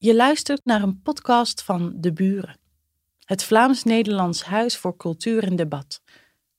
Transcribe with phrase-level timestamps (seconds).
[0.00, 2.56] Je luistert naar een podcast van De Buren,
[3.24, 6.02] het Vlaams-Nederlands Huis voor Cultuur en Debat.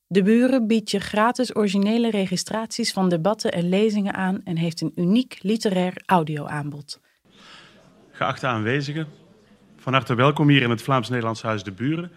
[0.06, 4.92] De Buren biedt je gratis originele registraties van debatten en lezingen aan en heeft een
[4.94, 7.00] uniek literair audioaanbod.
[8.10, 9.06] Geachte aanwezigen,
[9.76, 12.12] van harte welkom hier in het Vlaams-Nederlands Huis De Buren.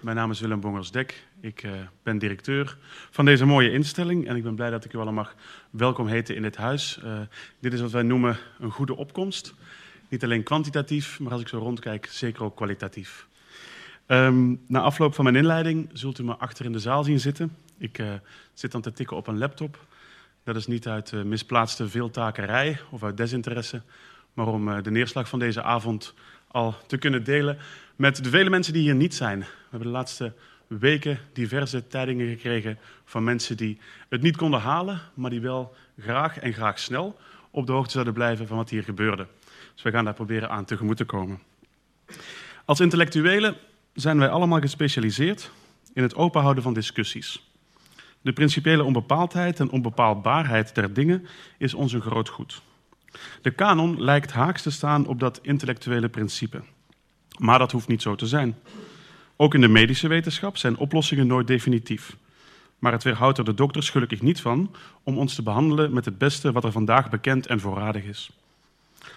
[0.00, 1.26] Mijn naam is Willem Bongersdek.
[1.40, 1.70] Ik uh,
[2.02, 2.76] ben directeur
[3.10, 5.34] van deze mooie instelling en ik ben blij dat ik u allemaal mag
[5.70, 7.00] welkom heten in dit huis.
[7.04, 7.20] Uh,
[7.60, 9.54] dit is wat wij noemen een goede opkomst.
[10.10, 13.26] Niet alleen kwantitatief, maar als ik zo rondkijk, zeker ook kwalitatief.
[14.06, 17.56] Um, na afloop van mijn inleiding zult u me achter in de zaal zien zitten.
[17.78, 18.12] Ik uh,
[18.54, 19.86] zit dan te tikken op een laptop.
[20.44, 23.82] Dat is niet uit uh, misplaatste veeltakerij of uit desinteresse,
[24.32, 26.14] maar om uh, de neerslag van deze avond
[26.46, 27.58] al te kunnen delen
[27.96, 29.38] met de vele mensen die hier niet zijn.
[29.38, 30.32] We hebben de laatste
[30.66, 36.38] weken diverse tijdingen gekregen van mensen die het niet konden halen, maar die wel graag
[36.38, 37.18] en graag snel
[37.50, 39.26] op de hoogte zouden blijven van wat hier gebeurde.
[39.80, 41.40] Dus we gaan daar proberen aan tegemoet te komen.
[42.64, 43.56] Als intellectuelen
[43.92, 45.50] zijn wij allemaal gespecialiseerd
[45.94, 47.50] in het openhouden van discussies.
[48.20, 51.26] De principiële onbepaaldheid en onbepaalbaarheid der dingen
[51.58, 52.62] is ons een groot goed.
[53.42, 56.62] De kanon lijkt haaks te staan op dat intellectuele principe.
[57.38, 58.58] Maar dat hoeft niet zo te zijn.
[59.36, 62.16] Ook in de medische wetenschap zijn oplossingen nooit definitief.
[62.78, 66.18] Maar het weerhoudt er de dokters gelukkig niet van om ons te behandelen met het
[66.18, 68.30] beste wat er vandaag bekend en voorradig is.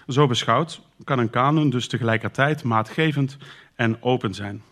[0.08, 3.36] Zo beschouwd kan een kanon dus tegelijkertijd maatgevend
[3.74, 4.62] en open zijn.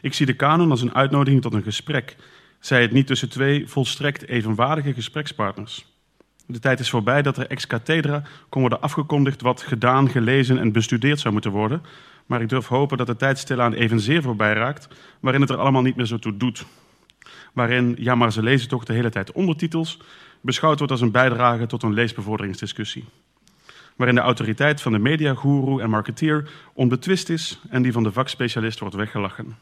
[0.00, 2.16] Ik zie de kanon als een uitnodiging tot een gesprek,
[2.60, 5.86] zij het niet tussen twee volstrekt evenwaardige gesprekspartners.
[6.46, 10.72] De tijd is voorbij dat er ex cathedra kon worden afgekondigd wat gedaan, gelezen en
[10.72, 11.82] bestudeerd zou moeten worden.
[12.26, 14.88] Maar ik durf hopen dat de tijd stilaan evenzeer voorbij raakt,
[15.20, 16.64] waarin het er allemaal niet meer zo toe doet.
[17.52, 19.98] Waarin, ja maar ze lezen toch de hele tijd ondertitels,
[20.40, 23.04] beschouwd wordt als een bijdrage tot een leesbevorderingsdiscussie
[23.96, 28.78] waarin de autoriteit van de mediagoeroe en marketeer onbetwist is en die van de vakspecialist
[28.78, 29.56] wordt weggelachen.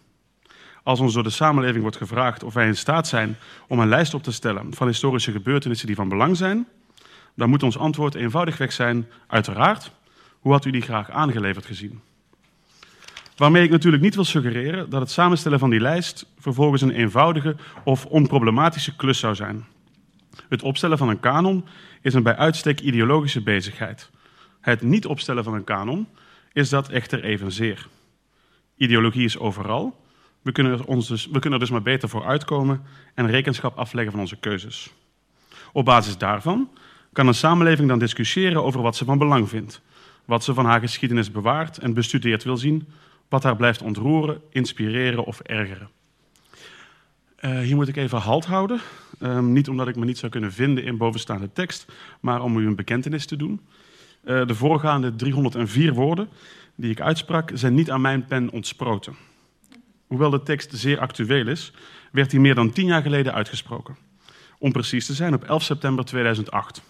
[0.82, 3.36] Als ons door de samenleving wordt gevraagd of wij in staat zijn
[3.68, 6.66] om een lijst op te stellen van historische gebeurtenissen die van belang zijn,
[7.34, 9.92] dan moet ons antwoord eenvoudigweg zijn: uiteraard.
[10.40, 12.00] Hoe had u die graag aangeleverd gezien?
[13.36, 17.56] Waarmee ik natuurlijk niet wil suggereren dat het samenstellen van die lijst vervolgens een eenvoudige
[17.84, 19.64] of onproblematische klus zou zijn.
[20.48, 21.64] Het opstellen van een kanon
[22.00, 24.10] is een bij uitstek ideologische bezigheid.
[24.62, 26.06] Het niet opstellen van een kanon
[26.52, 27.86] is dat echter evenzeer.
[28.76, 30.00] Ideologie is overal.
[30.42, 32.82] We kunnen, er ons dus, we kunnen dus maar beter voor uitkomen
[33.14, 34.90] en rekenschap afleggen van onze keuzes.
[35.72, 36.70] Op basis daarvan
[37.12, 39.80] kan een samenleving dan discussiëren over wat ze van belang vindt,
[40.24, 42.88] wat ze van haar geschiedenis bewaart en bestudeerd wil zien,
[43.28, 45.88] wat haar blijft ontroeren, inspireren of ergeren.
[47.40, 48.80] Uh, hier moet ik even halt houden.
[49.22, 52.66] Um, niet omdat ik me niet zou kunnen vinden in bovenstaande tekst, maar om u
[52.66, 53.60] een bekentenis te doen.
[54.24, 56.28] Uh, de voorgaande 304 woorden
[56.74, 59.16] die ik uitsprak zijn niet aan mijn pen ontsproten.
[60.06, 61.72] Hoewel de tekst zeer actueel is,
[62.12, 63.96] werd die meer dan tien jaar geleden uitgesproken.
[64.58, 66.82] Om precies te zijn op 11 september 2008.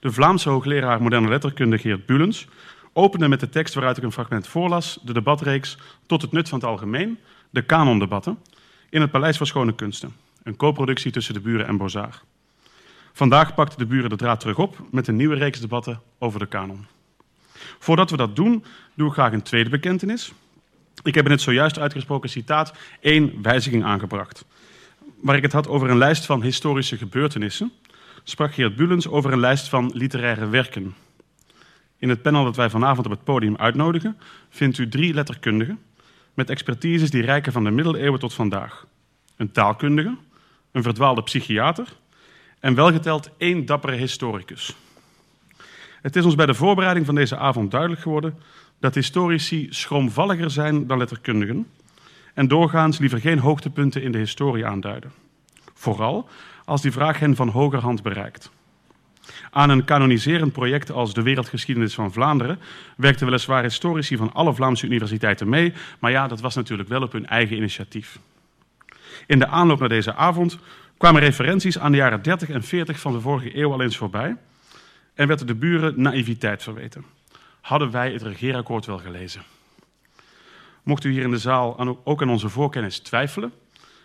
[0.00, 2.48] De Vlaamse hoogleraar moderne letterkunde Geert Bulens
[2.92, 6.58] opende met de tekst waaruit ik een fragment voorlas de debatreeks Tot het nut van
[6.58, 7.18] het algemeen,
[7.50, 8.38] de kanondebatten,
[8.90, 10.16] in het Paleis voor Schone Kunsten.
[10.42, 12.22] Een co-productie tussen de buren en Bozar.
[13.16, 16.46] Vandaag pakten de buren de draad terug op met een nieuwe reeks debatten over de
[16.46, 16.86] kanon.
[17.78, 18.64] Voordat we dat doen,
[18.94, 20.32] doe ik graag een tweede bekentenis.
[21.02, 24.44] Ik heb in het zojuist uitgesproken citaat één wijziging aangebracht.
[25.20, 27.72] Waar ik het had over een lijst van historische gebeurtenissen,
[28.22, 30.94] sprak Geert Bulens over een lijst van literaire werken.
[31.98, 35.78] In het panel dat wij vanavond op het podium uitnodigen, vindt u drie letterkundigen
[36.34, 38.86] met expertises die reiken van de middeleeuwen tot vandaag.
[39.36, 40.16] Een taalkundige,
[40.72, 41.88] een verdwaalde psychiater
[42.64, 44.76] en welgeteld één dappere historicus.
[46.02, 48.38] Het is ons bij de voorbereiding van deze avond duidelijk geworden
[48.80, 51.66] dat historici schroomvalliger zijn dan letterkundigen
[52.34, 55.12] en doorgaans liever geen hoogtepunten in de historie aanduiden.
[55.74, 56.28] Vooral
[56.64, 58.50] als die vraag hen van hogerhand bereikt.
[59.50, 62.58] Aan een kanoniserend project als de Wereldgeschiedenis van Vlaanderen
[62.96, 67.12] werkten weliswaar historici van alle Vlaamse universiteiten mee, maar ja, dat was natuurlijk wel op
[67.12, 68.18] hun eigen initiatief.
[69.26, 70.58] In de aanloop naar deze avond
[70.96, 74.36] kwamen referenties aan de jaren 30 en 40 van de vorige eeuw al eens voorbij
[75.14, 77.04] en werd de buren naïviteit verweten.
[77.60, 79.42] Hadden wij het regeerakkoord wel gelezen?
[80.82, 83.52] Mocht u hier in de zaal ook aan onze voorkennis twijfelen,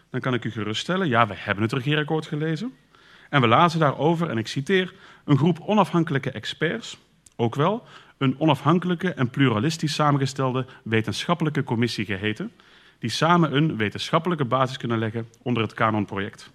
[0.10, 2.74] dan kan ik u geruststellen, ja, we hebben het regeerakkoord gelezen.
[3.30, 4.94] En we lazen daarover, en ik citeer,
[5.26, 6.98] een groep onafhankelijke experts,
[7.36, 7.84] ook wel
[8.18, 12.52] een onafhankelijke en pluralistisch samengestelde wetenschappelijke commissie geheten,
[13.00, 16.52] die samen een wetenschappelijke basis kunnen leggen onder het kanonproject.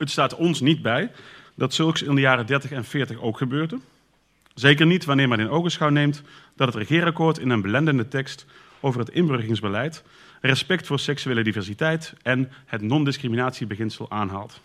[0.00, 1.10] Het staat ons niet bij
[1.54, 3.78] dat zulks in de jaren 30 en 40 ook gebeurde.
[4.54, 6.22] Zeker niet wanneer men in ogenschouw neemt
[6.56, 8.46] dat het regeerakkoord in een belendende tekst
[8.80, 10.02] over het inburgeringsbeleid
[10.40, 14.60] respect voor seksuele diversiteit en het non-discriminatiebeginsel aanhaalt.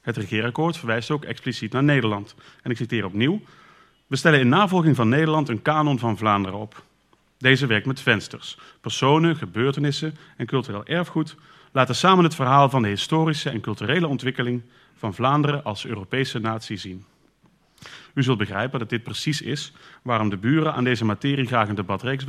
[0.00, 2.34] Het regeerakkoord verwijst ook expliciet naar Nederland.
[2.62, 3.40] En ik citeer opnieuw.
[4.06, 6.84] We stellen in navolging van Nederland een kanon van Vlaanderen op.
[7.38, 11.36] Deze werkt met vensters, personen, gebeurtenissen en cultureel erfgoed
[11.74, 14.62] laten samen het verhaal van de historische en culturele ontwikkeling
[14.96, 17.04] van Vlaanderen als Europese natie zien.
[18.14, 19.72] U zult begrijpen dat dit precies is
[20.02, 22.24] waarom de buren aan deze materie graag een debatreeks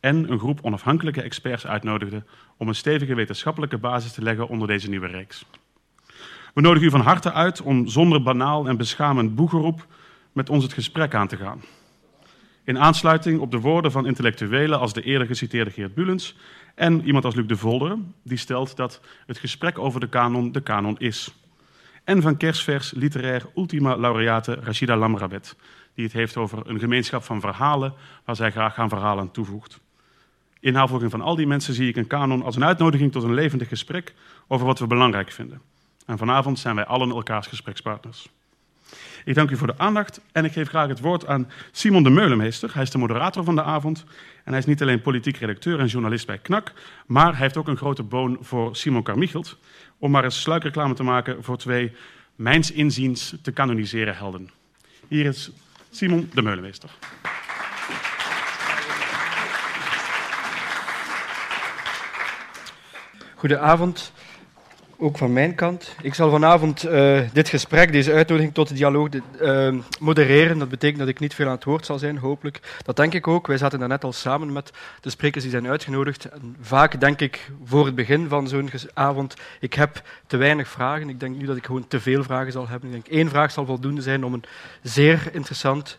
[0.00, 2.24] en een groep onafhankelijke experts uitnodigde
[2.56, 5.44] om een stevige wetenschappelijke basis te leggen onder deze nieuwe reeks.
[6.54, 9.86] We nodigen u van harte uit om zonder banaal en beschamend boegeroep
[10.32, 11.62] met ons het gesprek aan te gaan.
[12.64, 16.36] In aansluiting op de woorden van intellectuelen als de eerder geciteerde Geert Bulens
[16.74, 20.60] en iemand als Luc de Volder, die stelt dat het gesprek over de kanon de
[20.60, 21.34] kanon is.
[22.04, 25.56] En van kerstvers literair ultima laureate Rashida Lamrabet,
[25.94, 29.80] die het heeft over een gemeenschap van verhalen waar zij graag aan verhalen toevoegt.
[30.60, 33.34] In navolging van al die mensen zie ik een kanon als een uitnodiging tot een
[33.34, 34.14] levendig gesprek
[34.48, 35.60] over wat we belangrijk vinden.
[36.06, 38.28] En vanavond zijn wij allen elkaars gesprekspartners.
[39.24, 42.10] Ik dank u voor de aandacht en ik geef graag het woord aan Simon de
[42.10, 42.70] Meulemeester.
[42.74, 44.04] Hij is de moderator van de avond
[44.44, 46.72] en hij is niet alleen politiek redacteur en journalist bij KNAK,
[47.06, 49.58] maar hij heeft ook een grote boon voor Simon Carmichelt
[49.98, 51.92] om maar eens sluikreclame te maken voor twee
[52.36, 54.50] mijns inziens te kanoniseren helden.
[55.08, 55.50] Hier is
[55.90, 56.90] Simon de Meulemeester.
[63.34, 64.12] Goedenavond
[65.02, 65.94] ook van mijn kant.
[66.02, 69.08] Ik zal vanavond uh, dit gesprek, deze uitnodiging tot de dialoog
[69.40, 70.58] uh, modereren.
[70.58, 72.60] Dat betekent dat ik niet veel aan het woord zal zijn, hopelijk.
[72.84, 73.46] Dat denk ik ook.
[73.46, 74.70] Wij zaten daarnet al samen met
[75.00, 76.24] de sprekers die zijn uitgenodigd.
[76.24, 81.08] En vaak denk ik voor het begin van zo'n avond, ik heb te weinig vragen.
[81.08, 82.88] Ik denk nu dat ik gewoon te veel vragen zal hebben.
[82.88, 84.44] Ik denk één vraag zal voldoende zijn om een
[84.82, 85.98] zeer interessant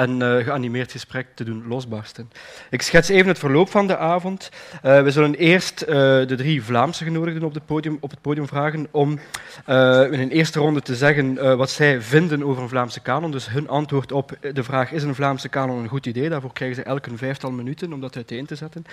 [0.00, 2.30] en uh, geanimeerd gesprek te doen losbarsten.
[2.70, 4.50] Ik schets even het verloop van de avond.
[4.84, 8.86] Uh, we zullen eerst uh, de drie Vlaamse genodigden op, podium, op, het podium vragen
[8.90, 9.18] om
[10.10, 13.30] in een eerste ronde te zeggen wat zij vinden over een Vlaamse kanon.
[13.30, 16.28] Dus hun antwoord op de vraag is een Vlaamse kanon een goed idee.
[16.28, 18.84] Daarvoor krijgen ze elk een vijftal minuten om dat uiteen te zetten.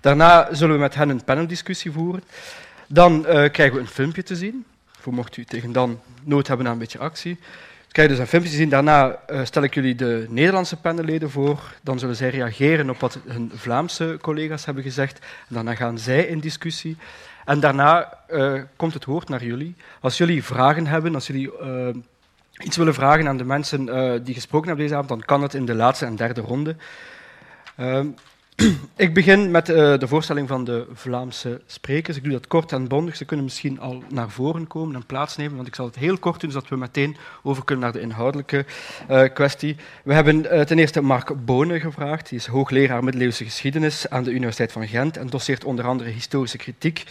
[0.00, 2.22] Daarna zullen we met hen een paneldiscussie voeren.
[2.86, 4.64] Dan krijgen we een filmpje te zien.
[5.00, 7.38] Voor mocht u tegen dan nood hebben aan een beetje actie
[8.02, 8.68] je dus een filmpje zien.
[8.68, 11.74] Daarna uh, stel ik jullie de Nederlandse panelleden voor.
[11.82, 15.18] Dan zullen zij reageren op wat hun Vlaamse collega's hebben gezegd.
[15.18, 16.96] En daarna gaan zij in discussie.
[17.44, 19.74] En daarna uh, komt het woord naar jullie.
[20.00, 21.88] Als jullie vragen hebben, als jullie uh,
[22.62, 23.84] iets willen vragen aan de mensen
[24.24, 26.76] die gesproken hebben deze avond, dan kan het in de laatste en derde ronde.
[28.96, 32.16] Ik begin met uh, de voorstelling van de Vlaamse sprekers.
[32.16, 33.16] Ik doe dat kort en bondig.
[33.16, 36.40] Ze kunnen misschien al naar voren komen en plaatsnemen, want ik zal het heel kort
[36.40, 38.64] doen, zodat we meteen over kunnen naar de inhoudelijke
[39.10, 39.76] uh, kwestie.
[40.04, 42.28] We hebben uh, ten eerste Mark Bonen gevraagd.
[42.28, 46.58] Die is hoogleraar middeleeuwse geschiedenis aan de Universiteit van Gent en doseert onder andere historische
[46.58, 47.04] kritiek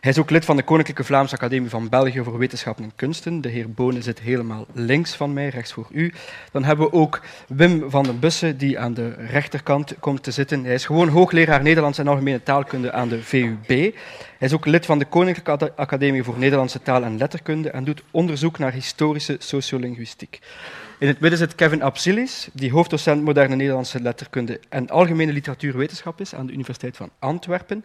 [0.00, 3.40] hij is ook lid van de Koninklijke Vlaamse Academie van België voor Wetenschappen en Kunsten.
[3.40, 6.12] De heer Bonen zit helemaal links van mij, rechts voor u.
[6.52, 10.64] Dan hebben we ook Wim van den Bussen, die aan de rechterkant komt te zitten.
[10.64, 13.68] Hij is gewoon hoogleraar Nederlands en Algemene Taalkunde aan de VUB.
[13.68, 13.92] Hij
[14.38, 18.58] is ook lid van de Koninklijke Academie voor Nederlandse Taal en Letterkunde en doet onderzoek
[18.58, 20.38] naar historische sociolinguïstiek.
[21.00, 26.34] In het midden zit Kevin Absilis, die hoofddocent moderne Nederlandse letterkunde en algemene literatuurwetenschap is
[26.34, 27.84] aan de Universiteit van Antwerpen.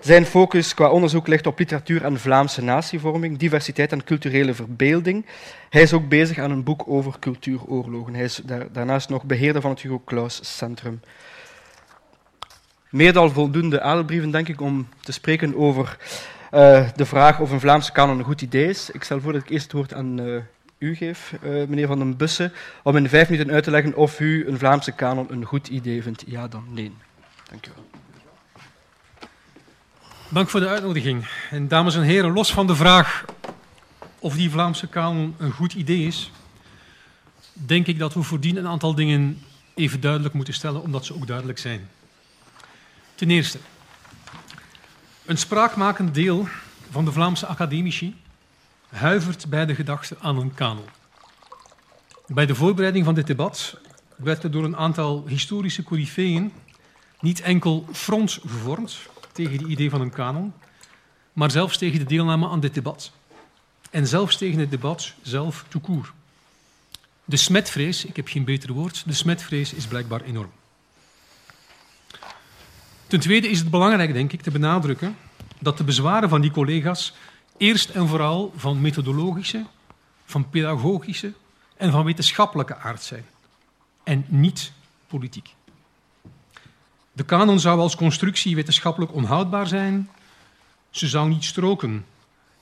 [0.00, 5.26] Zijn focus qua onderzoek ligt op literatuur en Vlaamse natievorming, diversiteit en culturele verbeelding.
[5.70, 8.14] Hij is ook bezig aan een boek over cultuuroorlogen.
[8.14, 11.00] Hij is daarnaast nog beheerder van het Hugo Claus Centrum.
[12.90, 15.96] Meer dan voldoende adelbrieven, denk ik, om te spreken over
[16.54, 18.90] uh, de vraag of een Vlaamse kanon een goed idee is.
[18.90, 20.40] Ik stel voor dat ik eerst het woord aan uh,
[20.78, 24.20] u geef, uh, meneer Van den Bussen, om in vijf minuten uit te leggen of
[24.20, 26.24] u een Vlaamse kanon een goed idee vindt.
[26.26, 26.92] Ja dan nee.
[27.50, 27.86] Dank u wel.
[30.28, 31.26] Dank voor de uitnodiging.
[31.50, 33.24] En dames en heren, los van de vraag
[34.18, 36.32] of die Vlaamse kanon een goed idee is,
[37.52, 39.42] denk ik dat we voordien een aantal dingen
[39.74, 41.88] even duidelijk moeten stellen, omdat ze ook duidelijk zijn.
[43.14, 43.58] Ten eerste,
[45.24, 46.48] een spraakmakend deel
[46.90, 48.16] van de Vlaamse academici
[48.88, 50.84] huivert bij de gedachte aan een kanon.
[52.26, 53.78] Bij de voorbereiding van dit debat
[54.16, 56.52] werd er door een aantal historische coryfeeën
[57.20, 58.98] niet enkel frons gevormd
[59.32, 60.52] tegen het idee van een kanon,
[61.32, 63.12] maar zelfs tegen de deelname aan dit debat.
[63.90, 66.12] En zelfs tegen het debat zelf tout court.
[67.24, 70.50] De smetvrees, ik heb geen beter woord, de smetvrees is blijkbaar enorm.
[73.06, 75.16] Ten tweede is het belangrijk, denk ik, te benadrukken
[75.58, 77.14] dat de bezwaren van die collega's
[77.58, 79.64] eerst en vooral van methodologische,
[80.24, 81.32] van pedagogische
[81.76, 83.24] en van wetenschappelijke aard zijn.
[84.04, 84.72] en niet
[85.06, 85.54] politiek.
[87.12, 90.10] De kanon zou als constructie wetenschappelijk onhoudbaar zijn.
[90.90, 92.04] Ze zou niet stroken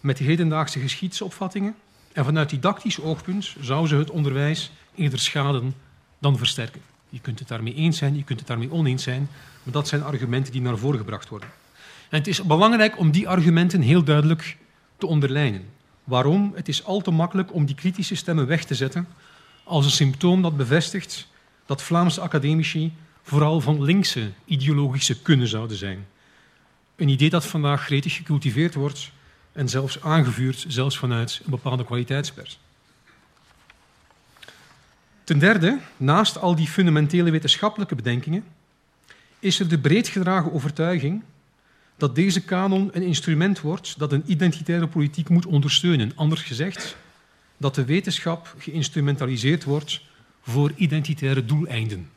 [0.01, 1.75] met de hedendaagse geschiedsopvattingen.
[2.13, 5.75] En vanuit didactisch oogpunt zou ze het onderwijs eerder schaden
[6.19, 6.81] dan versterken.
[7.09, 9.29] Je kunt het daarmee eens zijn, je kunt het daarmee oneens zijn,
[9.63, 11.49] maar dat zijn argumenten die naar voren gebracht worden.
[12.11, 14.57] En het is belangrijk om die argumenten heel duidelijk
[14.99, 15.69] te onderlijnen.
[16.05, 16.53] Waarom?
[16.55, 19.09] Het is al te makkelijk om die kritische stemmen weg te zetten
[19.65, 21.29] als een symptoom dat bevestigt
[21.67, 26.07] dat Vlaamse academici vooral van linkse ideologische kunnen zouden zijn.
[26.97, 29.11] Een idee dat vandaag gretig gecultiveerd wordt
[29.53, 32.59] en zelfs aangevuurd, zelfs vanuit een bepaalde kwaliteitspers.
[35.25, 38.45] Ten derde, naast al die fundamentele wetenschappelijke bedenkingen,
[39.39, 41.23] is er de breed gedragen overtuiging
[41.97, 46.13] dat deze kanon een instrument wordt dat een identitaire politiek moet ondersteunen.
[46.15, 46.97] Anders gezegd,
[47.57, 50.01] dat de wetenschap geïnstrumentaliseerd wordt
[50.43, 52.11] voor identitaire doeleinden.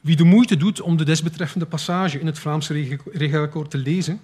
[0.00, 4.20] Wie de moeite doet om de desbetreffende passage in het Vlaamse regeerakkoord te lezen,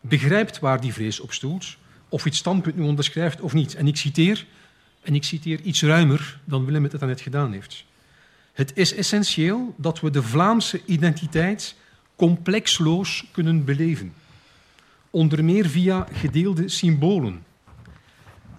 [0.00, 1.76] begrijpt waar die vrees op stoelt,
[2.08, 3.74] of hij het standpunt nu onderschrijft of niet.
[3.74, 4.46] En ik citeer,
[5.02, 7.84] en ik citeer iets ruimer dan Willem het net gedaan heeft.
[8.52, 11.74] Het is essentieel dat we de Vlaamse identiteit
[12.16, 14.14] complexloos kunnen beleven.
[15.10, 17.44] Onder meer via gedeelde symbolen.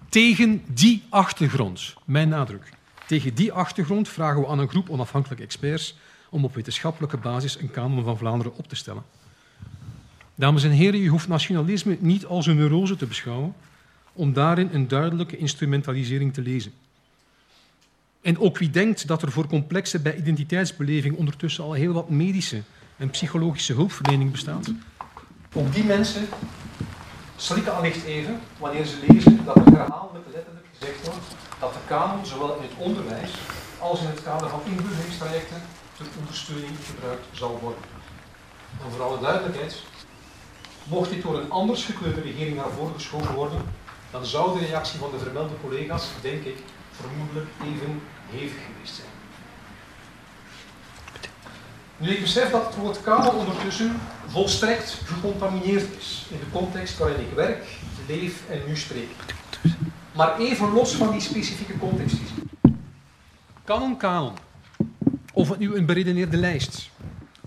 [0.08, 2.72] Tegen die achtergrond, mijn nadruk,
[3.06, 5.96] tegen die achtergrond vragen we aan een groep onafhankelijke experts
[6.30, 9.02] om op wetenschappelijke basis een kanon van Vlaanderen op te stellen.
[10.34, 13.54] Dames en heren, u hoeft nationalisme niet als een neurose te beschouwen,
[14.12, 16.72] om daarin een duidelijke instrumentalisering te lezen.
[18.20, 22.62] En ook wie denkt dat er voor complexen bij identiteitsbeleving ondertussen al heel wat medische
[22.96, 24.68] en psychologische hulpverlening bestaat,
[25.52, 26.28] ook die mensen
[27.36, 31.26] schrikken allicht even wanneer ze lezen dat er herhaaldelijk letterlijk gezegd wordt
[31.58, 33.30] dat de kanon zowel in het onderwijs
[33.78, 35.62] als in het kader van inburgeringstrajecten
[35.96, 37.82] ter ondersteuning gebruikt zal worden.
[38.84, 39.82] En voor alle duidelijkheid,
[40.84, 43.62] mocht dit door een anders gekleurde regering naar voren geschoven worden,
[44.10, 46.58] dan zou de reactie van de vermelde collega's, denk ik,
[46.90, 49.15] vermoedelijk even hevig geweest zijn.
[51.98, 57.20] Nu, ik besef dat het woord kader ondertussen volstrekt gecontamineerd is in de context waarin
[57.20, 57.64] ik werk,
[58.08, 59.08] leef en nu spreek.
[60.12, 62.16] Maar even los van die specifieke context.
[63.64, 64.32] Kan een kanon,
[65.32, 66.90] of het nu een beredeneerde lijst,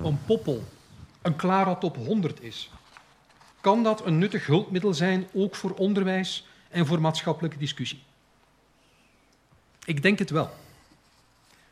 [0.03, 0.63] een poppel,
[1.21, 2.71] een Clara top 100 is,
[3.61, 8.03] kan dat een nuttig hulpmiddel zijn ook voor onderwijs en voor maatschappelijke discussie?
[9.85, 10.49] Ik denk het wel.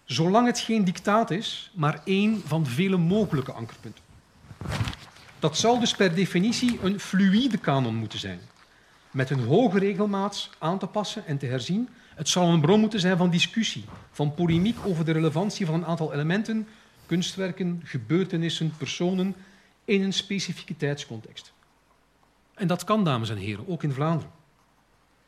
[0.08, 4.04] Zolang het geen dictaat is, maar één van vele mogelijke ankerpunten.
[5.40, 8.40] Dat zal dus per definitie een fluïde kanon moeten zijn,
[9.12, 11.90] met een hoge regelmaat aan te passen en te herzien.
[12.16, 15.86] Het zal een bron moeten zijn van discussie, van polemiek over de relevantie van een
[15.86, 16.68] aantal elementen,
[17.06, 19.36] kunstwerken, gebeurtenissen, personen
[19.86, 21.54] in een specifieke tijdscontext.
[22.54, 24.32] En dat kan, dames en heren, ook in Vlaanderen.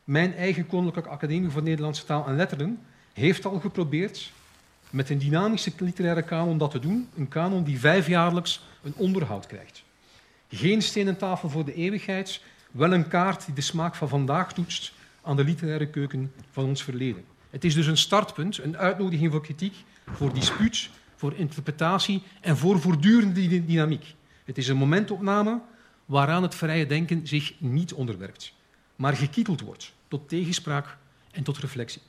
[0.04, 2.80] Mijn eigen Koninklijke Academie voor Nederlandse Taal en Letteren
[3.12, 4.32] heeft al geprobeerd
[4.90, 7.08] met een dynamische literaire kanon dat te doen.
[7.16, 9.82] Een kanon die vijfjaarlijks een onderhoud krijgt.
[10.48, 14.92] Geen stenen tafel voor de eeuwigheid, wel een kaart die de smaak van vandaag toetst
[15.22, 17.24] aan de literaire keuken van ons verleden.
[17.50, 19.74] Het is dus een startpunt, een uitnodiging voor kritiek,
[20.12, 24.14] voor dispuut, voor interpretatie en voor voortdurende dynamiek.
[24.44, 25.60] Het is een momentopname
[26.06, 28.52] waaraan het vrije denken zich niet onderwerpt,
[28.96, 30.96] maar gekieteld wordt tot tegenspraak
[31.30, 32.00] en tot reflectie.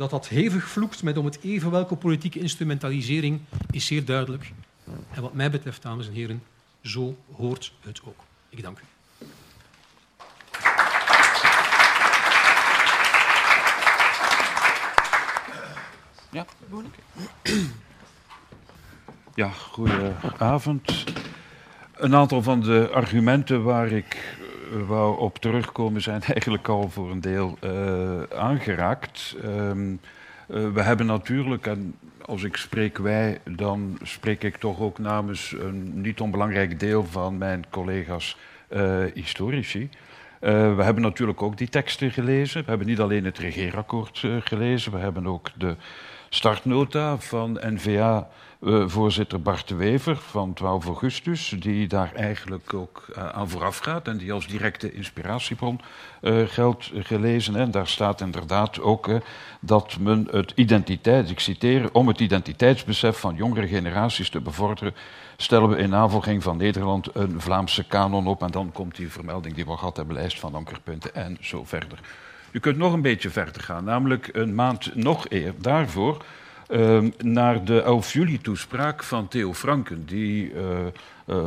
[0.00, 3.40] Dat dat hevig vloekt met om het even welke politieke instrumentalisering
[3.70, 4.52] is zeer duidelijk.
[5.10, 6.42] En wat mij betreft, dames en heren,
[6.82, 8.24] zo hoort het ook.
[8.48, 8.82] Ik dank u.
[16.30, 16.46] Ja,
[19.34, 21.04] ja goedenavond.
[21.94, 24.38] Een aantal van de argumenten waar ik
[24.86, 29.36] wou op terugkomen zijn eigenlijk al voor een deel uh, aangeraakt.
[29.44, 30.00] Um,
[30.48, 35.54] uh, we hebben natuurlijk, en als ik spreek wij, dan spreek ik toch ook namens
[35.58, 38.36] een niet onbelangrijk deel van mijn collega's
[38.70, 39.90] uh, historici.
[40.40, 42.62] We hebben natuurlijk ook die teksten gelezen.
[42.62, 45.76] We hebben niet alleen het regeerakkoord gelezen, we hebben ook de
[46.28, 48.28] startnota van NVA
[48.60, 53.78] uh, voorzitter Bart de Wever van 12 augustus, die daar eigenlijk ook uh, aan vooraf
[53.78, 55.80] gaat en die als directe inspiratiebron
[56.22, 57.56] uh, geldt gelezen.
[57.56, 59.10] En daar staat inderdaad ook
[59.60, 64.94] dat men het identiteit, ik citeer, om het identiteitsbesef van jongere generaties te bevorderen,
[65.36, 68.42] stellen we in navolging van Nederland een Vlaamse kanon op.
[68.42, 71.98] En dan komt die vermelding die we gehad hebben, lijst van ankerpunten en zo verder.
[72.50, 76.24] U kunt nog een beetje verder gaan, namelijk een maand nog eer daarvoor
[77.18, 80.62] naar de 11 juli-toespraak van Theo Franken, die uh,
[81.26, 81.46] uh,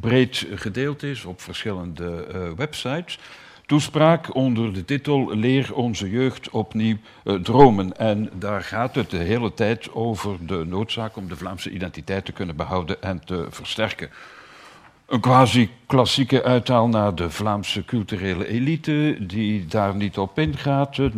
[0.00, 2.24] breed gedeeld is op verschillende
[2.56, 3.18] websites.
[3.66, 6.96] Toespraak onder de titel Leer onze jeugd opnieuw
[7.42, 7.96] dromen.
[7.96, 12.32] En daar gaat het de hele tijd over de noodzaak om de Vlaamse identiteit te
[12.32, 14.10] kunnen behouden en te versterken.
[15.06, 20.98] Een quasi-klassieke uithaal naar de Vlaamse culturele elite, die daar niet op ingaat.
[20.98, 21.08] Eh,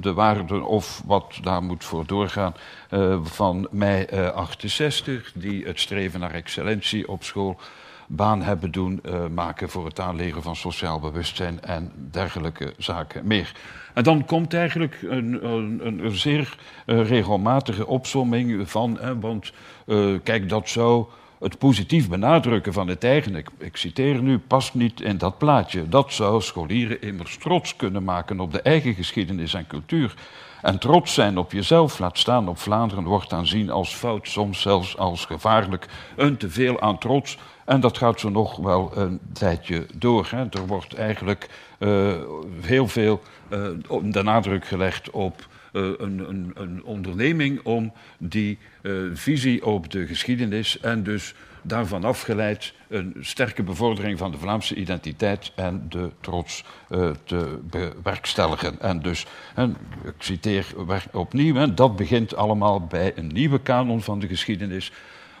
[0.00, 2.54] de waarden of wat daar moet voor doorgaan
[2.90, 7.60] uh, van mei uh, 68, die het streven naar excellentie op school
[8.06, 9.02] baan hebben doen
[9.34, 13.52] maken voor het aanleren van sociaal bewustzijn en dergelijke zaken meer.
[13.94, 16.56] En dan komt eigenlijk een, een, een zeer
[16.86, 19.52] regelmatige opsomming van, want
[20.22, 21.06] kijk, dat zou
[21.38, 25.88] het positief benadrukken van het eigen, ik, citeer nu, past niet in dat plaatje.
[25.88, 30.14] Dat zou scholieren immers trots kunnen maken op de eigen geschiedenis en cultuur.
[30.62, 34.96] En trots zijn op jezelf, laat staan op Vlaanderen, wordt aanzien als fout, soms zelfs
[34.96, 35.86] als gevaarlijk.
[36.16, 37.38] Een teveel aan trots.
[37.64, 40.28] En dat gaat zo nog wel een tijdje door.
[40.30, 40.44] Hè.
[40.50, 42.12] Er wordt eigenlijk uh,
[42.60, 43.68] heel veel uh,
[44.02, 50.80] de nadruk gelegd op een, een, een, onderneming om die uh, visie op de geschiedenis
[50.80, 57.10] en dus daarvan afgeleid een sterke bevordering van de Vlaamse identiteit en de trots uh,
[57.24, 58.80] te bewerkstelligen.
[58.80, 60.66] En dus, en, ik citeer
[61.12, 64.92] opnieuw, dat begint allemaal bij een nieuwe kanon van de geschiedenis,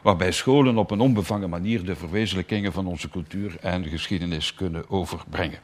[0.02, 5.58] waarbij scholen op een onbevangen manier de verwezenlijkingen van onze cultuur en geschiedenis kunnen overbrengen.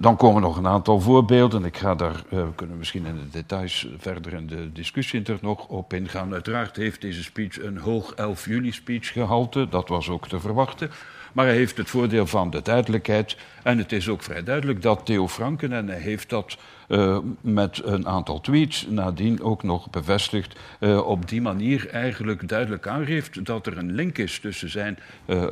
[0.00, 1.64] Dan komen nog een aantal voorbeelden.
[1.64, 5.38] Ik ga daar, uh, we kunnen misschien in de details verder in de discussie er
[5.40, 6.32] nog op ingaan.
[6.32, 10.90] Uiteraard heeft deze speech een hoog 11 juli speech gehalte, dat was ook te verwachten.
[11.32, 13.36] Maar hij heeft het voordeel van de duidelijkheid.
[13.62, 16.56] En het is ook vrij duidelijk dat Theo Franken, en hij heeft dat
[16.90, 22.86] uh, met een aantal tweets nadien ook nog bevestigd, uh, op die manier eigenlijk duidelijk
[22.86, 25.44] aangeeft dat er een link is tussen zijn uh,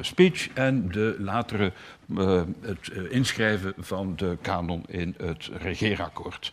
[0.00, 1.72] speech en de latere
[2.60, 6.52] het inschrijven van de kanon in het regeerakkoord.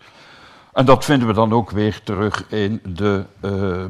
[0.73, 3.23] En dat vinden we dan ook weer terug in de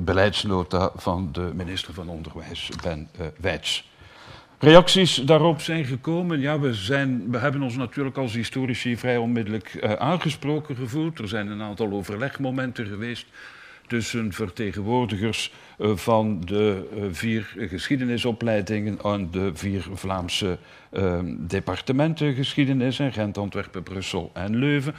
[0.01, 3.90] beleidsnota van de minister van Onderwijs, Ben Wijts.
[4.61, 6.39] Reacties daarop zijn gekomen.
[6.39, 11.19] Ja, we, zijn, we hebben ons natuurlijk als historici vrij onmiddellijk uh, aangesproken gevoeld.
[11.19, 13.25] Er zijn een aantal overlegmomenten geweest
[13.87, 20.57] tussen vertegenwoordigers uh, van de uh, vier geschiedenisopleidingen en de vier Vlaamse
[21.37, 24.93] departementen geschiedenis in Gent, Antwerpen, Brussel en Leuven.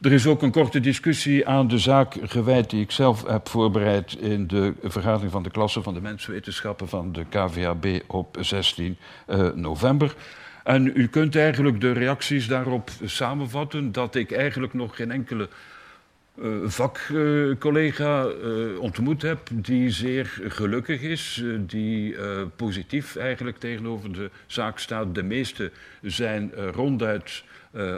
[0.00, 4.16] Er is ook een korte discussie aan de zaak gewijd die ik zelf heb voorbereid
[4.20, 8.96] in de vergadering van de klasse van de menswetenschappen van de KVAB op 16
[9.28, 10.14] uh, november.
[10.64, 15.48] En u kunt eigenlijk de reacties daarop samenvatten dat ik eigenlijk nog geen enkele
[16.42, 22.16] uh, vakcollega uh, ontmoet heb die zeer gelukkig is, die
[22.56, 25.14] positief eigenlijk tegenover de zaak staat.
[25.14, 25.70] De meeste
[26.02, 27.44] zijn ronduit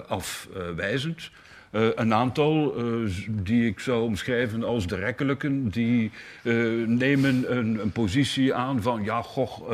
[0.06, 1.30] afwijzend.
[1.72, 6.10] Uh, een aantal uh, die ik zou omschrijven als de rekkelijken, die
[6.42, 9.68] uh, nemen een, een, positie aan van ja, goh,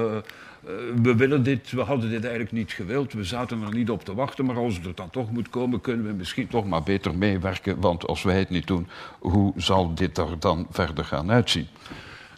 [1.03, 4.15] we willen dit, we hadden dit eigenlijk niet gewild, we zaten er niet op te
[4.15, 7.15] wachten, maar als het er dan toch moet komen, kunnen we misschien toch maar beter
[7.15, 11.67] meewerken, want als wij het niet doen, hoe zal dit er dan verder gaan uitzien?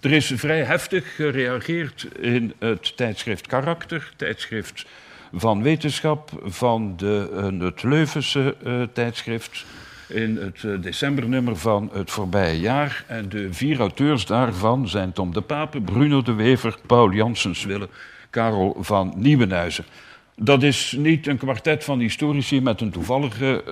[0.00, 4.86] Er is vrij heftig gereageerd in het tijdschrift Karakter, tijdschrift
[5.32, 9.64] van wetenschap van de, uh, het Leuvense uh, tijdschrift
[10.08, 13.04] in het uh, decembernummer van het voorbije jaar.
[13.06, 17.88] En de vier auteurs daarvan zijn Tom de Pape, Bruno de Wever, Paul Janssens-Wille,
[18.30, 19.84] Karel van Nieuwenhuizen.
[20.36, 23.64] Dat is niet een kwartet van historici met een toevallige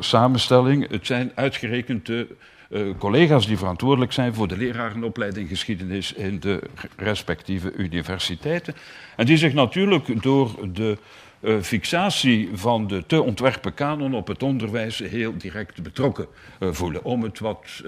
[0.00, 0.90] samenstelling.
[0.90, 2.26] Het zijn uitgerekend de
[2.74, 6.62] uh, collega's die verantwoordelijk zijn voor de lerarenopleiding geschiedenis in de
[6.96, 8.74] respectieve universiteiten.
[9.16, 10.98] En die zich natuurlijk door de
[11.40, 16.26] uh, fixatie van de te ontwerpen kanon op het onderwijs heel direct betrokken
[16.60, 17.04] uh, voelen.
[17.04, 17.82] Om het wat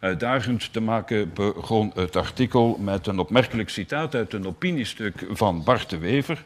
[0.00, 5.90] uitdagend te maken begon het artikel met een opmerkelijk citaat uit een opiniestuk van Bart
[5.90, 6.42] de Wever,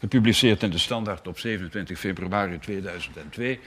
[0.00, 3.60] gepubliceerd in de Standaard op 27 februari 2002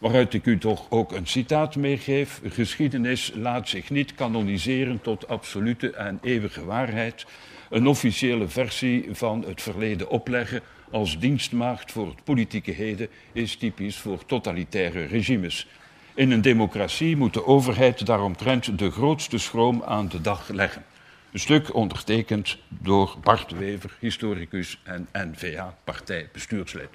[0.00, 2.40] waaruit ik u toch ook een citaat meegeef.
[2.44, 7.26] Geschiedenis laat zich niet kanoniseren tot absolute en eeuwige waarheid.
[7.70, 13.96] Een officiële versie van het verleden opleggen als dienstmaagd voor het politieke heden is typisch
[13.96, 15.66] voor totalitaire regimes.
[16.14, 20.84] In een democratie moet de overheid daaromtrent de grootste schroom aan de dag leggen.
[21.32, 26.90] Een stuk ondertekend door Bart Wever, historicus en N-VA-partijbestuurslid.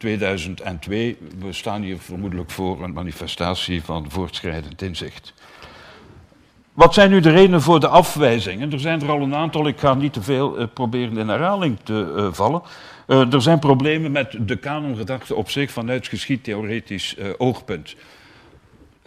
[0.00, 1.16] 2002.
[1.38, 5.34] We staan hier vermoedelijk voor een manifestatie van voortschrijdend inzicht.
[6.72, 8.72] Wat zijn nu de redenen voor de afwijzingen?
[8.72, 11.78] Er zijn er al een aantal, ik ga niet te veel uh, proberen in herhaling
[11.82, 12.62] te uh, vallen.
[13.06, 17.96] Uh, er zijn problemen met de kanongedachte op zich vanuit geschiedtheoretisch oogpunt.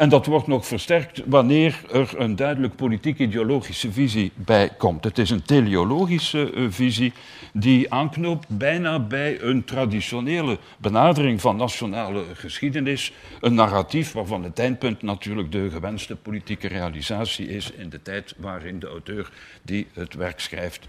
[0.04, 5.04] En dat wordt nog versterkt wanneer er een duidelijk politiek-ideologische visie bij komt.
[5.04, 7.14] Het is een teleologische uh, visie
[7.54, 13.14] die aanknoopt bijna bij een traditionele benadering van nationale geschiedenis.
[13.42, 18.80] Een narratief waarvan het eindpunt natuurlijk de gewenste politieke realisatie is in de tijd waarin
[18.80, 20.88] de auteur die het werk schrijft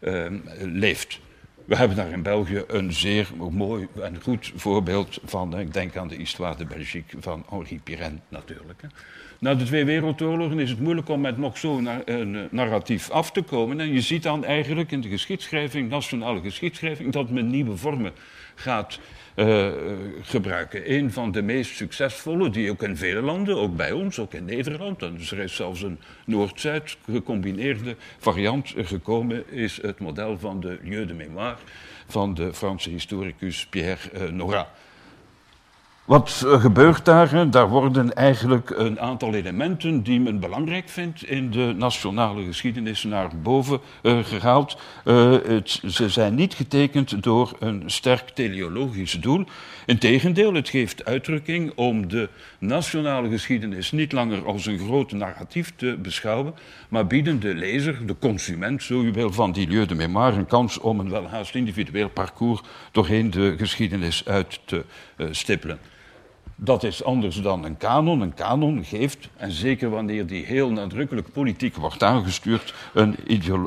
[0.00, 0.26] uh,
[0.58, 1.20] leeft.
[1.64, 5.58] We hebben daar in België een zeer mooi en goed voorbeeld van.
[5.58, 8.82] Ik denk aan de Histoire de Belgique van Henri Pirenne natuurlijk.
[9.38, 11.88] Na de twee wereldoorlogen is het moeilijk om met nog zo'n
[12.50, 13.80] narratief af te komen.
[13.80, 18.12] En je ziet dan eigenlijk in de geschiedschrijving, nationale geschiedschrijving, dat men nieuwe vormen
[18.54, 18.98] gaat
[19.36, 19.68] uh,
[20.22, 20.92] gebruiken.
[20.92, 24.44] Een van de meest succesvolle, die ook in vele landen, ook bij ons, ook in
[24.44, 30.60] Nederland, en dus er is zelfs een Noord-Zuid gecombineerde variant gekomen, is het model van
[30.60, 31.58] de lieu de mémoire
[32.06, 34.70] van de Franse historicus Pierre uh, Nora.
[36.04, 37.50] Wat gebeurt daar?
[37.50, 43.30] Daar worden eigenlijk een aantal elementen die men belangrijk vindt in de nationale geschiedenis naar
[43.42, 44.78] boven uh, gehaald.
[45.04, 49.44] Uh, het, ze zijn niet getekend door een sterk teleologisch doel.
[49.86, 55.98] Integendeel, het geeft uitdrukking om de nationale geschiedenis niet langer als een groot narratief te
[56.02, 56.54] beschouwen,
[56.88, 60.46] maar bieden de lezer, de consument, zo u wil, van die lieu de mémoire een
[60.46, 62.60] kans om een welhaast individueel parcours
[62.92, 64.84] doorheen de geschiedenis uit te
[65.30, 65.78] stippelen.
[66.56, 68.20] Dat is anders dan een kanon.
[68.20, 73.16] Een kanon geeft, en zeker wanneer die heel nadrukkelijk politiek wordt aangestuurd, een,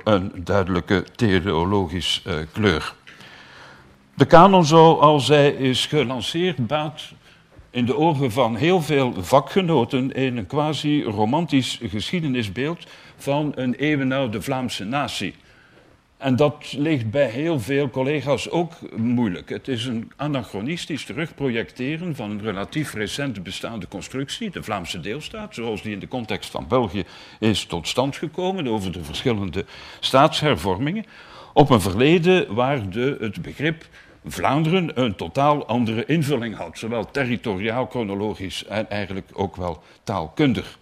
[0.04, 2.94] een duidelijke teleologisch uh, kleur.
[4.14, 7.02] De kanon, zoals hij is gelanceerd, baat
[7.70, 14.84] in de ogen van heel veel vakgenoten in een quasi-romantisch geschiedenisbeeld van een eeuwenoude Vlaamse
[14.84, 15.36] natie.
[16.18, 19.50] En dat ligt bij heel veel collega's ook moeilijk.
[19.50, 25.82] Het is een anachronistisch terugprojecteren van een relatief recent bestaande constructie, de Vlaamse deelstaat, zoals
[25.82, 27.04] die in de context van België
[27.40, 29.66] is tot stand gekomen over de verschillende
[30.00, 31.06] staatshervormingen,
[31.54, 33.86] op een verleden waar de, het begrip
[34.26, 40.78] Vlaanderen een totaal andere invulling had, zowel territoriaal, chronologisch en eigenlijk ook wel taalkundig.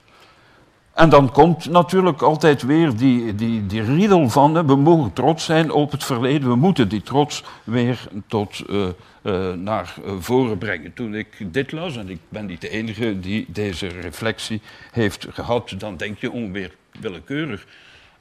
[0.96, 5.72] En dan komt natuurlijk altijd weer die, die, die riedel van we mogen trots zijn
[5.72, 8.88] op het verleden, we moeten die trots weer tot uh,
[9.24, 10.94] uh, naar voren brengen.
[10.94, 15.74] Toen ik dit las, en ik ben niet de enige die deze reflectie heeft gehad,
[15.78, 17.66] dan denk je onweer willekeurig.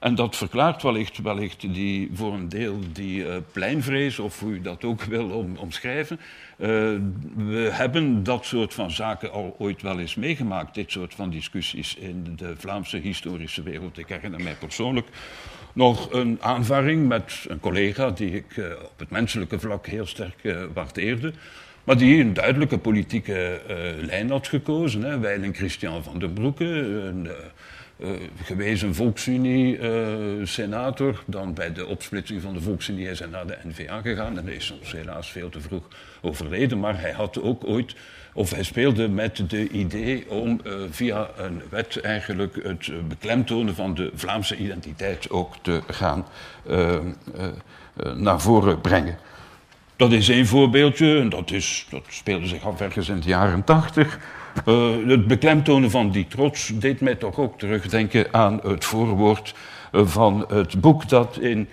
[0.05, 4.61] En dat verklaart wellicht, wellicht die, voor een deel die uh, pleinvrees, of hoe u
[4.61, 6.19] dat ook wil om, omschrijven.
[6.57, 6.67] Uh,
[7.35, 11.95] we hebben dat soort van zaken al ooit wel eens meegemaakt, dit soort van discussies
[11.95, 13.97] in de Vlaamse historische wereld.
[13.97, 15.07] Ik herinner mij persoonlijk
[15.73, 20.55] nog een aanvaring met een collega die ik uh, op het menselijke vlak heel sterk
[20.73, 21.33] waardeerde.
[21.83, 23.61] Maar die een duidelijke politieke
[24.01, 25.03] lijn had gekozen.
[25.03, 25.53] Hè.
[25.53, 27.29] Christian van den Broeke, een,
[27.97, 28.09] uh,
[28.43, 31.09] gewezen Volksunie-senator.
[31.09, 34.37] Uh, dan bij de opsplitsing van de Volksunie is hij naar de NVA gegaan.
[34.37, 35.83] En hij is ons helaas veel te vroeg
[36.21, 36.79] overleden.
[36.79, 37.95] Maar hij had ook ooit,
[38.33, 43.93] of hij speelde met de idee om uh, via een wet eigenlijk het beklemtonen van
[43.93, 46.25] de Vlaamse identiteit ook te gaan
[48.15, 49.17] naar voren brengen.
[49.95, 53.63] Dat is één voorbeeldje, en dat, is, dat speelde zich af ergens in de jaren
[53.63, 54.19] tachtig.
[54.65, 59.55] Uh, het beklemtonen van die trots deed mij toch ook terugdenken aan het voorwoord
[59.91, 61.69] uh, van het boek dat in.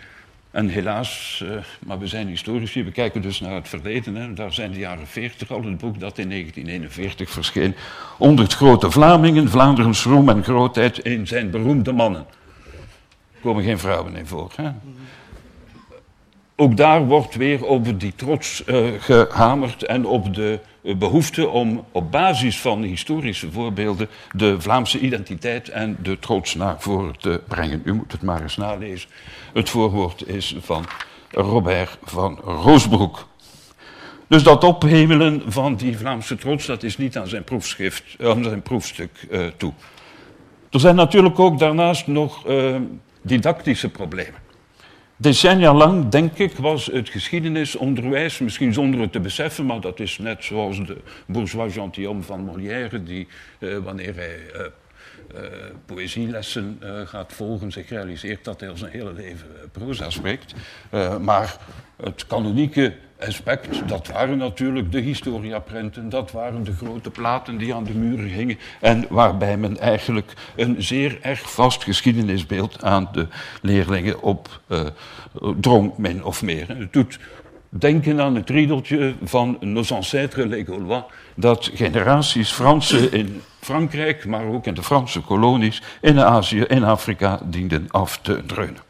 [0.50, 1.50] En helaas, uh,
[1.86, 4.14] maar we zijn historici, we kijken dus naar het verleden.
[4.14, 7.74] Hè, daar zijn de jaren 40 al, het boek dat in 1941 verscheen.
[8.18, 12.26] Onder het grote Vlamingen, Vlaanderens roem en grootheid in zijn beroemde mannen.
[13.32, 14.52] Er komen geen vrouwen in voor.
[14.56, 14.70] Hè?
[16.56, 18.62] Ook daar wordt weer over die trots
[18.98, 25.96] gehamerd en op de behoefte om op basis van historische voorbeelden de Vlaamse identiteit en
[26.02, 27.82] de trots naar voren te brengen.
[27.84, 29.10] U moet het maar eens nalezen.
[29.52, 30.84] Het voorwoord is van
[31.30, 33.26] Robert van Roosbroek.
[34.28, 38.62] Dus dat ophemelen van die Vlaamse trots, dat is niet aan zijn, proefschrift, aan zijn
[38.62, 39.72] proefstuk uh, toe.
[40.70, 42.46] Er zijn natuurlijk ook daarnaast nog
[43.22, 44.41] didactische problemen.
[45.22, 50.18] Decennia lang, denk ik, was het geschiedenisonderwijs, misschien zonder het te beseffen, maar dat is
[50.18, 54.60] net zoals de bourgeois gentilhomme van Molière, die uh, wanneer hij uh,
[55.86, 60.54] poëzielessen gaat volgen, zich realiseert dat hij al zijn hele leven proza spreekt.
[61.20, 61.56] maar
[61.96, 62.92] het kanonieke
[63.26, 68.28] aspect, dat waren natuurlijk de historiaprenten, dat waren de grote platen die aan de muren
[68.28, 73.26] hingen en waarbij men eigenlijk een zeer erg vast geschiedenisbeeld aan de
[73.62, 74.86] leerlingen op uh,
[75.60, 76.68] drong, min of meer.
[76.68, 77.18] Het doet
[77.68, 81.02] denken aan het riedeltje van Nos ancêtres les Gaulois,
[81.34, 87.40] dat generaties Fransen in Frankrijk, maar ook in de Franse kolonies in Azië en Afrika
[87.44, 88.80] dienden af te dreunen.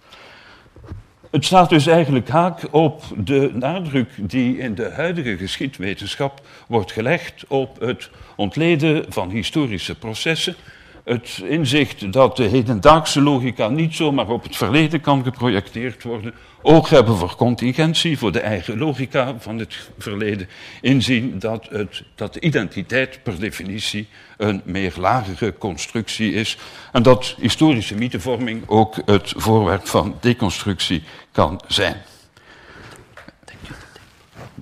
[1.30, 7.44] Het staat dus eigenlijk haak op de nadruk die in de huidige geschiedwetenschap wordt gelegd
[7.48, 10.54] op het ontleden van historische processen.
[11.04, 16.88] Het inzicht dat de hedendaagse logica niet zomaar op het verleden kan geprojecteerd worden, oog
[16.88, 20.48] hebben voor contingentie, voor de eigen logica van het verleden,
[20.80, 26.58] inzien dat, het, dat de identiteit per definitie een meer lagere constructie is
[26.92, 32.02] en dat historische mythevorming ook het voorwerp van deconstructie kan zijn.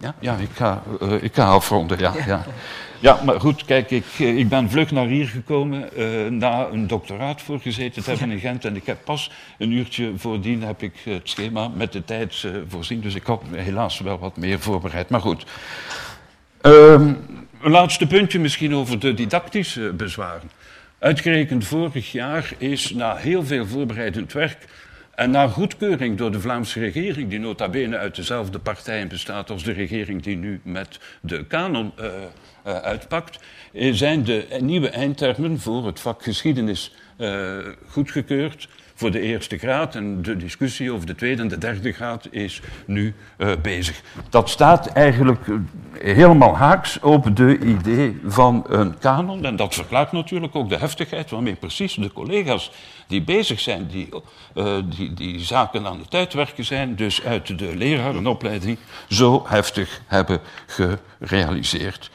[0.00, 1.98] Ja, ja ik, ga, uh, ik ga afronden.
[1.98, 2.44] Ja, ja.
[3.00, 6.86] Ja, maar goed, kijk, ik, eh, ik ben vlug naar hier gekomen uh, na een
[6.86, 8.64] doctoraat voorgezeten te hebben in Gent.
[8.64, 12.52] En ik heb pas een uurtje voordien heb ik het schema met de tijd uh,
[12.68, 13.00] voorzien.
[13.00, 15.08] Dus ik had helaas wel wat meer voorbereid.
[15.08, 15.44] Maar goed.
[16.62, 17.18] Um,
[17.62, 20.50] een laatste puntje misschien over de didactische bezwaren.
[20.98, 24.66] Uitgerekend vorig jaar is na heel veel voorbereidend werk
[25.14, 29.62] en na goedkeuring door de Vlaamse regering, die nota bene uit dezelfde partijen bestaat als
[29.62, 32.06] de regering die nu met de kanon uh,
[32.72, 33.38] uitpakt,
[33.72, 37.56] eh, zijn de nieuwe eindtermen voor het vak geschiedenis uh,
[37.88, 39.94] goedgekeurd voor de eerste graad.
[39.94, 43.14] En de discussie over de tweede en de derde graad is nu
[43.62, 44.02] bezig.
[44.30, 45.46] Dat staat eigenlijk
[45.98, 49.44] helemaal haaks op de idee van een kanon.
[49.44, 52.72] En dat verklaart natuurlijk ook de heftigheid waarmee precies de collega's
[53.06, 54.08] die bezig zijn, die,
[54.96, 58.78] die, die zaken aan het uitwerken zijn, dus uit de lerarenopleiding,
[59.08, 62.10] zo heftig hebben gerealiseerd.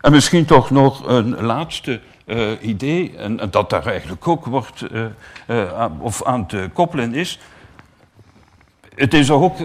[0.00, 5.04] En misschien toch nog een laatste uh, idee, en, dat daar eigenlijk ook wordt, uh,
[5.48, 7.38] uh, of aan te koppelen is.
[8.94, 9.56] Het is ook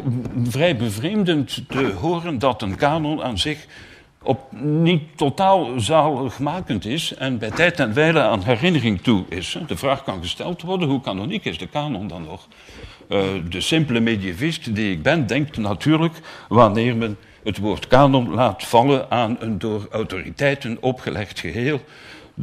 [0.43, 3.65] vrij bevreemdend te horen dat een kanon aan zich
[4.23, 9.57] op niet totaal zaligmakend is en bij tijd en wijle aan herinnering toe is.
[9.67, 12.47] De vraag kan gesteld worden, hoe kanoniek is de kanon dan nog?
[13.49, 19.11] de simpele medievist die ik ben, denkt natuurlijk wanneer men het woord kanon laat vallen
[19.11, 21.81] aan een door autoriteiten opgelegd geheel,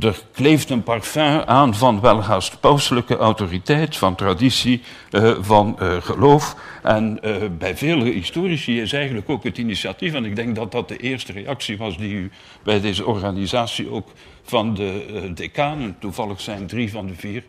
[0.00, 6.56] er kleeft een parfum aan van welhaast pauselijke autoriteit, van traditie, uh, van uh, geloof.
[6.82, 10.88] En uh, bij vele historici is eigenlijk ook het initiatief, en ik denk dat dat
[10.88, 12.30] de eerste reactie was die u
[12.64, 14.08] bij deze organisatie ook
[14.42, 17.44] van de decanen, toevallig zijn drie van de vier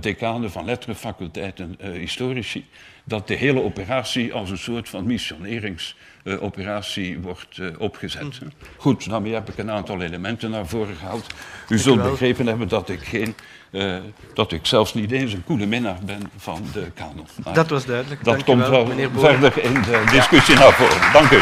[0.00, 2.66] decanen van letterenfaculteiten historici,
[3.04, 8.40] dat de hele operatie als een soort van missionerings uh, operatie wordt uh, opgezet.
[8.40, 8.52] Mm.
[8.76, 11.26] Goed, daarmee heb ik een aantal elementen naar voren gehaald.
[11.68, 13.34] U zult begrepen hebben dat ik, geen,
[13.70, 13.96] uh,
[14.34, 17.26] dat ik zelfs niet eens een koele minnaar ben van de kanon.
[17.44, 18.24] Maar dat was duidelijk.
[18.24, 20.60] Dat Dank komt wel, wel verder in de discussie ja.
[20.60, 21.12] naar voren.
[21.12, 21.40] Dank u.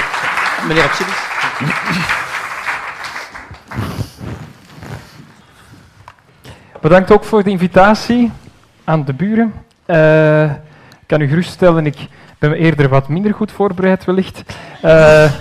[0.68, 1.26] Meneer Absidis.
[6.80, 8.32] Bedankt ook voor de invitatie
[8.84, 9.54] aan de buren.
[11.00, 11.96] ik kan u geruststellen, ik
[12.38, 14.42] ben eerder wat minder goed voorbereid wellicht.
[14.84, 15.32] Uh,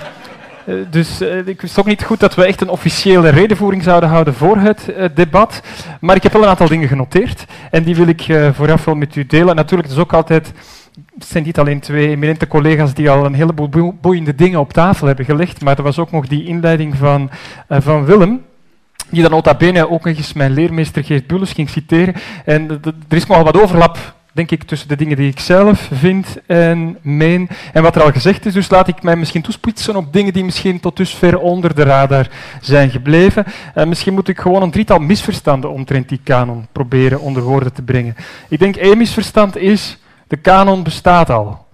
[0.90, 4.34] dus uh, ik wist ook niet goed dat we echt een officiële redenvoering zouden houden
[4.34, 5.62] voor het debat.
[6.00, 7.46] Maar ik heb wel een aantal dingen genoteerd.
[7.72, 9.56] En die wil ik vooraf wel met u delen.
[9.56, 10.54] Natuurlijk, het is ook altijd
[11.20, 15.26] zijn niet alleen twee eminente collega's die al een heleboel boeiende dingen op tafel hebben
[15.26, 17.30] gelegd, maar er was ook nog die inleiding van,
[17.70, 18.42] van Willem,
[19.10, 22.16] die dan nota bene ook nog eens mijn leermeester Geert Bulles ging citeren.
[22.46, 22.70] En
[23.08, 26.98] er is nogal wat overlap denk ik, tussen de dingen die ik zelf vind en
[27.02, 28.54] meen en wat er al gezegd is.
[28.54, 32.28] Dus laat ik mij misschien toespitsen op dingen die misschien tot dusver onder de radar
[32.62, 33.46] zijn gebleven.
[33.76, 37.82] Uh, misschien moet ik gewoon een drietal misverstanden omtrent die kanon proberen onder woorden te
[37.82, 38.16] brengen.
[38.50, 39.98] Ik denk één misverstand is,
[40.28, 41.67] de kanon bestaat al.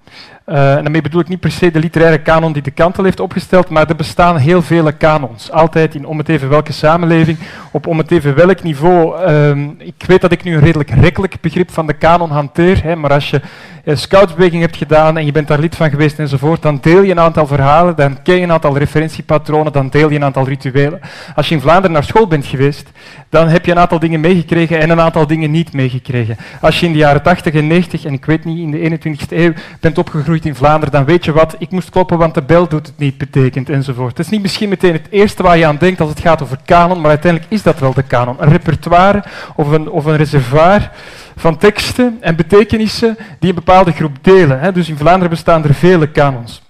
[0.45, 3.19] Uh, en daarmee bedoel ik niet per se de literaire kanon die de Kantel heeft
[3.19, 5.51] opgesteld, maar er bestaan heel vele kanons.
[5.51, 7.37] Altijd in om het even welke samenleving,
[7.71, 9.29] op om het even welk niveau.
[9.31, 12.95] Uh, ik weet dat ik nu een redelijk rekkelijk begrip van de kanon hanteer, hè,
[12.95, 13.41] maar als je
[13.83, 17.11] uh, scoutsbeweging hebt gedaan en je bent daar lid van geweest enzovoort, dan deel je
[17.11, 20.99] een aantal verhalen, dan ken je een aantal referentiepatronen, dan deel je een aantal rituelen.
[21.35, 22.91] Als je in Vlaanderen naar school bent geweest,
[23.29, 26.37] dan heb je een aantal dingen meegekregen en een aantal dingen niet meegekregen.
[26.61, 29.37] Als je in de jaren 80 en 90, en ik weet niet, in de 21ste
[29.37, 32.67] eeuw bent opgegroeid in Vlaanderen, dan weet je wat, ik moest kloppen, want de bel
[32.67, 34.17] doet het niet betekent enzovoort.
[34.17, 36.57] Het is niet misschien meteen het eerste waar je aan denkt als het gaat over
[36.65, 38.35] kanon, maar uiteindelijk is dat wel de kanon.
[38.39, 39.23] Een repertoire
[39.55, 40.91] of een, of een reservoir
[41.35, 44.73] van teksten en betekenissen die een bepaalde groep delen.
[44.73, 46.61] Dus in Vlaanderen bestaan er vele kanons.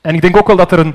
[0.00, 0.94] En ik denk ook wel dat er een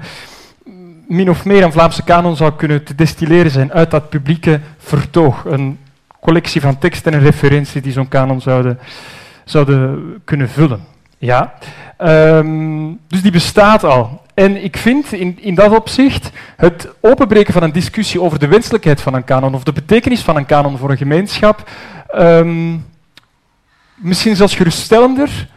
[1.07, 5.45] min of meer een Vlaamse kanon zou kunnen te destilleren zijn uit dat publieke vertoog.
[5.45, 5.79] Een
[6.21, 8.79] collectie van teksten en referenties die zo'n kanon zouden,
[9.45, 10.83] zouden kunnen vullen.
[11.19, 11.53] Ja.
[11.97, 14.21] Ehm, dus die bestaat al.
[14.33, 19.01] En ik vind in, in dat opzicht het openbreken van een discussie over de wenselijkheid
[19.01, 21.69] van een kanon of de betekenis van een kanon voor een gemeenschap
[22.07, 22.77] ehm,
[23.95, 25.47] misschien zelfs geruststellender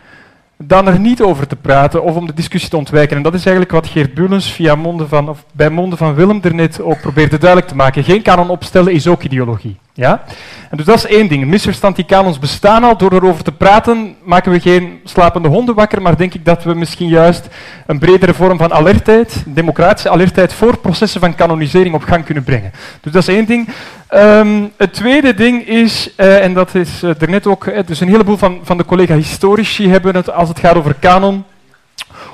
[0.56, 3.16] dan er niet over te praten of om de discussie te ontwijken.
[3.16, 6.40] En dat is eigenlijk wat Geert Bulens via monden van, of bij monden van Willem
[6.42, 8.04] er net ook probeerde duidelijk te maken.
[8.04, 9.78] Geen kanon opstellen is ook ideologie.
[9.94, 10.22] Ja?
[10.70, 11.42] En dus dat is één ding.
[11.42, 12.96] Een misverstand die kanons bestaan al.
[12.96, 16.74] Door erover te praten maken we geen slapende honden wakker, maar denk ik dat we
[16.74, 17.48] misschien juist
[17.86, 22.72] een bredere vorm van alertheid, democratische alertheid voor processen van kanonisering op gang kunnen brengen.
[23.00, 23.68] Dus dat is één ding.
[24.14, 28.08] Um, het tweede ding is, uh, en dat is er net ook, uh, dus een
[28.08, 31.44] heleboel van, van de collega-historici hebben het als het gaat over kanon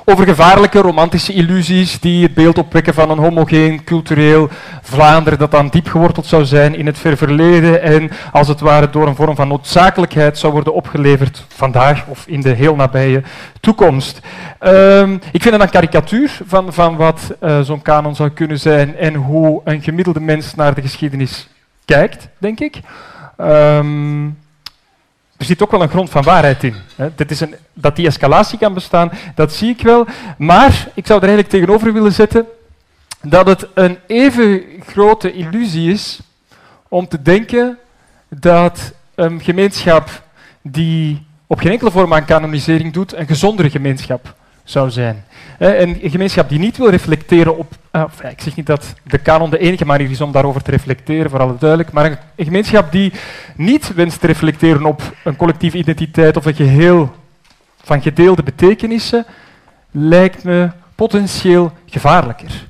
[0.09, 4.49] over gevaarlijke romantische illusies die het beeld opwekken van een homogeen cultureel
[4.81, 8.89] Vlaanderen dat dan diep geworteld zou zijn in het ver verleden en als het ware
[8.89, 13.23] door een vorm van noodzakelijkheid zou worden opgeleverd vandaag of in de heel nabije
[13.59, 14.19] toekomst.
[14.61, 18.95] Um, ik vind het een karikatuur van, van wat uh, zo'n kanon zou kunnen zijn
[18.95, 21.47] en hoe een gemiddelde mens naar de geschiedenis
[21.85, 22.79] kijkt, denk ik.
[23.37, 24.37] Um,
[25.39, 26.75] er zit ook wel een grond van waarheid in.
[26.95, 27.09] Hè.
[27.15, 30.05] Dit is een, dat die escalatie kan bestaan, dat zie ik wel.
[30.37, 32.45] Maar ik zou er eigenlijk tegenover willen zetten
[33.21, 36.19] dat het een even grote illusie is
[36.87, 37.77] om te denken
[38.29, 40.23] dat een gemeenschap
[40.61, 45.25] die op geen enkele vorm aan kanonisering doet, een gezondere gemeenschap zou zijn.
[45.59, 47.73] Een gemeenschap die niet wil reflecteren op.
[47.91, 51.29] Uh, ik zeg niet dat de kanon de enige manier is om daarover te reflecteren,
[51.29, 53.13] voor alle duidelijk, maar een, gemeenschap die
[53.55, 57.15] niet wenst te reflecteren op een collectieve identiteit of een geheel
[57.83, 59.25] van gedeelde betekenissen,
[59.91, 62.67] lijkt me potentieel gevaarlijker.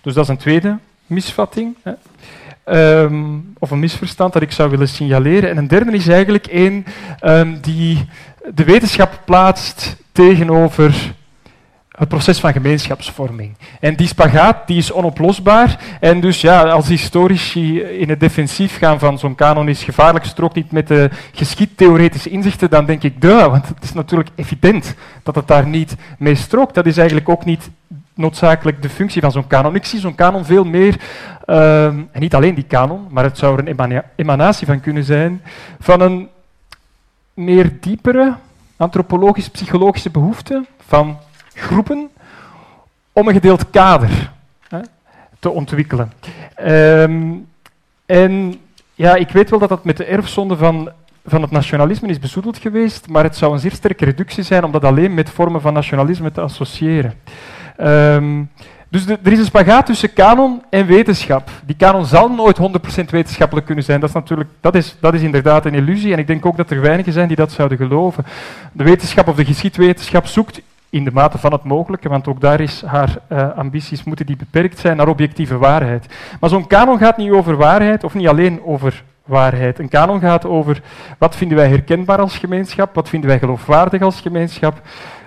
[0.00, 1.76] Dus dat is een tweede misvatting.
[1.82, 1.92] Hè.
[3.02, 5.50] Um, of een misverstand dat ik zou willen signaleren.
[5.50, 6.86] En een derde is eigenlijk een
[7.22, 8.08] um, die
[8.54, 11.14] de wetenschap plaatst tegenover
[11.94, 13.56] het proces van gemeenschapsvorming.
[13.80, 15.78] En die spagaat die is onoplosbaar.
[16.00, 20.54] En dus ja, als historici in het defensief gaan van zo'n kanon is gevaarlijk, strookt
[20.54, 25.34] niet met de geschiedtheoretische inzichten, dan denk ik, duh, want het is natuurlijk evident dat
[25.34, 26.74] het daar niet mee strookt.
[26.74, 27.70] Dat is eigenlijk ook niet
[28.14, 29.74] noodzakelijk de functie van zo'n kanon.
[29.74, 31.00] Ik zie zo'n kanon veel meer,
[31.46, 35.42] uh, en niet alleen die kanon, maar het zou er een emanatie van kunnen zijn,
[35.80, 36.28] van een
[37.34, 38.34] meer diepere
[38.76, 41.18] antropologisch-psychologische behoefte van
[41.54, 42.10] groepen
[43.12, 44.32] om een gedeeld kader
[44.68, 44.80] hè,
[45.38, 46.12] te ontwikkelen.
[46.60, 47.46] Um,
[48.06, 48.60] en
[48.94, 50.90] ja, ik weet wel dat dat met de erfzonde van,
[51.26, 54.72] van het nationalisme is bezoedeld geweest, maar het zou een zeer sterke reductie zijn om
[54.72, 57.14] dat alleen met vormen van nationalisme te associëren.
[57.80, 58.50] Um,
[58.94, 61.50] dus er is een spagaat tussen kanon en wetenschap.
[61.64, 62.60] Die kanon zal nooit 100%
[63.10, 64.00] wetenschappelijk kunnen zijn.
[64.00, 66.12] Dat is, natuurlijk, dat, is, dat is inderdaad een illusie.
[66.12, 68.24] En ik denk ook dat er weinigen zijn die dat zouden geloven.
[68.72, 70.60] De wetenschap of de geschiedwetenschap zoekt
[70.94, 74.36] in de mate van het mogelijke, want ook daar is haar uh, ambities moeten die
[74.36, 76.06] beperkt zijn naar objectieve waarheid.
[76.40, 79.78] Maar zo'n kanon gaat niet over waarheid, of niet alleen over waarheid.
[79.78, 80.82] Een kanon gaat over
[81.18, 84.80] wat vinden wij herkenbaar als gemeenschap, wat vinden wij geloofwaardig als gemeenschap,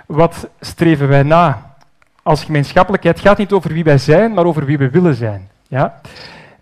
[0.05, 1.75] wat streven wij na
[2.23, 3.15] als gemeenschappelijkheid.
[3.15, 5.49] Het gaat niet over wie wij zijn, maar over wie we willen zijn.
[5.67, 6.01] Ja?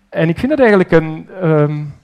[0.08, 1.94] En ik vind het eigenlijk een, um,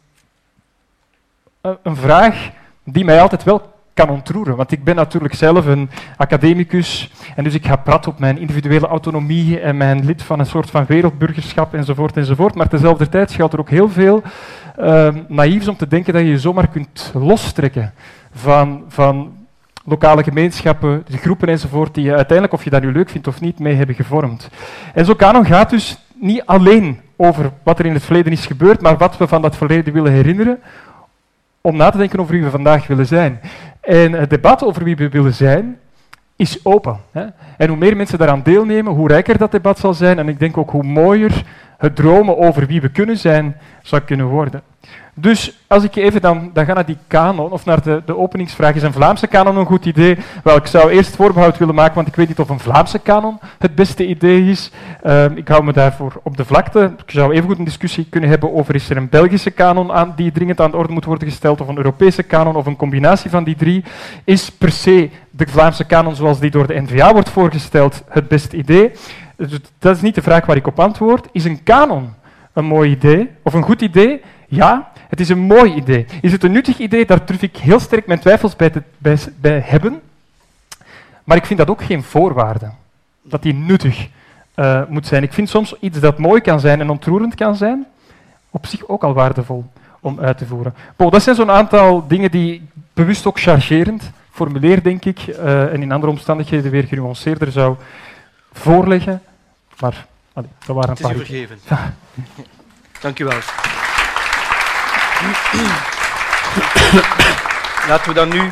[1.83, 2.51] een vraag
[2.85, 4.57] die mij altijd wel kan ontroeren.
[4.57, 8.87] Want ik ben natuurlijk zelf een academicus en dus ik ga prat op mijn individuele
[8.87, 12.55] autonomie en mijn lid van een soort van wereldburgerschap enzovoort enzovoort.
[12.55, 14.23] Maar tezelfde tijd geldt er ook heel veel
[14.81, 17.93] uh, naïefs om te denken dat je je zomaar kunt lostrekken
[18.33, 19.33] van, van
[19.85, 23.59] lokale gemeenschappen, groepen enzovoort, die je uiteindelijk, of je dat nu leuk vindt of niet,
[23.59, 24.49] mee hebben gevormd.
[24.95, 28.81] En zo kanon gaat dus niet alleen over wat er in het verleden is gebeurd,
[28.81, 30.59] maar wat we van dat verleden willen herinneren,
[31.61, 33.41] om na te denken over wie we vandaag willen zijn.
[33.83, 35.79] En het debat over wie we willen zijn
[36.37, 37.01] is open.
[37.13, 37.25] Hè?
[37.57, 40.19] En hoe meer mensen daaraan deelnemen, hoe rijker dat debat zal zijn.
[40.19, 41.45] En ik denk ook hoe mooier
[41.79, 44.63] het dromen over wie we kunnen zijn zou kunnen worden.
[45.15, 48.75] Dus als ik even dan, dan ga naar die kanon, of naar de, de openingsvraag,
[48.75, 50.19] is een Vlaamse kanon een goed idee?
[50.45, 53.39] Wel, ik zou eerst voorbehoud willen maken, want ik weet niet of een Vlaamse kanon
[53.59, 54.71] het beste idee is.
[55.03, 56.93] Ehm, ik hou me daarvoor op de vlakte.
[57.05, 60.13] Ik zou even goed een discussie kunnen hebben over is er een Belgische kanon aan
[60.17, 63.31] die dringend aan de orde moet worden gesteld, of een Europese kanon, of een combinatie
[63.31, 63.85] van die drie.
[64.25, 68.57] Is per se de Vlaamse kanon zoals die door de NVA wordt voorgesteld het beste
[68.57, 68.91] idee?
[69.37, 71.29] Dus dat is niet de vraag waar ik op antwoord.
[71.33, 72.15] Is een kanon
[72.53, 74.21] een mooi idee of een goed idee?
[74.49, 76.07] Ja, het is een mooi idee.
[76.21, 77.07] Is het een nuttig idee?
[77.07, 78.83] Daar durf ik heel sterk mijn twijfels bij, te,
[79.41, 80.01] bij hebben.
[81.25, 82.71] Maar ik vind dat ook geen voorwaarde.
[83.23, 84.09] Dat die nuttig
[84.57, 85.23] uh, moet zijn.
[85.23, 87.87] Ik vind soms iets dat mooi kan zijn en ontroerend kan zijn,
[88.51, 89.65] op zich ook al waardevol
[90.01, 90.75] om uit te voeren.
[90.97, 95.73] Bo, dat zijn zo'n aantal dingen die ik bewust ook chargerend formuleer, denk ik, uh,
[95.73, 97.77] en in andere omstandigheden weer genuanceerder zou
[98.53, 99.23] voorleggen.
[99.81, 101.11] Maar allee, dat waren een paar...
[101.11, 101.59] Het is vergeven.
[103.01, 103.39] Dank u wel.
[107.89, 108.51] laten, we dan nu,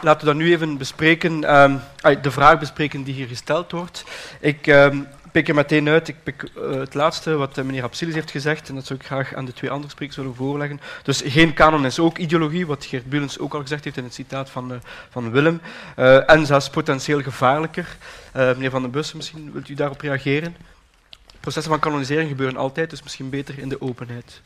[0.00, 1.80] laten we dan nu even bespreken, um,
[2.22, 4.04] de vraag bespreken die hier gesteld wordt.
[4.40, 8.14] Ik um, pik er meteen uit, ik pik uh, het laatste wat uh, meneer Absilis
[8.14, 10.80] heeft gezegd, en dat zou ik graag aan de twee andere sprekers willen voorleggen.
[11.02, 14.14] Dus geen kanon is ook ideologie, wat Geert Bulens ook al gezegd heeft in het
[14.14, 14.78] citaat van, uh,
[15.10, 15.60] van Willem.
[16.26, 17.96] en zelfs potentieel gevaarlijker.
[18.32, 20.56] meneer Van den Bussen, misschien wilt u daarop reageren?
[21.40, 24.40] Processen van kanonisering gebeuren altijd, dus misschien beter in de openheid.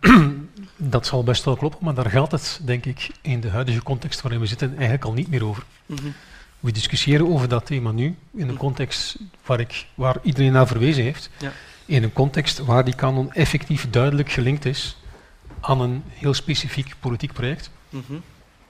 [0.76, 4.20] Dat zal best wel kloppen, maar daar gaat het, denk ik, in de huidige context
[4.20, 5.62] waarin we zitten, eigenlijk al niet meer over.
[5.86, 6.14] Mm -hmm.
[6.62, 8.56] We discussiëren over dat thema nu, in een mhm.
[8.56, 11.30] context waar, ik, waar iedereen naar verwezen heeft.
[11.38, 11.52] Ja.
[11.86, 14.96] In een context waar die kanon effectief duidelijk gelinkt is
[15.60, 17.70] aan een heel specifiek politiek project.
[17.88, 18.22] Mm -hmm.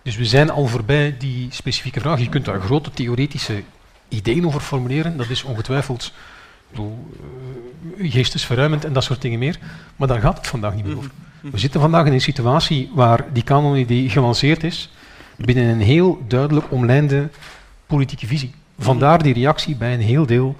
[0.02, 2.18] Dus we zijn al voorbij die specifieke vraag.
[2.18, 3.62] Je kunt daar grote theoretische
[4.08, 6.12] ideeën over formuleren, dat is ongetwijfeld
[6.70, 7.08] bedoel,
[7.96, 9.58] uh, geestesverruimend en dat soort dingen meer.
[9.96, 11.10] Maar daar gaat het vandaag niet meer over.
[11.40, 14.90] We zitten vandaag in een situatie waar die kanonidee gelanceerd is
[15.36, 17.28] binnen een heel duidelijk omlijnde
[17.94, 18.54] politieke visie.
[18.78, 20.56] Vandaar die reactie bij een heel deel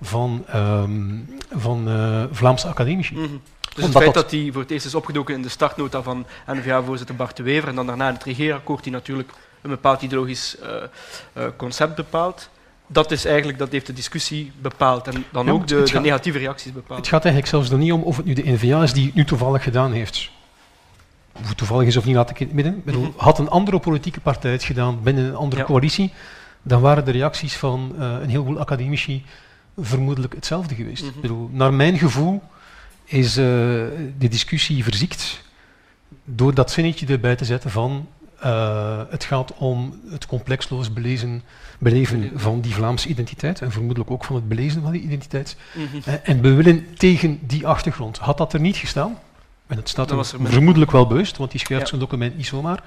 [0.00, 3.14] van, um, van uh, Vlaamse academici.
[3.14, 3.40] Mm -hmm.
[3.74, 7.16] Dus het feit dat die voor het eerst is opgedoken in de startnota van NVA-voorzitter
[7.16, 10.68] Bart de Wever en dan daarna in het regeerakkoord die natuurlijk een bepaald ideologisch uh,
[11.36, 12.48] uh, concept bepaalt,
[12.86, 16.72] dat, is eigenlijk, dat heeft de discussie bepaald en dan ook de, de, negatieve reacties
[16.72, 16.98] bepaald.
[16.98, 19.14] Het gaat eigenlijk zelfs er niet om of het nu de NVA is die het
[19.14, 20.30] nu toevallig gedaan heeft.
[21.32, 22.82] Of het toevallig is of niet, laat ik in het midden.
[22.84, 23.10] Mhm.
[23.16, 26.12] Had een andere politieke partij het gedaan binnen een andere coalitie,
[26.62, 29.24] dan waren de reacties van uh, een heleboel academici
[29.78, 31.02] vermoedelijk hetzelfde geweest.
[31.02, 32.42] Mm bedoel, naar mijn gevoel
[33.04, 33.44] is uh,
[34.18, 35.42] de discussie verziekt
[36.24, 38.06] door dat zinnetje erbij te zetten van
[38.44, 41.42] uh, het gaat om het complexloos belezen,
[41.78, 45.56] beleven van die Vlaamse identiteit en vermoedelijk ook van het belezen van die identiteit.
[45.74, 46.14] Mm -hmm.
[46.22, 48.18] en we willen tegen die achtergrond.
[48.18, 49.18] Had dat er niet gestaan,
[49.66, 51.88] en het staat er vermoedelijk wel bewust, want die schrijft ja.
[51.88, 52.82] zo'n document niet zomaar,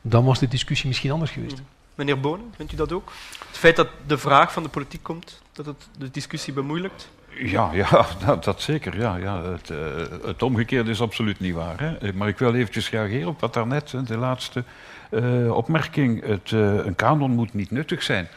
[0.00, 1.56] dan was de discussie misschien anders geweest.
[1.56, 1.66] Mm.
[1.94, 3.12] Meneer Bonen, vindt u dat ook?
[3.48, 7.08] Het feit dat de vraag van de politiek komt, dat het de discussie bemoeilijkt?
[7.38, 8.98] Ja, ja dat, dat zeker.
[8.98, 9.42] Ja, ja.
[9.42, 9.78] Het, uh,
[10.24, 11.80] het, omgekeerde is absoluut niet waar.
[11.80, 12.12] Hè.
[12.12, 14.64] Maar ik wil eventjes reageren op wat daarnet, de laatste
[15.10, 16.26] uh, opmerking.
[16.26, 18.28] Het, een kanon moet niet nuttig zijn.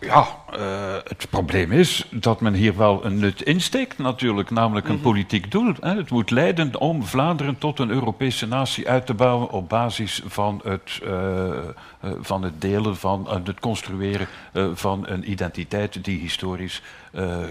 [0.00, 0.26] Ja,
[0.58, 5.00] uh, het probleem is dat men hier wel een nut insteekt natuurlijk, namelijk een mm
[5.00, 5.10] -hmm.
[5.10, 5.74] politiek doel.
[5.80, 5.96] Hè.
[5.96, 10.60] Het moet leiden om Vlaanderen tot een Europese natie uit te bouwen op basis van
[10.64, 14.26] het, uh, uh, van het delen, van het construeren
[14.74, 16.82] van een identiteit die historisch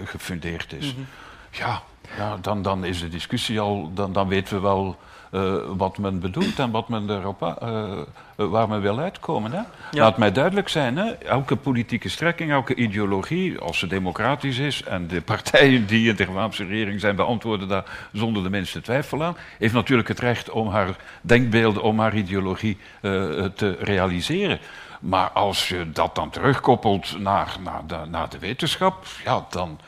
[0.05, 0.85] gefundeerd is.
[0.85, 1.07] Mm -hmm.
[1.51, 1.81] Ja,
[2.17, 4.97] ja dan, dan is de discussie al, dan, dan weten we wel
[5.35, 7.91] uh, wat men bedoelt en wat men erop, uh,
[8.35, 9.51] waar men wil uitkomen.
[9.51, 9.57] Hè?
[9.57, 9.65] Ja.
[9.91, 11.11] Laat mij duidelijk zijn, hè?
[11.11, 16.25] elke politieke strekking, elke ideologie, als ze democratisch is en de partijen die in de
[16.25, 20.67] Vlaamse regering zijn beantwoorden daar zonder de minste twijfel aan, heeft natuurlijk het recht om
[20.67, 23.11] haar denkbeelden, om haar ideologie uh,
[23.45, 24.59] te realiseren.
[24.99, 29.79] Maar als je dat dan terugkoppelt naar, naar, de, naar de wetenschap, ja, dan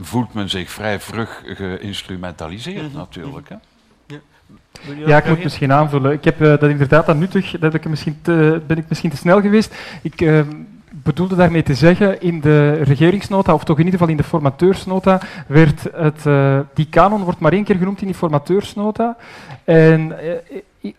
[0.00, 2.96] voelt men zich vrij vlug geïnstrumentaliseerd -hmm.
[2.96, 3.48] natuurlijk.
[3.48, 3.56] Hè?
[5.06, 6.12] Ja, ik moet misschien aanvullen.
[6.12, 9.16] Ik heb uh, dat inderdaad dat nuttig, dat ik misschien te, ben ik misschien te
[9.16, 9.74] snel geweest.
[10.02, 10.40] Ik uh,
[10.90, 15.20] bedoelde daarmee te zeggen, in de regeringsnota, of toch in ieder geval in de formateursnota,
[15.46, 19.16] werd het, uh, die kanon wordt maar één keer genoemd in die formateursnota.
[19.64, 20.12] En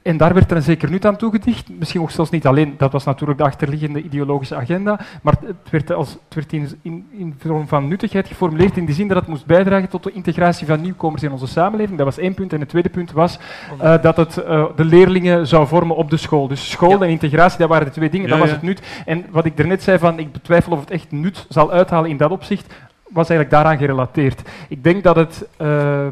[0.01, 1.69] en daar werd er een zeker nut aan toegedicht.
[1.79, 5.91] Misschien ook zelfs niet alleen, dat was natuurlijk de achterliggende ideologische agenda, maar het werd,
[5.91, 9.27] als, het werd in, in, in vorm van nuttigheid geformuleerd in de zin dat het
[9.27, 11.97] moest bijdragen tot de integratie van nieuwkomers in onze samenleving.
[11.97, 12.53] Dat was één punt.
[12.53, 13.39] En het tweede punt was
[13.81, 16.47] uh, dat het uh, de leerlingen zou vormen op de school.
[16.47, 17.01] Dus school ja.
[17.01, 18.81] en integratie, dat waren de twee dingen, ja, dat was het nut.
[19.05, 22.17] En wat ik daarnet zei, van, ik betwijfel of het echt nut zal uithalen in
[22.17, 22.73] dat opzicht,
[23.03, 24.41] was eigenlijk daaraan gerelateerd.
[24.67, 25.47] Ik denk dat het...
[25.61, 26.07] Uh,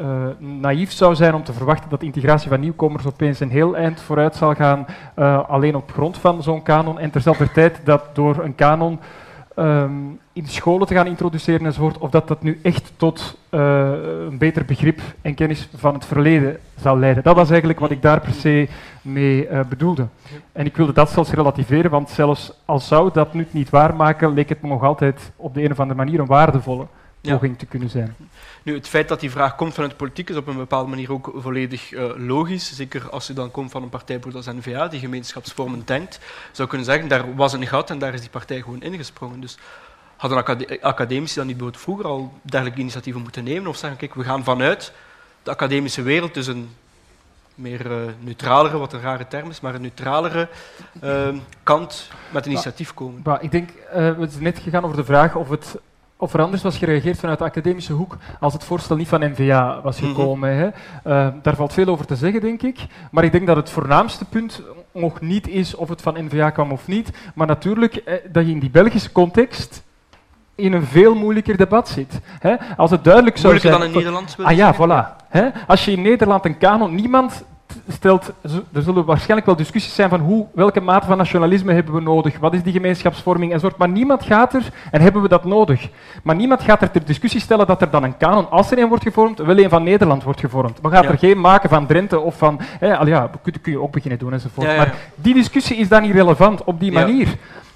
[0.00, 0.06] uh,
[0.38, 4.00] naïef zou zijn om te verwachten dat de integratie van nieuwkomers opeens een heel eind
[4.00, 4.86] vooruit zal gaan,
[5.16, 6.98] uh, alleen op grond van zo'n kanon.
[6.98, 8.98] En terzelfde tijd dat door een kanon
[9.56, 13.60] um, in scholen te gaan introduceren enzovoort, of dat dat nu echt tot uh,
[14.28, 17.22] een beter begrip en kennis van het verleden zal leiden.
[17.22, 18.68] Dat was eigenlijk wat ik daar per se
[19.02, 20.06] mee bedoelde.
[20.52, 24.48] En ik wilde dat zelfs relativeren, want zelfs al zou dat nu niet waarmaken, leek
[24.48, 26.86] het me nog altijd op de een of andere manier een waardevolle
[27.20, 27.58] poging ja.
[27.58, 28.16] te kunnen zijn.
[28.62, 31.12] Nu, het feit dat die vraag komt vanuit de politiek is op een bepaalde manier
[31.12, 32.74] ook volledig uh, logisch.
[32.74, 36.18] Zeker als je dan komt van een partij als N-VA, die gemeenschapsvormen denkt,
[36.52, 39.40] zou kunnen zeggen, daar was een gat en daar is die partij gewoon ingesprongen.
[39.40, 39.58] Dus
[40.16, 43.66] hadden acad academici dan niet bijvoorbeeld vroeger al dergelijke initiatieven moeten nemen?
[43.66, 44.92] Of zeggen, kijk, we gaan vanuit
[45.42, 46.70] de academische wereld, dus een
[47.54, 50.48] meer uh, neutralere, wat een rare term is, maar een neutralere
[51.04, 51.28] uh,
[51.62, 53.22] kant met een initiatief komen.
[53.22, 55.76] Bah, ik denk, uh, we zijn net gegaan over de vraag of het
[56.20, 59.80] of er anders was gereageerd vanuit de academische hoek als het voorstel niet van NVA
[59.82, 60.08] was mhm.
[60.08, 60.56] gekomen.
[60.56, 60.66] hè.
[60.66, 62.78] Uh, daar valt veel over te zeggen, denk ik.
[63.10, 64.62] Maar ik denk dat het voornaamste punt
[64.92, 67.10] nog niet is of het van NVA kwam of niet.
[67.34, 69.82] Maar natuurlijk eh, dat je in die Belgische context
[70.54, 72.20] in een veel moeilijker debat zit.
[72.38, 72.56] Hè.
[72.76, 73.72] Als het duidelijk zou zijn...
[73.72, 74.46] Moeilijker dan in Nederland?
[74.50, 75.26] Ah ja, voilà.
[75.28, 75.48] Hè.
[75.66, 76.94] Als je in Nederland een kanon...
[76.94, 77.44] Niemand
[77.88, 78.32] stelt,
[78.72, 82.38] er zullen waarschijnlijk wel discussies zijn van hoe, welke mate van nationalisme hebben we nodig,
[82.38, 85.88] wat is die gemeenschapsvorming enzovoort, maar niemand gaat er, en hebben we dat nodig,
[86.22, 88.88] maar niemand gaat er ter discussie stellen dat er dan een kanon, als er een
[88.88, 90.78] wordt gevormd, wel een van Nederland wordt gevormd.
[90.82, 93.80] We gaan er geen maken van Drenthe of van, hè, al ja, kun, kun je
[93.80, 94.66] ook beginnen doen enzovoort.
[94.66, 94.78] Ja, ja.
[94.78, 97.28] Maar die discussie is dan niet relevant op die manier.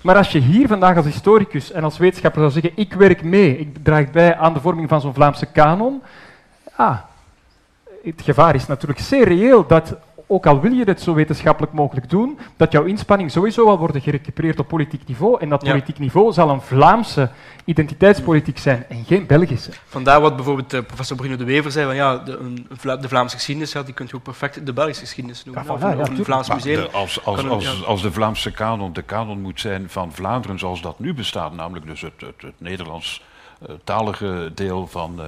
[0.02, 3.58] Maar als je hier vandaag als historicus en als wetenschapper zou zeggen, ik werk mee,
[3.58, 6.02] ik draag bij aan de vorming van zo'n Vlaamse kanon,
[6.76, 6.96] ah,
[8.04, 9.96] het gevaar is natuurlijk zeer reëel dat,
[10.26, 14.00] ook al wil je het zo wetenschappelijk mogelijk doen, dat jouw inspanning sowieso al worden
[14.00, 15.40] gerecupereerd op politiek niveau.
[15.40, 17.30] En dat politiek niveau zal een Vlaamse
[17.64, 19.70] identiteitspolitiek zijn en geen Belgische.
[19.86, 22.66] Vandaar wat bijvoorbeeld uh, professor Bruno de Wever zei, van ja, de, een,
[23.00, 25.64] de Vlaamse geschiedenis, ja, die kun je ook perfect de Belgische geschiedenis noemen.
[25.64, 26.82] Ja, of, ja, of een Vlaams museum.
[26.82, 30.80] De, als, als, als, als, de Vlaamse kanon de kanon moet zijn van Vlaanderen zoals
[30.82, 33.22] dat nu bestaat, namelijk dus het, het, het Nederlands
[33.68, 35.26] uh, talige deel van, uh,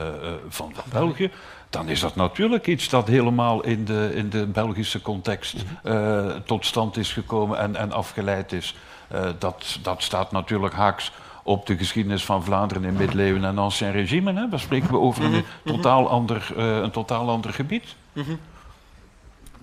[0.48, 1.30] van, van België,
[1.74, 6.66] dan is dat natuurlijk iets dat helemaal in de, in de Belgische context uh, tot
[6.66, 8.74] stand is gekomen en, en afgeleid is.
[9.12, 11.12] Uh, dat, dat staat natuurlijk haaks
[11.42, 14.32] op de geschiedenis van Vlaanderen in middeleeuwen en ancien regime.
[14.32, 14.48] Hè.
[14.48, 15.42] Daar spreken we over een, mhm.
[15.64, 17.94] totaal ander, uh, een totaal ander gebied.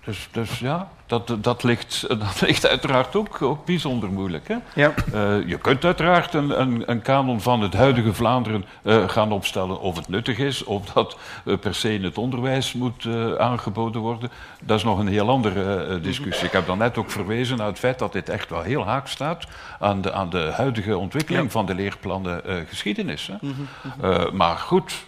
[0.05, 4.47] Dus, dus ja, dat, dat, ligt, dat ligt uiteraard ook, ook bijzonder moeilijk.
[4.47, 4.55] Hè?
[4.75, 4.93] Ja.
[5.13, 9.79] Uh, je kunt uiteraard een, een, een, kanon van het huidige Vlaanderen uh, gaan opstellen.
[9.79, 14.31] Of het nuttig is, of dat uh, per se in het onderwijs moet aangeboden worden.
[14.61, 16.45] Dat is nog een heel andere discussie.
[16.45, 19.07] Ik heb dan net ook verwezen naar het feit dat dit echt wel heel haak
[19.07, 19.45] staat
[19.79, 21.51] aan de, aan de huidige ontwikkeling ja.
[21.51, 23.27] van de leerplannen geschiedenis.
[23.27, 23.35] Hè?
[23.41, 23.55] Mm
[23.99, 24.35] -hmm.
[24.35, 25.05] maar goed,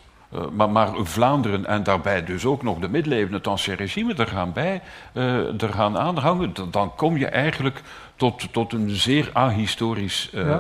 [0.51, 4.53] maar, maar, Vlaanderen en daarbij dus ook nog de middeleeuwen, het ancien regime, er gaan
[4.53, 4.81] bij,
[5.13, 7.81] uh, er gaan aanhangen, dan kom je eigenlijk
[8.15, 10.59] tot, tot een zeer ahistorisch, uh, ja.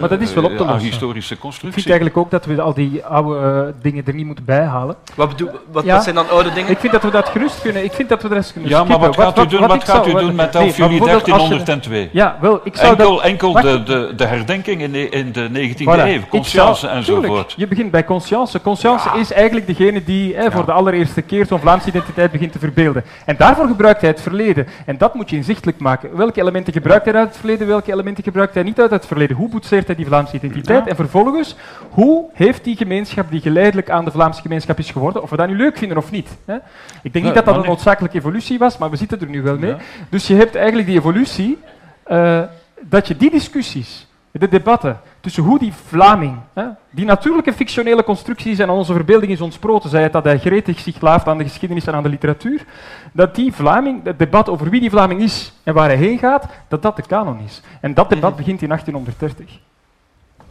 [0.00, 1.68] maar dat is wel op te ahistorische constructie.
[1.68, 4.96] Ik vind eigenlijk ook dat we al die oude uh, dingen er niet moeten bijhalen.
[5.14, 5.94] Wat, bedoel, wat, ja.
[5.94, 6.70] wat, zijn dan oude dingen?
[6.70, 7.84] Ik vind dat we dat gerust kunnen.
[7.84, 9.84] Ik vind dat we de rest kunnen Ja, maar wat gaat u doen, wat, wat
[9.84, 12.08] gaat u doen met 11 juli 1302?
[12.12, 15.48] Ja, wel, ik zou enkel dat, enkel de, de, de herdenking in de, in de
[15.48, 16.06] 19e voilà.
[16.06, 17.54] eeuw, conscience enzovoort.
[17.56, 18.60] Je begint bij conscience.
[18.60, 19.14] Conscience ja.
[19.14, 23.04] is eigenlijk degene die eh, voor de allereerste keer zo'n Vlaamse identiteit begint te verbeelden.
[23.24, 24.66] En daarvoor gebruikt hij het verleden.
[24.86, 26.16] En dat moet je inzichtelijk maken.
[26.16, 29.06] Welke elementen gebruikt gebruikt hij uit het verleden, welke elementen gebruikt hij niet uit het
[29.06, 29.36] verleden?
[29.36, 30.86] Hoe boetseert hij die Vlaamse identiteit?
[30.86, 31.56] En vervolgens,
[31.90, 35.48] hoe heeft die gemeenschap die geleidelijk aan de Vlaamse gemeenschap is geworden, of we dat
[35.48, 36.28] nu leuk vinden of niet?
[36.44, 36.56] Hè?
[37.02, 39.58] Ik denk niet dat dat een noodzakelijke evolutie was, maar we zitten er nu wel
[39.58, 39.74] mee.
[40.08, 41.58] Dus je hebt eigenlijk die evolutie,
[42.06, 42.42] uh,
[42.80, 48.58] dat je die discussies, de debatten tussen hoe die Vlaming, hè, die natuurlijke fictionele constructies
[48.58, 51.44] en aan onze verbeelding is ontsproten, zij het dat hij gretig zich laaft aan de
[51.44, 52.64] geschiedenis en aan de literatuur,
[53.12, 56.46] dat die Vlaming, het debat over wie die Vlaming is en waar hij heen gaat,
[56.68, 57.60] dat dat de kanon is.
[57.80, 58.38] En dat debat mhm.
[58.38, 59.58] begint in 1830.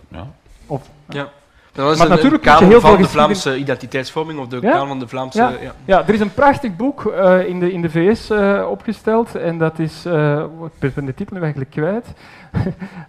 [0.08, 0.28] Ja.
[0.68, 1.30] Of, ja.
[1.72, 4.72] Dat is maar een, natuurlijk een heel van de Vlaamse identiteitsvorming of de ja?
[4.72, 5.38] kanon van de Vlaamse...
[5.38, 5.74] Ja, ja.
[5.86, 6.08] ja.
[6.08, 9.58] er is een prachtig boek uh, in, de, in de VS uh, eh, opgesteld en
[9.58, 10.06] dat is...
[10.06, 10.44] Uh,
[10.80, 12.06] ik ben de titel nu eigenlijk kwijt.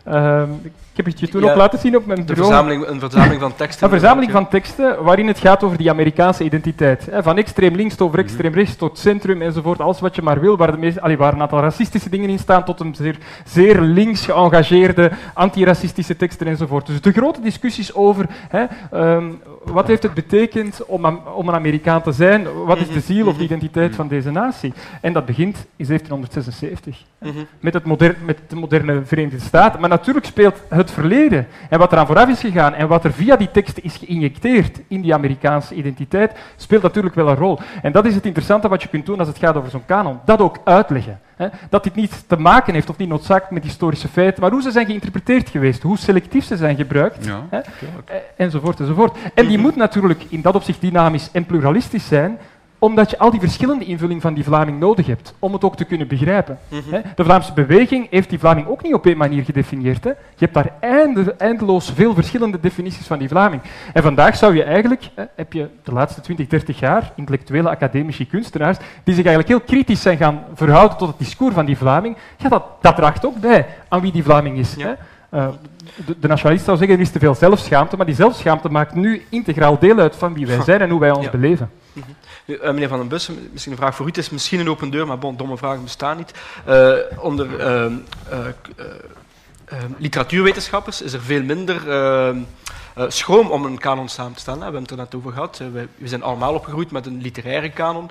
[0.08, 0.60] Um,
[0.94, 2.46] ik heb het je toen ook laten zien op mijn bureau.
[2.46, 3.84] Verzameling, een verzameling van teksten.
[3.84, 7.08] Een verzameling van teksten waarin het gaat over die Amerikaanse identiteit.
[7.12, 8.26] Van extreem links over mhm.
[8.28, 9.80] extreem rechts tot centrum enzovoort.
[9.80, 12.38] Alles wat je maar wil, waar, de meest, allee, waar een aantal racistische dingen in
[12.38, 16.86] staan tot een zeer, zeer links geëngageerde antiracistische teksten enzovoort.
[16.86, 18.64] Dus de grote discussies over Hè?
[18.90, 19.24] Ehm,
[19.64, 21.04] wat heeft het betekend om,
[21.34, 22.64] om een Amerikaan te zijn?
[22.64, 24.72] Wat is de ziel of de identiteit van deze natie?
[25.00, 27.32] En dat begint in 1776 Mhm.
[27.60, 29.80] met, het moder- met de moderne Verenigde Staten.
[29.80, 33.36] Maar natuurlijk speelt het verleden en wat eraan vooraf is gegaan en wat er via
[33.36, 37.58] die teksten is geïnjecteerd in die Amerikaanse identiteit, speelt natuurlijk wel een rol.
[37.82, 40.18] En dat is het interessante wat je kunt doen als het gaat over zo'n kanon.
[40.24, 41.20] Dat ook uitleggen.
[41.36, 41.48] Hè?
[41.70, 44.70] Dat dit niet te maken heeft of niet noodzakelijk met historische feiten, maar hoe ze
[44.70, 47.58] zijn geïnterpreteerd geweest, hoe selectief ze zijn gebruikt, Ja, Hè?
[47.58, 49.16] eh, enzovoort enzovoort.
[49.34, 52.38] En die moet natuurlijk in dat opzicht dynamisch en pluralistisch zijn,
[52.78, 55.84] omdat je al die verschillende invulling van die Vlaming nodig hebt om het ook te
[55.84, 56.58] kunnen begrijpen.
[56.68, 57.00] Mhm.
[57.14, 60.04] De Vlaamse beweging heeft die Vlaming ook niet op één manier gedefinieerd.
[60.04, 60.10] Hè.
[60.10, 63.62] Je hebt daar einde- eindeloos veel verschillende definities van die Vlaming.
[63.92, 68.24] En vandaag zou je eigenlijk, hè, heb je de laatste 20, 30 jaar intellectuele academische
[68.24, 72.16] kunstenaars die zich eigenlijk heel kritisch zijn gaan verhouden tot het discours van die Vlaming.
[72.36, 74.74] Ja, dat, dat draagt ook bij aan wie die Vlaming is.
[74.74, 74.86] Ja.
[74.86, 74.92] Hè.
[75.34, 75.48] Eh,
[76.06, 79.26] de, de nationalist zou zeggen, er is te veel zelfschaamte, maar die zelfschaamte maakt nu
[79.28, 81.30] integraal deel uit van wie wij zijn en hoe wij ons Ja.
[81.30, 81.70] beleven.
[82.44, 84.08] Nu, eh, meneer Van den Bussen, misschien een vraag voor u.
[84.08, 86.34] Het is misschien een open deur, maar bon, domme vragen bestaan niet.
[86.64, 87.92] Eh, onder ehm,
[88.28, 88.46] eh, eh,
[89.64, 92.38] ehm, literatuurwetenschappers is er veel minder ehm,
[92.94, 94.60] eh, schroom om een kanon samen te stellen.
[94.60, 94.66] hè.
[94.66, 95.58] We hebben het er net over gehad.
[95.60, 98.10] Eh, wij- we zijn allemaal opgegroeid met een literaire kanon.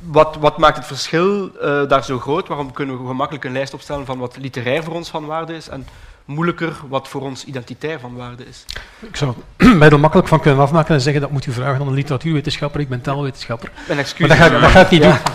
[0.00, 2.48] Wat, wat maakt het verschil eh, daar zo groot?
[2.48, 5.68] Waarom kunnen we gemakkelijk een lijst opstellen van wat literair voor ons van waarde is
[5.68, 5.86] en
[6.24, 8.64] moeilijker wat voor ons identitair van waarde is?
[9.00, 9.34] Ik zou
[9.78, 12.80] mij er makkelijk van kunnen afmaken en zeggen dat moet u vragen aan een literatuurwetenschapper,
[12.80, 13.70] ik ben taalwetenschapper.
[13.86, 14.28] Mijn excuus.
[14.28, 15.20] Maar dat ga, dat ga ik niet Ja,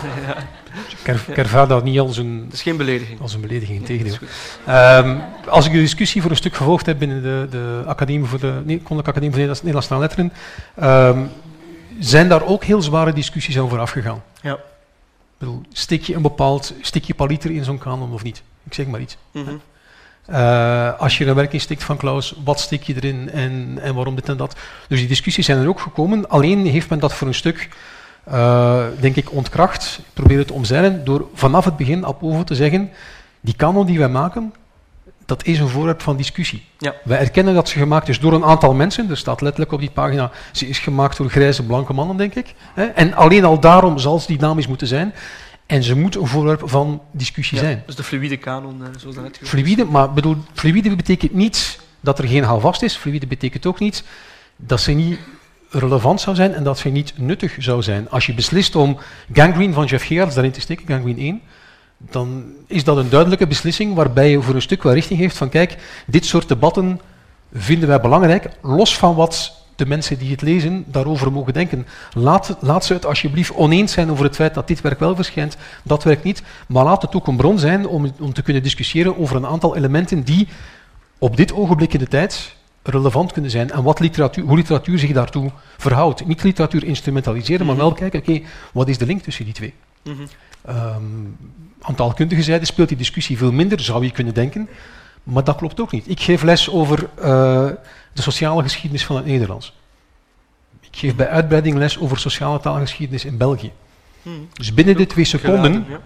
[1.04, 3.20] Er- ik ervaar dat niet als een, Dat is geen belediging.
[3.20, 4.16] als een belediging, in tegendeel.
[4.66, 5.16] Ehm,
[5.48, 8.46] als ik de discussie voor een stuk gevolgd heb binnen de, de Academie voor de
[8.46, 10.32] nee, Koninklijke Academie voor Nederlands- Nederlandse Letteren,
[10.74, 11.18] ehm,
[11.98, 14.22] zijn daar ook heel zware discussies over afgegaan.
[14.42, 14.52] Ja.
[14.52, 18.42] Ik bedoel, stik je een bepaald stikje paliter in zo'n kanon of niet?
[18.64, 19.16] Ik zeg maar iets.
[19.30, 19.54] Mhm.
[20.26, 24.14] Eh, als je een werk instikt van Klaus, wat stik je erin en, en waarom
[24.14, 24.56] dit en dat?
[24.88, 26.28] Dus die discussies zijn er ook gekomen.
[26.28, 27.68] Alleen heeft men dat voor een stuk,
[28.24, 29.98] eh, denk ik, ontkracht.
[29.98, 32.90] Ik probeer het te omzeilen door vanaf het begin op over te zeggen:
[33.40, 34.54] die kanon die wij maken,
[35.36, 36.64] dat is een voorwerp van discussie.
[36.78, 36.94] Ja.
[37.04, 39.10] Wij erkennen dat ze gemaakt is door een aantal mensen.
[39.10, 42.54] Er staat letterlijk op die pagina: ze is gemaakt door grijze blanke mannen, denk ik.
[42.74, 42.84] Hè?
[42.84, 45.14] En alleen al daarom zal ze dynamisch moeten zijn.
[45.66, 47.82] En ze moet een voorwerp van discussie Ja, zijn.
[47.86, 49.48] Dus de fluïde kanon, eh, zoals dat net is.
[49.48, 52.96] Fluïde, maar bedoel, fluïde betekent niet dat er geen houvast is.
[52.96, 54.04] Fluïde betekent ook niet
[54.56, 55.18] dat ze niet
[55.70, 58.10] relevant zou zijn en dat ze niet nuttig zou zijn.
[58.10, 58.98] Als je beslist om
[59.32, 61.40] gangrene van Jeff Gerards daarin te steken, gangrene 1,
[62.10, 65.48] dan is dat een duidelijke beslissing waarbij je voor een stuk wel richting heeft van
[65.48, 65.76] kijk,
[66.06, 67.00] dit soort debatten
[67.52, 71.86] vinden wij belangrijk, los van wat de mensen die het lezen daarover mogen denken.
[72.12, 75.56] Laat, laat ze het alsjeblieft oneens zijn over het feit dat dit werk wel verschijnt,
[75.82, 79.18] dat werk niet, maar laat het ook een bron zijn om, om te kunnen discussiëren
[79.18, 80.48] over een aantal elementen die
[81.18, 85.12] op dit ogenblik in de tijd relevant kunnen zijn en wat literatuur, hoe literatuur zich
[85.12, 86.26] daartoe verhoudt.
[86.26, 88.40] Niet literatuur instrumentaliseren, maar wel kijken, oké,
[88.72, 89.74] wat is de link tussen die twee?
[90.02, 90.22] Mhm.
[90.64, 91.02] Ehm
[91.82, 94.68] aan taalkundige zijde speelt die discussie veel minder, zou je kunnen denken.
[95.22, 96.08] Maar dat klopt ook niet.
[96.08, 97.24] Ik geef les over eh,
[98.12, 99.74] de sociale geschiedenis van het Nederlands.
[100.80, 103.72] Ik geef bij uitbreiding les over sociale taalgeschiedenis in België.
[104.22, 104.34] Mhm.
[104.52, 106.00] Dus binnen de twee seconden ja.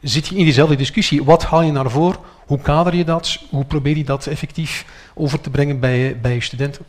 [0.00, 1.24] zit je in diezelfde discussie.
[1.24, 2.18] Wat haal je naar voren?
[2.46, 3.38] Hoe kader je dat?
[3.50, 4.84] Hoe probeer je dat effectief
[5.14, 6.84] over te brengen bij, bij je studenten?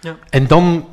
[0.00, 0.16] Ja.
[0.30, 0.86] En dan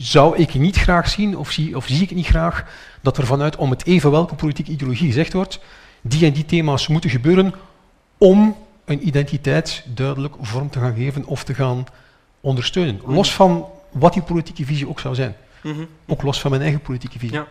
[0.00, 2.64] zou ik niet graag zien, of zie, of zie ik niet graag,
[3.00, 5.60] dat er vanuit om het even welke politieke ideologie gezegd wordt,
[6.00, 7.54] die en die thema's moeten gebeuren
[8.18, 11.84] om een identiteit duidelijk vorm te gaan geven of te gaan
[12.40, 13.00] ondersteunen.
[13.06, 15.36] Los van wat die politieke visie ook zou zijn.
[15.62, 15.84] Mhm.
[16.06, 17.36] Ook los van mijn eigen politieke visie.
[17.36, 17.46] Ja.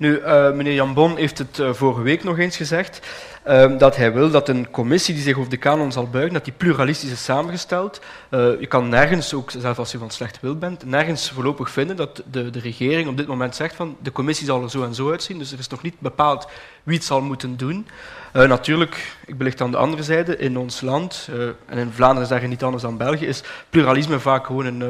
[0.00, 3.06] Nu, eh, meneer Jan Bon heeft het eh, vorige week nog eens gezegd,
[3.42, 6.44] ehm, dat hij wil dat een commissie die zich over de kanon zal buigen, dat
[6.44, 8.00] die pluralistisch is samengesteld.
[8.28, 11.96] Eh, je kan nergens, ook zelfs als je van slecht wil bent, nergens voorlopig vinden
[11.96, 14.94] dat de, de regering op dit moment zegt van de commissie zal er zo en
[14.94, 16.48] zo uitzien, dus er is nog niet bepaald
[16.82, 17.86] wie het zal moeten doen.
[18.32, 21.28] Natuurlijk, ik belicht aan de andere zijde, in ons land,
[21.66, 24.80] en in Vlaanderen zeggen niet anders dan België, is pluralisme vaak gewoon een,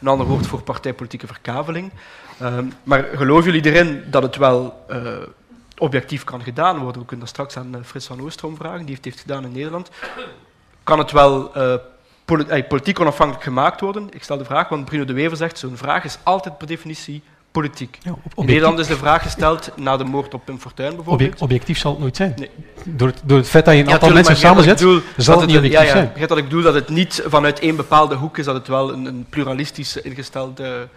[0.00, 1.92] een ander woord voor partijpolitieke verkaveling.
[2.40, 5.00] Ehm, maar geloven jullie erin dat het wel eh,
[5.78, 7.00] objectief kan gedaan worden?
[7.00, 9.52] We kunnen dat straks aan eh, Frits van Oostrom vragen, die het heeft gedaan in
[9.52, 9.90] Nederland.
[10.82, 11.74] Kan het wel eh,
[12.24, 14.06] poli- politiek onafhankelijk gemaakt worden?
[14.10, 17.22] Ik stel de vraag, want Bruno de Wever zegt, zo'n vraag is altijd per definitie
[17.50, 17.98] politiek.
[18.02, 21.20] Ja, In Nederland is de vraag gesteld na de moord op Pim Fortuyn bijvoorbeeld.
[21.30, 22.34] Object- objectief zal het nooit zijn.
[22.36, 22.50] Nee.
[22.84, 24.86] Door, het, door het feit dat je een Ja, aantal mensen samenzet, ik
[25.16, 26.06] zal dat het niet ja, objectief ja, zijn.
[26.06, 28.92] begrijp wat ik bedoel, dat het niet vanuit één bepaalde hoek is, dat het wel
[28.92, 30.88] een, een pluralistisch ingestelde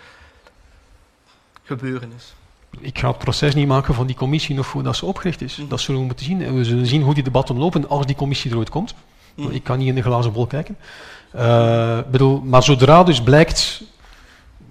[1.78, 2.34] gebeuren is.
[2.80, 5.58] Ik ga het proces niet maken van die commissie nog voordat ze opgericht is.
[5.58, 5.68] Mhm.
[5.68, 6.42] Dat zullen we moeten zien.
[6.42, 8.94] En we zullen zien hoe die debatten lopen als die commissie eruit komt.
[9.36, 9.50] Mm.
[9.50, 10.78] Ik kan niet in de glazen bol kijken.
[11.36, 13.84] Uh, bedoel, maar zodra dus blijkt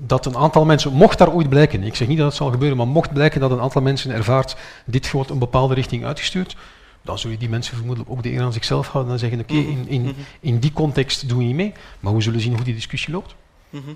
[0.07, 2.77] dat een aantal mensen, mocht daar ooit blijken, ik zeg niet dat het zal gebeuren,
[2.77, 6.57] maar mocht blijken dat een aantal mensen ervaart, dit wordt een bepaalde richting uitgestuurd,
[7.03, 9.55] dan zul je die mensen vermoedelijk ook de eer aan zichzelf houden en zeggen, oké,
[9.55, 10.13] in, in, mhm.
[10.41, 13.35] in die context doen we niet mee, maar we zullen zien hoe die discussie loopt.
[13.71, 13.91] Mhm.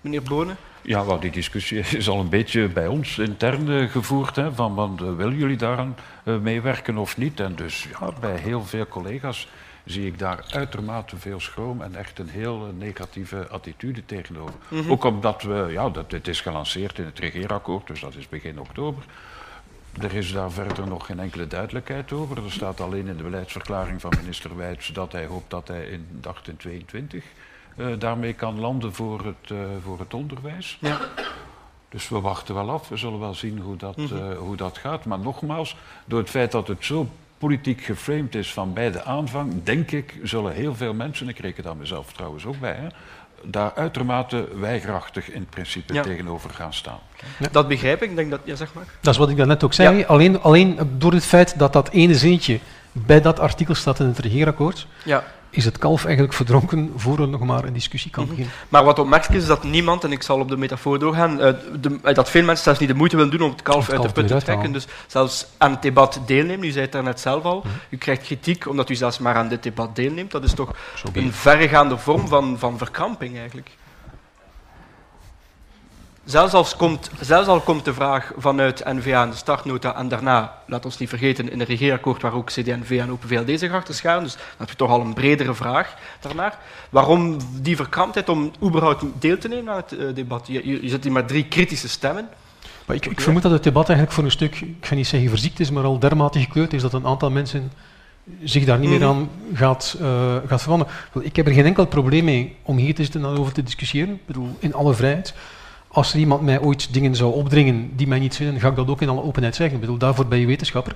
[0.00, 0.56] Meneer Bonen?
[0.82, 4.36] Ja, wel, die discussie is al een beetje bij ons intern uh, gevoerd.
[4.36, 7.40] Hè, van, van uh, willen jullie daaraan uh, meewerken of niet?
[7.40, 9.48] En dus ja, bij heel veel collega's
[9.84, 14.54] zie ik daar uitermate veel schroom en echt een heel negatieve attitude tegenover.
[14.68, 14.90] Mhm.
[14.90, 18.60] Ook omdat we, ja, dat, dit is gelanceerd in het regeerakkoord, dus dat is begin
[18.60, 19.04] oktober.
[20.00, 22.44] Er is daar verder nog geen enkele duidelijkheid over.
[22.44, 26.06] Er staat alleen in de beleidsverklaring van minister Wijts dat hij hoopt dat hij in
[26.20, 27.30] 1822 uh,
[27.98, 30.78] daarmee kan landen voor het, uh, voor het onderwijs.
[30.80, 30.98] Ja.
[31.88, 32.88] Dus we wachten wel af.
[32.88, 35.04] We zullen wel zien hoe dat, uh, hoe dat gaat.
[35.04, 37.08] Maar nogmaals, door het feit dat het zo
[37.38, 41.62] politiek geframed is van bij de aanvang, denk ik, zullen heel veel mensen, ik reken
[41.62, 42.86] daar mezelf trouwens ook bij, hè,
[43.42, 46.98] daar uitermate weigerachtig in principe tegenover gaan staan.
[47.38, 47.48] Ja.
[47.52, 48.84] Dat begrijp ik, ik denk dat, ja, zeg maar.
[49.00, 50.04] Dat is wat ik daarnet ook zei.
[50.04, 52.58] Alleen, alleen door het feit dat dat ene zinnetje
[52.92, 57.28] bij dat artikel staat in het regeerakkoord, ja is het kalf eigenlijk verdronken voor er
[57.28, 58.32] nog maar een discussie kan mhm.
[58.32, 58.56] beginnen.
[58.68, 62.14] Maar wat opmerkelijk is, dat niemand, en ik zal op de metafoor doorgaan, de, uh,
[62.14, 64.26] dat veel mensen zelfs niet de moeite willen doen om het kalf, uit de put
[64.26, 64.72] te trekken.
[64.72, 67.68] Dus zelfs aan het debat deelnemen, u zei het daarnet zelf al, mhm.
[67.88, 70.30] u krijgt kritiek omdat u zelfs maar aan dit debat deelneemt.
[70.30, 70.74] Dat is toch
[71.12, 73.70] een verregaande vorm van, van verkramping eigenlijk.
[76.24, 80.58] Zelfs, als komt, zelfs al komt de vraag vanuit N-VA in de startnota en daarna,
[80.66, 83.94] laat ons niet vergeten, in een regeerakkoord waar ook CD-N-VA en Open VLD zich achter
[83.94, 86.58] scharen, dus dan heb je toch al een bredere vraag daarnaar.
[86.90, 90.46] Waarom die verkramptheid om überhaupt deel te nemen aan het uh, debat?
[90.46, 92.28] Je, je, je zet hier maar drie kritische stemmen.
[92.86, 95.28] Maar ik, ik, vermoed dat het debat eigenlijk voor een stuk, ik ga niet zeggen
[95.28, 97.72] verziekt is, maar al dermate gekleurd is dat een aantal mensen
[98.44, 99.08] zich daar niet meer mhm.
[99.08, 100.94] aan gaat, uh, gaat veranderen.
[101.20, 104.14] Ik heb er geen enkel probleem mee om hier te zitten en over te discussiëren,
[104.14, 105.34] ik bedoel, in alle vrijheid
[105.92, 108.88] als er iemand mij ooit dingen zou opdringen die mij niet vinden, ga ik dat
[108.88, 109.74] ook in alle openheid zeggen.
[109.74, 110.94] Ik bedoel, daarvoor ben je wetenschapper.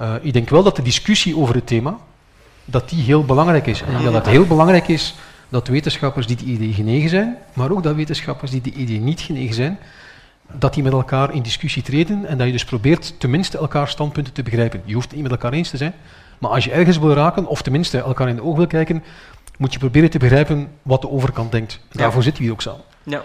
[0.00, 1.98] Uh, ik denk wel dat de discussie over het thema,
[2.64, 3.82] dat die heel belangrijk is.
[3.82, 5.14] En dat het heel belangrijk is
[5.48, 9.20] dat wetenschappers die het idee genegen zijn, maar ook dat wetenschappers die het idee niet
[9.20, 9.78] genegen zijn,
[10.52, 14.32] dat die met elkaar in discussie treden en dat je dus probeert tenminste elkaar standpunten
[14.32, 14.82] te begrijpen.
[14.84, 15.94] Je hoeft het niet met elkaar eens te zijn,
[16.38, 19.02] maar als je ergens wil raken, of tenminste elkaar in de ogen wil kijken,
[19.58, 21.80] moet je proberen te begrijpen wat de overkant denkt.
[21.90, 22.82] Daarvoor zitten we hier ook samen.
[23.02, 23.24] Ja.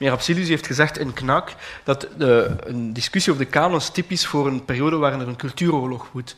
[0.00, 4.46] Meneer Absilius heeft gezegd in KNAK dat de, een discussie over de kanons typisch voor
[4.46, 6.36] een periode waarin er een cultuuroorlog woedt.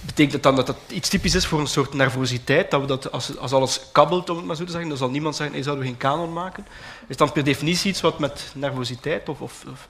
[0.00, 2.70] Betekent dat dan dat dat iets typisch is voor een soort nervositeit?
[2.70, 5.10] Dat we dat als, als alles kabbelt, om het maar zo te zeggen, dan zal
[5.10, 6.66] niemand zeggen, hey, zouden we geen kanon maken?
[7.06, 9.88] Is dan per definitie iets wat met nervositeit of, of, of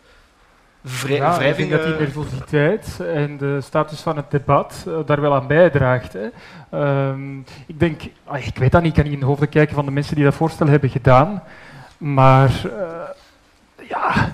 [0.84, 5.20] vrij, ja, Ik denk dat die nervositeit en de status van het debat uh, daar
[5.20, 6.12] wel aan bijdraagt.
[6.12, 6.28] Hè.
[7.08, 9.74] Um, ik denk, ah, ik weet dat niet, ik kan niet in de hoofden kijken
[9.74, 11.42] van de mensen die dat voorstel hebben gedaan.
[11.98, 12.72] Maar uh,
[13.88, 14.32] ja,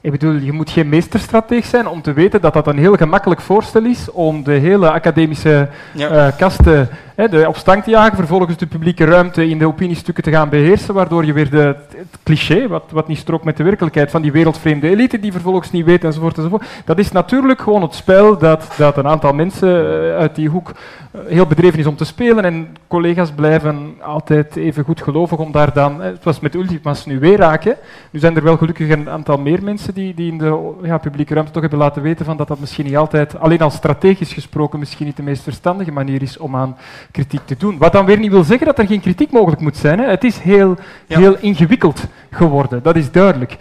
[0.00, 3.40] ik bedoel, je moet geen meesterstrateeg zijn om te weten dat dat een heel gemakkelijk
[3.40, 6.26] voorstel is om de hele academische ja.
[6.26, 6.88] uh, kasten
[7.26, 10.94] de op stank te jagen, vervolgens de publieke ruimte in de opiniestukken te gaan beheersen,
[10.94, 14.32] waardoor je weer de, het cliché, wat, wat niet strookt met de werkelijkheid, van die
[14.32, 16.66] wereldvreemde elite die vervolgens niet weten enzovoort enzovoort.
[16.84, 20.70] Dat is natuurlijk gewoon het spel dat, dat een aantal mensen uh, uit die hoek
[20.70, 25.52] uh, heel bedreven is om te spelen en collega's blijven altijd even goed gelovig om
[25.52, 27.76] daar dan, het was met Ultimas nu weer raken,
[28.10, 31.34] nu zijn er wel gelukkig een aantal meer mensen die, die in de ja, publieke
[31.34, 34.78] ruimte toch hebben laten weten van dat dat misschien niet altijd, alleen al strategisch gesproken,
[34.78, 36.76] misschien niet de meest verstandige manier is om aan
[37.10, 37.78] kritiek te doen.
[37.78, 39.98] Wat dan weer niet wil zeggen dat er geen kritiek mogelijk moet zijn.
[39.98, 40.06] Hè.
[40.06, 43.56] Het is heel, heel ingewikkeld geworden, dat is duidelijk.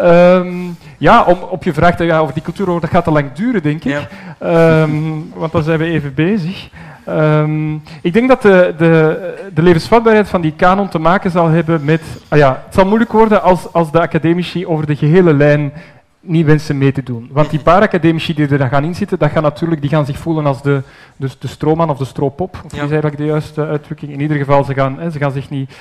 [0.00, 3.32] Um, ja, om op je vraag te gaan over die cultuuroorlog, dat gaat te lang
[3.32, 4.06] duren, denk ik.
[4.40, 4.82] Ja.
[4.82, 6.68] Um, want dan zijn we even bezig.
[7.08, 11.84] Um, ik denk dat de, de, de, levensvatbaarheid van die kanon te maken zal hebben
[11.84, 12.02] met...
[12.28, 15.72] Ah ja, het zal moeilijk worden als, als de academici over de gehele lijn
[16.20, 17.28] niet wensen mee te doen.
[17.32, 20.18] Want die paar academici die er dan gaan inzitten, dat gaan natuurlijk, die gaan zich
[20.18, 20.82] voelen als de,
[21.16, 22.60] de, de stroomman of de stroopop.
[22.64, 22.76] Of ja.
[22.76, 24.12] is eigenlijk de juiste uitdrukking.
[24.12, 25.76] In ieder geval, ze gaan, hè, ze gaan zich niet...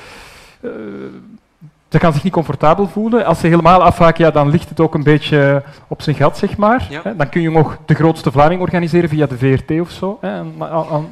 [0.61, 0.71] Uh,
[1.89, 3.25] ze gaan zich niet comfortabel voelen.
[3.25, 6.57] Als ze helemaal afhaken, ja, dan ligt het ook een beetje op zijn gat, zeg
[6.57, 6.87] maar.
[6.89, 7.13] Ja.
[7.17, 10.17] Dan kun je nog de grootste Vlaming organiseren via de VRT of zo.
[10.21, 10.43] Hè.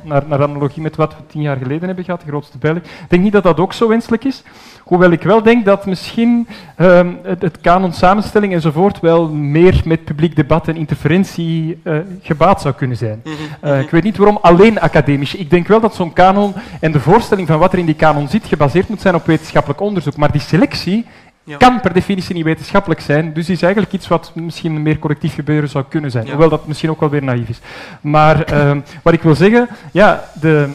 [0.03, 2.77] Naar, naar analogie met wat we tien jaar geleden hebben gehad, de grootste Belg.
[2.77, 4.43] Ik denk niet dat dat ook zo wenselijk is.
[4.87, 10.05] Hoewel ik wel denk dat misschien um, het, het kanon samenstelling enzovoort wel meer met
[10.05, 13.21] publiek debat en interferentie uh, gebaat zou kunnen zijn.
[13.23, 13.69] Mm -hmm.
[13.69, 15.35] uh, ik weet niet waarom alleen academisch.
[15.35, 18.27] Ik denk wel dat zo'n kanon en de voorstelling van wat er in die kanon
[18.27, 20.17] zit gebaseerd moet zijn op wetenschappelijk onderzoek.
[20.17, 21.05] Maar die selectie
[21.43, 21.57] ja.
[21.57, 23.33] kan per definitie niet wetenschappelijk zijn.
[23.33, 26.25] Dus is eigenlijk iets wat misschien meer collectief gebeuren zou kunnen zijn.
[26.25, 26.29] Ja.
[26.29, 27.59] Hoewel dat misschien ook wel weer naïef is.
[28.01, 30.69] Maar uh, wat ik wil zeggen, ja, de,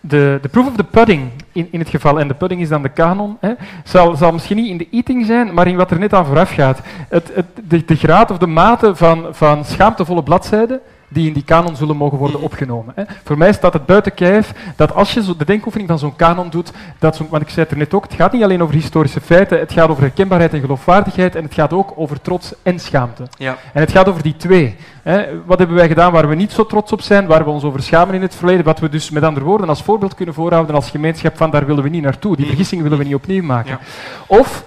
[0.00, 2.82] de, de proof of the pudding in, in het geval, en de pudding is dan
[2.82, 3.52] de kanon, hè,
[3.84, 6.50] zal, zal misschien niet in de eating zijn, maar in wat er net aan vooraf
[6.50, 6.80] gaat.
[7.08, 11.44] Het, het, de, de graad of de mate van, van schaamtevolle bladzijden die in die
[11.44, 12.92] kanon zullen mogen worden opgenomen.
[12.96, 13.04] Hè.
[13.24, 16.50] Voor mij staat het buiten kijf dat als je zo de denkoefening van zo'n kanon
[16.50, 18.74] doet, dat zo, want ik zei het er net ook, het gaat niet alleen over
[18.74, 22.78] historische feiten, het gaat over herkenbaarheid en geloofwaardigheid en het gaat ook over trots en
[22.78, 23.22] schaamte.
[23.38, 23.56] Ja.
[23.72, 24.76] En het gaat over die twee.
[25.02, 25.42] Hè.
[25.44, 27.82] Wat hebben wij gedaan waar we niet zo trots op zijn, waar we ons over
[27.82, 30.90] schamen in het verleden, wat we dus met andere woorden als voorbeeld kunnen voorhouden als
[30.90, 33.70] gemeenschap van daar willen we niet naartoe, die vergissing willen we niet opnieuw maken.
[33.70, 33.78] Ja.
[34.26, 34.64] Of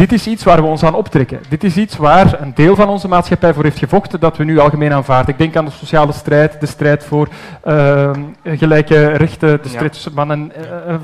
[0.00, 1.40] dit is iets waar we ons aan optrekken.
[1.48, 4.58] Dit is iets waar een deel van onze maatschappij voor heeft gevochten dat we nu
[4.58, 5.32] algemeen aanvaarden.
[5.32, 7.28] Ik denk aan de sociale strijd, de strijd voor
[7.66, 8.10] uh,
[8.44, 10.52] gelijke rechten, de strijd tussen mannen,
[10.88, 10.94] uh,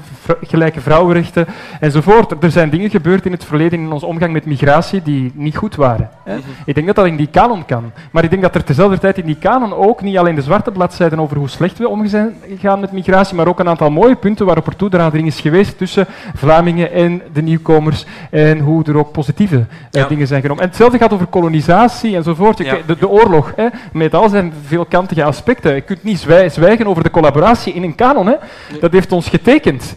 [0.42, 1.46] gelijke vrouwenrechten
[1.80, 2.42] enzovoort.
[2.42, 5.74] Er zijn dingen gebeurd in het verleden in onze omgang met migratie die niet goed
[5.74, 6.10] waren.
[6.24, 6.32] Hè.
[6.32, 6.42] -hmm.
[6.64, 7.92] Ik denk dat dat in die kanon kan.
[8.10, 10.70] Maar ik denk dat er tezelfde tijd in die kanon ook niet alleen de zwarte
[10.70, 14.66] bladzijden over hoe slecht we omgegaan met migratie, maar ook een aantal mooie punten waarop
[14.66, 20.02] er toedraading is geweest tussen Vlamingen en de nieuwkomers en hoe er ook positieve ja.
[20.02, 20.62] uh, dingen zijn genomen.
[20.62, 22.58] En hetzelfde gaat over kolonisatie enzovoort.
[22.58, 22.76] Ja.
[22.86, 25.74] De, de, oorlog, hè, met al zijn veelkantige aspecten.
[25.74, 28.26] Je kunt niet zwijgen over de collaboratie in een kanon.
[28.26, 28.34] Hè.
[28.70, 28.80] Nee.
[28.80, 29.96] Dat heeft ons getekend.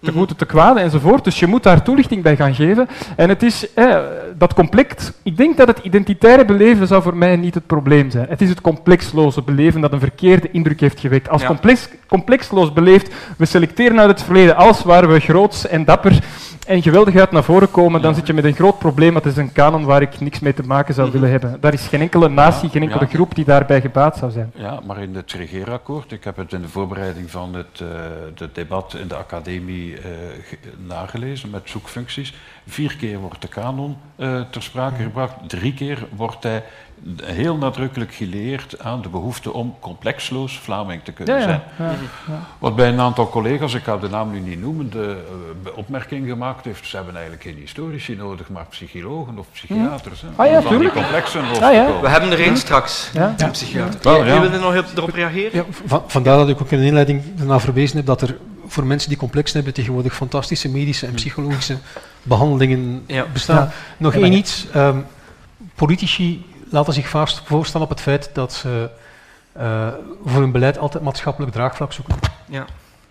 [0.00, 1.24] Te goede, te kwade enzovoort.
[1.24, 2.88] Dus je moet daar toelichting bij gaan geven.
[3.16, 3.98] En het is eh,
[4.38, 5.12] dat complex.
[5.22, 8.26] Ik denk dat het identitaire beleven zou voor mij niet het probleem zijn.
[8.28, 11.28] Het is het complexloze beleven dat een verkeerde indruk heeft gewekt.
[11.28, 11.46] Als ja.
[11.46, 16.18] complex, complexloos beleefd, we selecteren uit het verleden alles waar we groots en dapper
[16.68, 19.14] en geweldig uit naar voren komen, dan zit je met een groot probleem.
[19.14, 21.60] Dat is een kanon waar ik niks mee te maken zou willen hebben.
[21.60, 24.52] Daar is geen enkele natie, geen enkele groep die daarbij gebaat zou zijn.
[24.54, 27.88] Ja, maar in het regeerakkoord, ik heb het in de voorbereiding van het, uh,
[28.34, 30.00] het debat in de academie uh,
[30.86, 32.34] nagelezen met zoekfuncties.
[32.66, 36.64] Vier keer wordt de kanon uh, ter sprake gebracht, drie keer wordt hij
[37.22, 41.46] heel nadrukkelijk geleerd aan de behoefte om complexloos Vlaming te kunnen ja, ja.
[41.76, 41.88] zijn.
[41.88, 41.94] Ja,
[42.58, 45.24] Wat bij een aantal collega's, ik ga de naam nu niet noemen, de
[45.66, 50.20] uh, opmerking gemaakt heeft, ze hebben eigenlijk geen historici nodig, maar psychologen of psychiaters.
[50.20, 51.80] Hè, ah, ja, om die complexen los ah, ja.
[51.84, 52.02] te komen.
[52.02, 53.34] We hebben er één straks, Ja.
[53.36, 54.00] een psychiater.
[54.02, 54.40] Wel, Wie ja.
[54.40, 55.50] wil er nog erop reageren?
[55.52, 58.36] Ja, van, vandaar dat ik ook in de inleiding ernaar verwezen heb dat er
[58.66, 61.76] voor mensen die complex hebben tegenwoordig fantastische medische en psychologische
[62.22, 63.26] behandelingen Ja.
[63.32, 63.56] bestaan.
[63.56, 63.70] Ja.
[63.96, 64.66] Nog Ja, één iets.
[64.72, 64.98] ehm,
[65.74, 68.90] politici laten zich vaak voorstaan op het feit dat ze
[69.52, 69.88] eh,
[70.24, 72.14] voor hun beleid altijd maatschappelijk draagvlak zoeken.
[72.46, 72.64] Ja.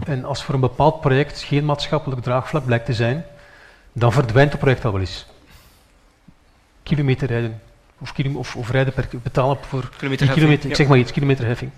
[0.05, 3.26] En als voor een bepaald project geen maatschappelijk draagvlak blijkt te zijn,
[3.93, 5.26] dan verdwijnt het project al wel eens.
[6.84, 7.62] Kilometer rijden.
[7.99, 11.72] Of, kilo- of, of rijden per, betalen voor kilometer, ik zeg maar iets, kilometerheffing.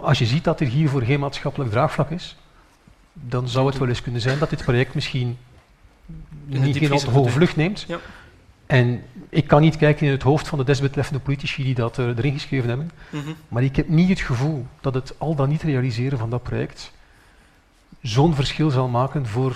[0.00, 2.36] Als je ziet dat er hiervoor geen maatschappelijk draagvlak is,
[3.12, 5.38] dan zou het wel eens kunnen zijn dat dit project misschien
[6.46, 7.84] niet diepvriezer hoge vlucht neemt.
[7.88, 7.98] Ja.
[8.70, 12.06] En ik kan niet kijken in het hoofd van de desbetreffende politici die dat eh,
[12.06, 13.30] erin geschreven hebben, Mhm.
[13.48, 16.92] maar ik heb niet het gevoel dat het al dan niet realiseren van dat project
[18.02, 19.54] zo'n verschil zal maken voor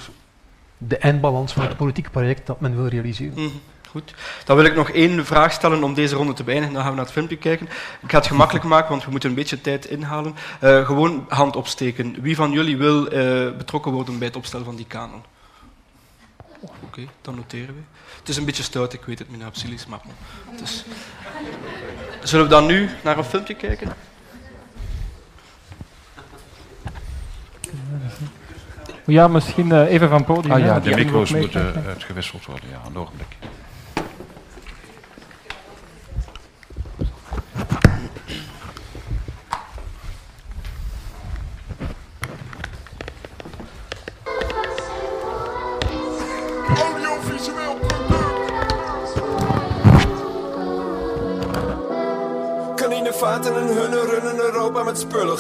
[0.79, 3.33] de eindbalans van het politieke project dat men wil realiseren.
[3.43, 3.49] Mhm,
[3.91, 4.15] Goed.
[4.45, 6.75] Dan wil ik nog één vraag stellen om deze ronde te beëindigen.
[6.75, 7.67] Dan gaan we naar het filmpje kijken.
[8.03, 10.35] Ik ga het gemakkelijk maken, want we moeten een beetje tijd inhalen.
[10.61, 12.17] Eh, gewoon hand opsteken.
[12.23, 15.23] Wie van jullie wil eh, betrokken worden bij het opstellen van die kanon?
[16.85, 17.81] Oké, dan noteren we.
[18.25, 20.01] Het is een beetje stout, ik weet het, meneer Absilis, maar
[20.63, 20.85] is...
[22.23, 23.93] Zullen we dan nu naar een filmpje kijken?
[29.07, 30.53] Ja, misschien eh, even van podium.
[30.53, 31.91] Ah ja, de die micro's moet moeten meekijken.
[31.91, 33.37] uitgewisseld worden, ja, een ogenblik.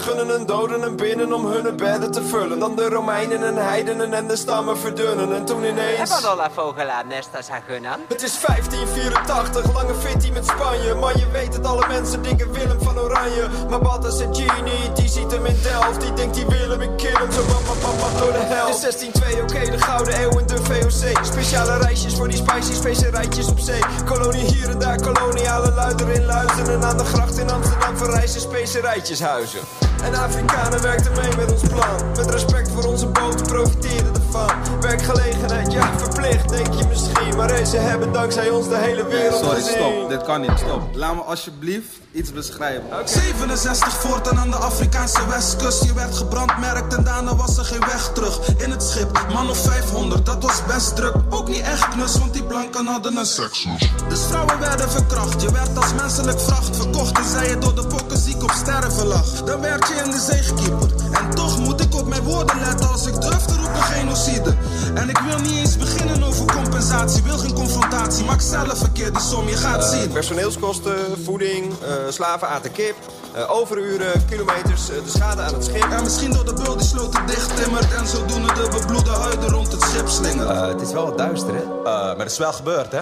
[0.05, 2.59] Gunnen en doden en binnen om hun bedden te vullen.
[2.59, 5.35] Dan de Romeinen en heidenen en de stammen verdunnen.
[5.35, 6.11] En toen ineens...
[6.11, 8.01] Epadola vogela nestas agunan.
[8.09, 10.95] Het is 1584, lange fitty met Spanje.
[10.95, 13.49] Maar je weet het, alle mensen denken Willem van Oranje.
[13.71, 16.01] Maar Battas en Genie, die ziet hem in Delft.
[16.01, 18.67] Die denkt die Willem, ik kill hem zo bam, bam, door de hel.
[18.69, 21.25] In 1602, oké, de Gouden Eeuw in de VOC.
[21.25, 23.81] Speciale reisjes voor die spicy specerijtjes op zee.
[24.05, 26.71] Kolonie hier en daar, koloniale luider in Luizen.
[26.71, 29.61] En aan de gracht in Amsterdam verrijzen specerijtjeshuizen.
[30.03, 32.11] En Afrikanen werkten mee met ons plan.
[32.17, 34.51] Met respect voor onze boten profiteerden ervan.
[34.81, 37.37] Werkgelegenheid, ja, verplicht, denk je misschien.
[37.37, 39.75] Maar hey, ze hebben dankzij ons de hele wereld Sorry, gezien.
[39.75, 40.09] stop.
[40.09, 40.53] Dit kan niet.
[40.57, 40.83] Stop.
[40.93, 42.83] Laat me alsjeblieft iets beschrijven.
[43.05, 45.85] 67 voortaan aan de Afrikaanse westkust.
[45.85, 48.49] Je werd gebrandmerkt en daarna was er geen weg terug.
[48.57, 51.15] In het schip, man of 500, dat was best druk.
[51.31, 54.09] Ook niet echt knus, want die blanken hadden een sekslust.
[54.09, 55.43] Dus vrouwen werden verkracht.
[55.43, 57.19] Je werd als menselijk vracht verkocht.
[57.19, 59.43] En zij je door de pokken ziek op sterven lag.
[59.45, 60.89] Dan werd je en de zegekeeper.
[61.13, 64.55] En toch moet ik op mijn woorden letten als ik durf te roepen genocide.
[64.95, 68.25] En ik wil niet eens beginnen over compensatie, wil geen confrontatie.
[68.25, 70.13] Maak zelf verkeerde die som, je gaat eh, zien.
[70.13, 72.95] Personeelskosten, voeding, uh, slaven aan de kip.
[73.33, 75.91] Eh, overuren, kilometers, de schade aan het schip.
[75.91, 79.73] En misschien door de bul die sloten dicht timmert en zodoende de bebloede huiden rond
[79.73, 80.69] het schip slingen.
[80.69, 81.65] Het is wel wat duister, hè?
[81.83, 83.01] maar het is wel gebeurd, hè?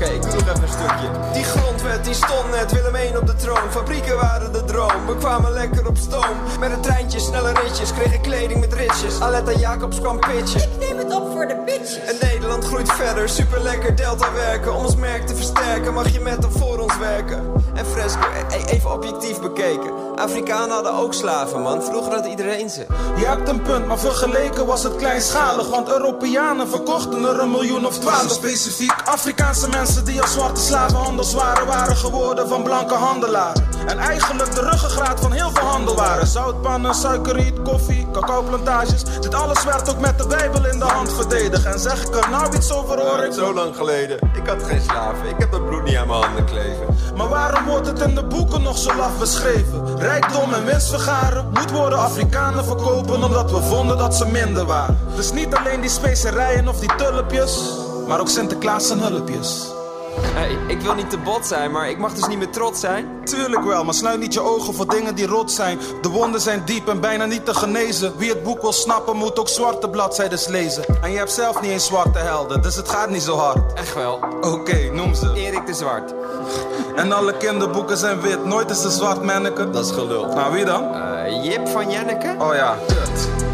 [0.00, 1.10] Oké, ik doe nog even een stukje.
[1.32, 3.70] Die grondwet die stond net, Willem 1 op de troon.
[3.70, 6.36] Fabrieken waren de droom, we kwamen lekker op stoom.
[6.60, 9.20] Met een treintje, snelle ritjes, kregen kleding met ritjes.
[9.20, 10.60] Aletta Jacobs kwam pitchen.
[10.60, 12.18] Ik neem het op voor de bitches.
[12.58, 14.74] Nederland groeit verder, super lekker delta werken.
[14.74, 17.52] Om ons merk te versterken, mag je met of voor ons werken.
[17.74, 19.92] En Fresco, e- even objectief bekeken.
[20.16, 21.82] Afrikanen hadden ook slaven, man.
[21.82, 22.86] Vroeger had iedereen ze.
[23.16, 25.68] Je hebt een punt, maar vergeleken was het kleinschalig.
[25.68, 28.30] Want Europeanen verkochten er een miljoen of twaalf.
[28.30, 33.68] Specifiek Afrikaanse mensen die als zwarte slavenhandels waren, waren geworden van blanke handelaren.
[33.86, 36.26] En eigenlijk de ruggengraat van heel veel handel waren.
[36.26, 39.04] Zoutpannen, suikerriet, koffie, cacaoplantages.
[39.20, 41.64] Dit alles werd ook met de Bijbel in de hand verdedigd.
[41.64, 43.32] En zeg ik er nou iets over hoor ik...
[43.32, 44.18] Zo lang geleden.
[44.34, 45.28] Ik had geen slaven.
[45.28, 46.86] Ik heb dat bloed niet aan mijn handen kleven.
[47.16, 49.98] Maar waarom wordt het in de boeken nog zo laf beschreven?
[49.98, 54.98] Rijkdom en winst vergaren moet worden Afrikanen verkopen omdat we vonden dat ze minder waren.
[55.16, 57.72] Dus niet alleen die specerijen of die tulpjes,
[58.06, 59.76] maar ook Sinterklaas en hulpjes.
[60.16, 63.24] Hey, ik wil niet te bot zijn, maar ik mag dus niet meer trots zijn?
[63.24, 65.78] Tuurlijk wel, maar sluit niet je ogen voor dingen die rot zijn.
[66.00, 68.16] De wonden zijn diep en bijna niet te genezen.
[68.16, 70.84] Wie het boek wil snappen, moet ook zwarte bladzijden lezen.
[71.02, 73.72] En je hebt zelf niet eens zwarte helden, dus het gaat niet zo hard.
[73.72, 74.20] Echt wel.
[74.40, 75.32] Oké, noem ze.
[75.34, 76.12] Erik de Zwart.
[76.96, 79.70] En alle kinderboeken zijn wit, nooit is de zwart manneke.
[79.70, 80.26] Dat is gelul.
[80.26, 80.82] Nou, wie dan?
[80.94, 82.34] Uh, Jip van Jenneke.
[82.38, 83.47] Oh ja, kut.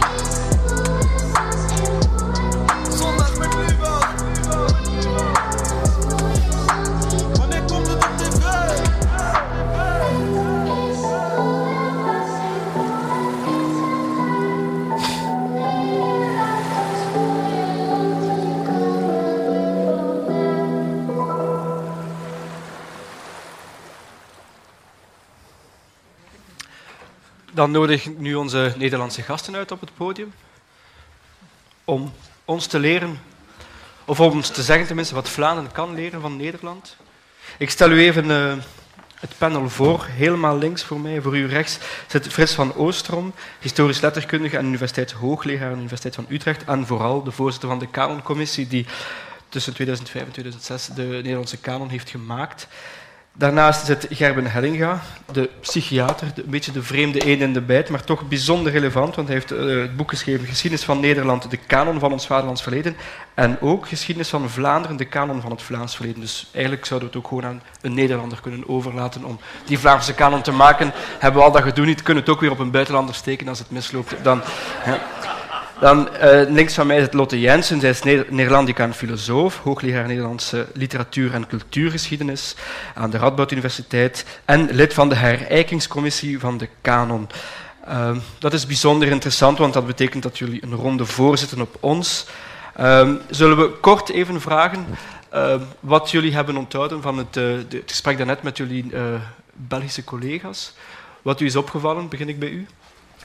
[27.55, 30.33] Dan nodig ik nu onze Nederlandse gasten uit op het podium
[31.85, 32.13] om
[32.45, 33.21] ons te leren,
[34.05, 36.97] of om ons te zeggen tenminste wat Vlaanderen kan leren van Nederland.
[37.59, 38.55] Ik stel u even uh,
[39.15, 40.05] het panel voor.
[40.05, 44.69] Helemaal links voor mij, voor u rechts, zit Frits van Oostrom, historisch letterkundige aan de
[44.69, 48.87] Universiteit Hoogleraar aan de Universiteit van Utrecht en vooral de voorzitter van de Canoncommissie die
[49.49, 52.69] tussen 2005 en 2006 de Nederlandse kanon heeft gemaakt.
[53.37, 55.01] Daarnaast zit Gerben Hellinga,
[55.33, 59.29] de psychiater, een beetje de vreemde een in de bijt, maar toch bijzonder relevant, want
[59.29, 62.97] hij heeft uh, het boek geschreven Geschiedenis van Nederland, de kanon van ons vaderlands verleden,
[63.35, 66.21] en ook Geschiedenis van Vlaanderen, de kanon van het Vlaams verleden.
[66.21, 70.15] Dus eigenlijk zouden we het ook gewoon aan een Nederlander kunnen overlaten om die Vlaamse
[70.15, 70.93] kanon te maken.
[71.19, 73.59] Hebben we al dat gedoe niet, kunnen het ook weer op een buitenlander steken als
[73.59, 74.15] het misloopt.
[74.23, 74.43] Dan.
[75.85, 77.81] Dan uh, links van mij zit Lotte Jensen.
[77.81, 82.55] Zij is Nederlandica en filosoof, hoogleraar Nederlandse literatuur en cultuurgeschiedenis
[82.95, 87.29] aan de Radboud Universiteit en lid van de herijkingscommissie van de Canon.
[87.89, 92.27] Uh, dat is bijzonder interessant, want dat betekent dat jullie een ronde voorzitten op ons.
[92.81, 94.87] Uh, zullen we kort even vragen
[95.81, 98.93] wat jullie hebben onthouden van het, de, het gesprek daarnet met jullie
[99.53, 100.73] Belgische collega's?
[101.23, 102.09] Wat u is opgevallen?
[102.09, 102.67] Begin ik bij u.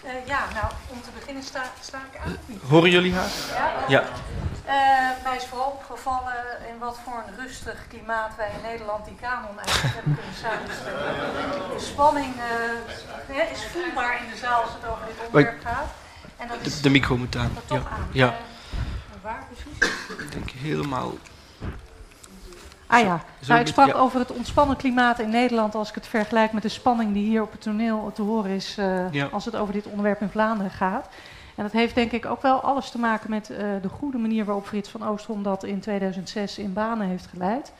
[0.05, 2.37] Uh, ja, nou, om te beginnen sta, sta ik aan.
[2.69, 3.29] Horen jullie haar?
[3.87, 3.87] Ja.
[3.87, 4.03] ja.
[4.65, 9.15] Uh, mij is vooral opgevallen in wat voor een rustig klimaat wij in Nederland die
[9.21, 11.13] kanon eigenlijk hebben kunnen samenstellen.
[11.75, 12.33] De spanning
[13.29, 15.89] uh, is voelbaar in de zaal als het over dit onderwerp gaat.
[16.37, 17.57] En dat is, de, de micro moet aan.
[17.67, 17.75] Ja.
[17.75, 18.07] Aan.
[18.11, 18.35] ja.
[19.21, 19.99] waar precies?
[20.19, 21.13] Ik denk helemaal
[22.91, 23.93] Ah ja, nou, ik sprak ja.
[23.93, 27.41] over het ontspannen klimaat in Nederland als ik het vergelijk met de spanning die hier
[27.41, 29.27] op het toneel te horen is uh, ja.
[29.31, 31.07] als het over dit onderwerp in Vlaanderen gaat.
[31.55, 34.45] En dat heeft denk ik ook wel alles te maken met uh, de goede manier
[34.45, 37.71] waarop Frits van Oostrom dat in 2006 in banen heeft geleid.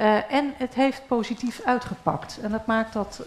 [0.00, 2.38] Uh, en het heeft positief uitgepakt.
[2.42, 3.22] En dat maakt dat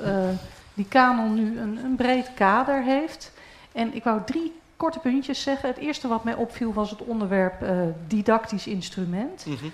[0.73, 3.31] die kanon nu een, een breed kader heeft.
[3.71, 5.69] En ik wou drie korte puntjes zeggen.
[5.69, 7.65] Het eerste wat mij opviel was het onderwerp
[8.07, 9.45] didactisch instrument.
[9.45, 9.71] Mm -hmm.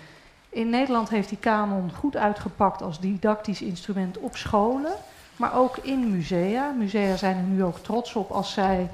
[0.50, 4.94] In Nederland heeft die kanon goed uitgepakt als didactisch instrument op scholen,
[5.36, 6.72] maar ook in musea.
[6.72, 8.90] Musea zijn er nu ook trots op als zij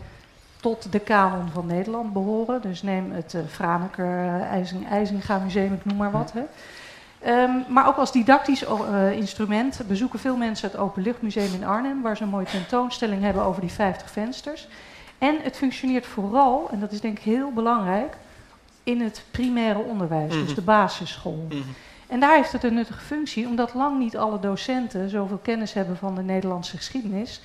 [0.60, 2.62] tot de kanon van Nederland behoren.
[2.62, 6.34] Dus neem het uh, Franeker, IJzing, IJzinga Museum, ik noem maar wat.
[6.34, 6.43] Hè.
[7.43, 12.18] Um, maar ook als didactisch uh, instrument bezoeken veel mensen het Openluchtmuseum in Arnhem, waar
[12.18, 14.68] ze een mooie tentoonstelling hebben over die 50 vensters.
[15.18, 18.18] En het functioneert vooral, en dat is denk ik heel belangrijk,
[18.84, 20.46] in het primaire onderwijs, mm -hmm.
[20.46, 21.46] dus de basisschool.
[21.50, 21.76] Mm -hmm.
[22.08, 25.98] En daar heeft het een nuttige functie, omdat lang niet alle docenten zoveel kennis hebben
[25.98, 27.42] van de Nederlandse geschiedenis,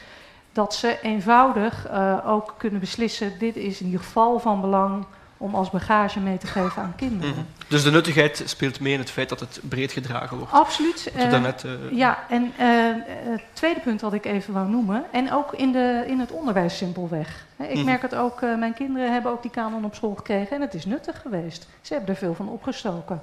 [0.53, 5.05] dat ze eenvoudig uh, ook kunnen beslissen: dit is in ieder geval van belang
[5.39, 7.35] om als bagage mee te geven aan kinderen.
[7.35, 7.41] Mhm.
[7.69, 10.53] Dus de nuttigheid speelt mee in het feit dat het breed gedragen wordt.
[10.53, 11.13] Absoluut.
[11.17, 15.53] Uh, daarnet, uh, ja, en het tweede punt wat ik even wou noemen, en ook
[15.53, 17.47] in, de, in het onderwijs simpelweg.
[17.57, 17.85] Ik mhm.
[17.85, 20.85] merk het ook, mijn kinderen hebben ook die kanon op school gekregen en het is
[20.85, 21.69] nuttig geweest.
[21.81, 23.23] Ze hebben er veel van opgestoken.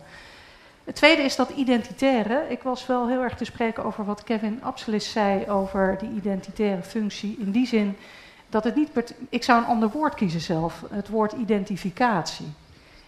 [0.85, 2.45] Het tweede is dat identitaire.
[2.49, 6.83] Ik was wel heel erg te spreken over wat Kevin Abselis zei over die identitaire
[6.83, 7.37] functie.
[7.39, 7.97] In die zin
[8.55, 9.13] dat het niet.
[9.29, 12.53] Ik zou een ander woord kiezen zelf: het woord identificatie.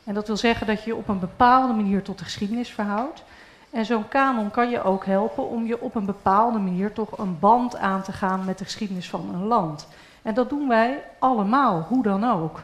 [0.03, 3.23] En dat wil zeggen dat je je op een bepaalde manier tot de geschiedenis verhoudt.
[3.69, 7.39] En zo'n kanon kan je ook helpen om je op een bepaalde manier toch een
[7.39, 9.87] band aan te gaan met de geschiedenis van een land.
[10.21, 12.63] En dat doen wij allemaal, hoe dan ook.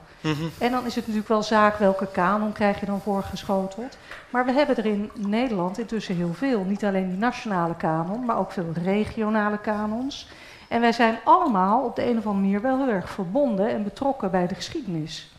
[0.57, 3.97] En dan is het natuurlijk wel zaak welke kanon krijg je dan voorgeschoteld.
[4.29, 6.63] Maar we hebben er in Nederland intussen heel veel.
[6.63, 10.29] Niet alleen die nationale kanon, maar ook veel regionale kanons.
[10.67, 13.83] En wij zijn allemaal op de een of andere manier wel heel erg verbonden en
[13.83, 15.31] betrokken bij de geschiedenis.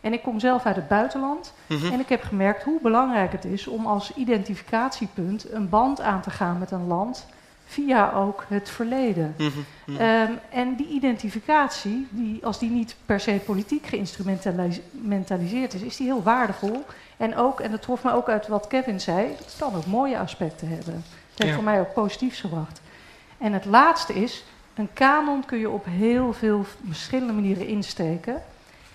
[0.00, 1.92] En ik kom zelf uit het buitenland mhm.
[1.92, 6.30] en ik heb gemerkt hoe belangrijk het is om als identificatiepunt een band aan te
[6.30, 7.26] gaan met een land
[7.74, 9.34] via ook het verleden.
[9.38, 9.50] Mhm,
[9.86, 10.00] mhm.
[10.00, 16.06] Ehm, en die identificatie, die, als die niet per se politiek geïnstrumentaliseerd is, is die
[16.06, 16.84] heel waardevol.
[17.16, 20.18] En ook, en dat trof me ook uit wat Kevin zei, het kan ook mooie
[20.18, 21.04] aspecten hebben.
[21.30, 22.80] Het heeft voor mij ook positiefs gebracht.
[23.38, 24.44] En het laatste is,
[24.74, 28.42] een kanon kun je op heel veel verschillende manieren insteken.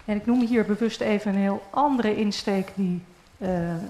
[0.06, 3.02] En ik noem hier bewust even een heel andere insteek die
[3.38, 3.50] uh,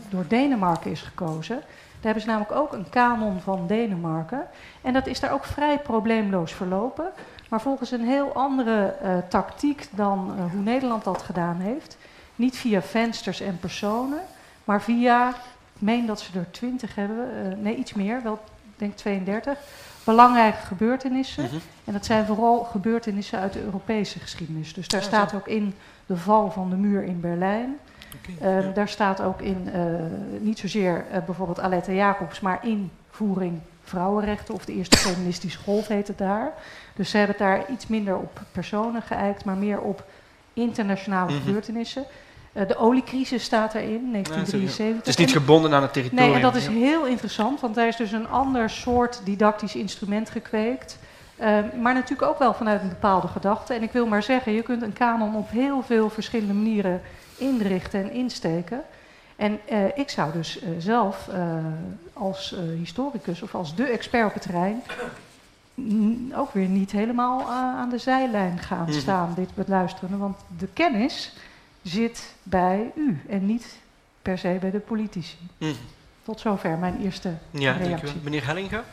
[0.10, 1.62] door Denemarken is gekozen.
[2.02, 4.47] Daar hebben ze namelijk ook een kanon van Denemarken.
[4.82, 7.12] En dat is daar ook vrij probleemloos verlopen.
[7.50, 11.97] Maar volgens een heel andere uh, tactiek dan uh, hoe Nederland dat gedaan heeft.
[12.36, 14.20] Niet via vensters en personen,
[14.64, 18.80] maar via, ik meen dat ze er 20 hebben, uh, nee iets meer, wel ik
[18.80, 19.58] denk 32,
[20.04, 21.43] belangrijke gebeurtenissen.
[21.43, 21.60] Mm -hmm.
[21.86, 24.74] En dat zijn vooral gebeurtenissen uit de Europese geschiedenis.
[24.74, 25.74] Dus daar staat ook in
[26.06, 27.78] de val van de muur in Berlijn.
[28.16, 29.82] Okay, uh, Daar staat ook in, uh,
[30.39, 36.07] niet zozeer uh, bijvoorbeeld Aletta Jacobs, maar invoering vrouwenrechten of de eerste feministische golf heet
[36.07, 36.51] het daar.
[36.95, 40.03] Dus ze hebben daar iets minder op personen geëikt, maar meer op
[40.53, 41.41] internationale -hmm.
[41.41, 42.05] gebeurtenissen.
[42.51, 44.97] de oliecrisis staat erin, 1973.
[44.97, 46.28] het is niet gebonden aan het territorium.
[46.28, 50.30] Nee, en dat is heel interessant, want daar is dus een ander soort didactisch instrument
[50.30, 50.97] gekweekt.
[51.39, 51.45] Uh,
[51.82, 53.74] maar natuurlijk ook wel vanuit een bepaalde gedachte.
[53.74, 57.01] En ik wil maar zeggen, je kunt een kanon op heel veel verschillende manieren
[57.40, 58.82] inrichten en insteken.
[59.36, 61.56] En uh, ik zou dus uh, zelf uh,
[62.14, 64.82] als historicus of als de expert op het terrein
[66.36, 68.94] ook weer niet helemaal aan de zijlijn gaan mm.
[68.94, 70.18] staan, dit beluisteren.
[70.18, 71.34] Want de kennis
[71.82, 73.78] zit bij u en niet
[74.22, 75.38] per se bij de politici.
[75.58, 75.74] Mm.
[76.24, 78.20] Tot zover mijn eerste ja, reactie.
[78.24, 78.84] Meneer Hellinga?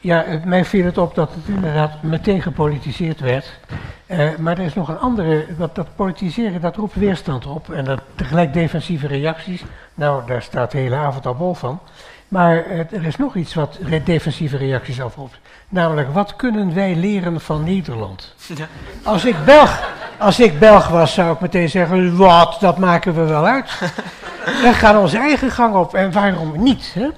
[0.00, 3.58] Ja, mij viel het op dat het inderdaad meteen gepolitiseerd werd.
[4.06, 7.70] Uh, maar er is nog een andere, dat, dat politiseren, dat roept weerstand op.
[7.70, 11.80] En dat tegelijk defensieve reacties, nou daar staat de hele avond al bol van.
[12.28, 15.38] Maar uh, er is nog iets wat defensieve reacties afroept.
[15.68, 18.34] Namelijk, wat kunnen wij leren van Nederland?
[18.54, 18.66] Ja.
[19.02, 23.24] Als, ik Belg, als ik Belg was, zou ik meteen zeggen, wat, dat maken we
[23.24, 23.78] wel uit.
[24.64, 26.94] we gaan onze eigen gang op en waarom niet?
[26.94, 27.08] Hè?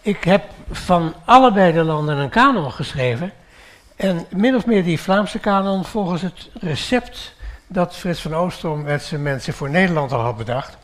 [0.00, 3.32] Ik heb van allebei de landen een kanon geschreven.
[3.96, 7.34] En min of meer die Vlaamse kanon volgens het recept
[7.66, 10.76] dat Frits van Oostrom met zijn mensen voor Nederland al had bedacht.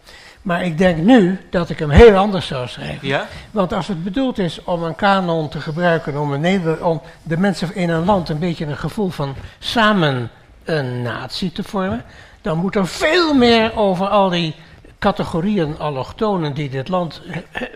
[0.43, 3.09] Maar ik denk nu dat ik hem heel anders zou schrijven.
[3.09, 3.27] Ja?
[3.51, 7.75] Want als het bedoeld is om een kanon te gebruiken om, een om de mensen
[7.75, 10.31] in een land een beetje een gevoel van samen
[10.65, 12.05] een natie te vormen,
[12.41, 14.55] dan moet er veel meer over al die
[14.99, 17.23] categorieën allochtonen die dit land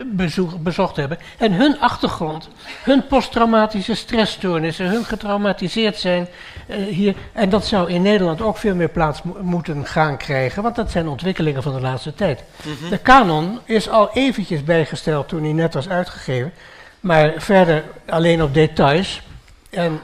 [0.05, 1.17] bezoek, bezocht hebben.
[1.37, 2.49] En hun achtergrond,
[2.83, 6.27] hun posttraumatische stressstoornissen, hun getraumatiseerd zijn
[6.67, 7.15] uh, hier.
[7.33, 11.07] En dat zou in Nederland ook veel meer plaats moeten gaan krijgen, want dat zijn
[11.07, 12.43] ontwikkelingen van de laatste tijd.
[12.63, 12.89] Mhm.
[12.89, 16.53] De kanon is al eventjes bijgesteld toen hij net was uitgegeven,
[16.99, 19.21] maar verder alleen op details.
[19.69, 19.99] En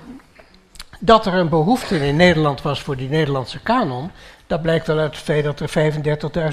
[1.00, 4.12] dat er een behoefte in Nederland was voor die Nederlandse kanon,
[4.48, 5.94] dat blijkt wel uit het feit dat er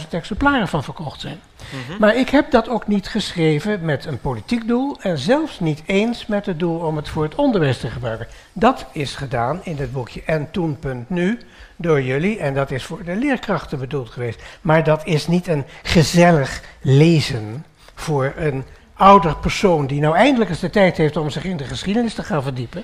[0.01, 1.41] 35.000 exemplaren van verkocht zijn.
[1.71, 2.01] Mhm.
[2.01, 6.27] Maar ik heb dat ook niet geschreven met een politiek doel en zelfs niet eens
[6.27, 8.27] met het doel om het voor het onderwijs te gebruiken.
[8.53, 11.39] Dat is gedaan in het boekje En Toen.nu
[11.77, 14.43] door jullie en dat is voor de leerkrachten bedoeld geweest.
[14.61, 17.65] Maar dat is niet een gezellig lezen
[17.95, 18.65] voor een
[18.95, 22.23] ouder persoon die nou eindelijk eens de tijd heeft om zich in de geschiedenis te
[22.23, 22.83] gaan verdiepen.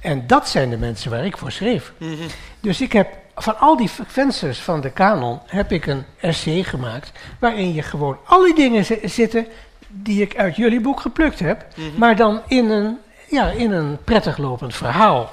[0.00, 1.92] En dat zijn de mensen waar ik voor schreef.
[1.98, 2.12] Mhm.
[2.60, 3.08] Dus ik heb
[3.38, 7.12] van al die vensters van de kanon heb ik een essay gemaakt.
[7.38, 9.46] waarin je gewoon al die dingen zitten.
[9.90, 11.66] die ik uit jullie boek geplukt heb.
[11.74, 11.86] Mhm.
[11.96, 12.98] maar dan in een,
[13.28, 15.30] ja, in een prettig lopend verhaal.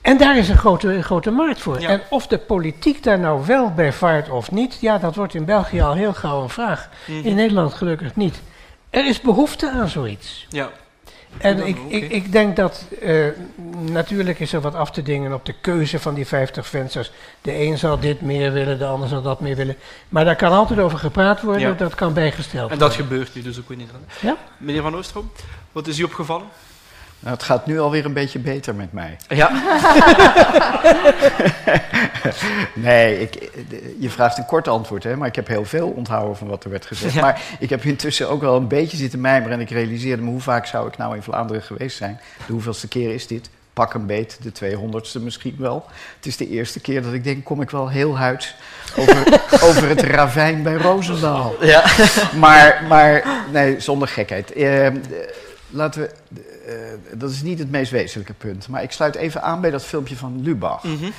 [0.00, 1.76] En daar is een grote, een grote markt voor.
[1.76, 5.44] En of de politiek daar nou wel bij vaart of niet, ja, dat wordt in
[5.44, 6.88] België al heel gauw een vraag.
[7.06, 7.26] Mhm.
[7.26, 8.40] In Nederland gelukkig niet.
[8.90, 10.46] Er is behoefte aan zoiets.
[10.48, 10.70] Ja.
[11.38, 13.26] En ik, ik, ik denk dat eh,
[13.80, 17.10] natuurlijk is er wat af te dingen op de keuze van die 50 vensters.
[17.42, 19.76] De een zal dit meer willen, de ander zal dat meer willen.
[20.08, 21.72] Maar daar kan altijd over gepraat worden, Ja.
[21.74, 23.06] dat kan bijgesteld En dat worden.
[23.06, 24.04] gebeurt nu dus ook in Nederland.
[24.20, 24.36] Ja.
[24.56, 25.30] Meneer Van Oostrom,
[25.72, 26.46] wat is u opgevallen?
[27.20, 29.16] Nou, het gaat nu alweer een beetje beter met mij.
[29.28, 29.50] Ja.
[32.74, 33.50] nee, ik,
[33.98, 36.70] je vraagt een kort antwoord, hè, maar ik heb heel veel onthouden van wat er
[36.70, 37.14] werd gezegd.
[37.14, 37.20] Ja.
[37.20, 40.40] Maar ik heb intussen ook wel een beetje zitten mijmeren en ik realiseerde me hoe
[40.40, 42.20] vaak zou ik nou in Vlaanderen geweest zijn.
[42.46, 43.50] De hoeveelste keer is dit?
[43.72, 45.86] Pak een beet, de 200ste misschien wel.
[46.16, 48.54] Het is de eerste keer dat ik denk, kom ik wel heel huid
[48.96, 51.54] over, over het ravijn bij Roosendaal.
[51.60, 51.84] Ja.
[52.34, 54.52] Maar, maar nee, zonder gekheid.
[54.52, 54.94] Eh, eh,
[55.70, 56.10] laten we,
[57.14, 58.68] dat is niet het meest wezenlijke punt.
[58.68, 60.84] Maar ik sluit even aan bij dat filmpje van Lubach.
[60.84, 61.10] Mhm.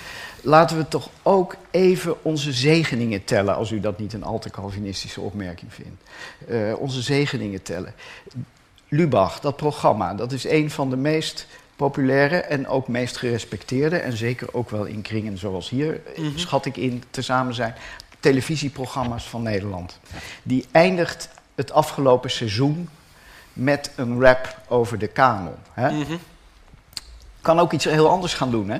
[0.42, 4.50] Laten we toch ook even onze zegeningen tellen, als u dat niet een al te
[4.50, 6.04] Calvinistische opmerking vindt.
[6.48, 7.94] Eh, onze zegeningen tellen.
[8.88, 14.18] Lubach, dat programma, dat is een van de meest populaire en ook meest gerespecteerde, en
[14.18, 16.38] zeker ook wel in kringen zoals hier, eh, Mhm.
[16.38, 17.76] schat ik in, tezamen zijn,
[18.20, 20.00] televisieprogramma's van Nederland.
[20.44, 22.90] Die eindigt het afgelopen seizoen
[23.60, 25.56] met een rap over de kanon.
[25.74, 25.92] Hè?
[25.92, 26.16] Mhm.
[27.42, 28.80] Kan ook iets heel anders gaan doen, hè?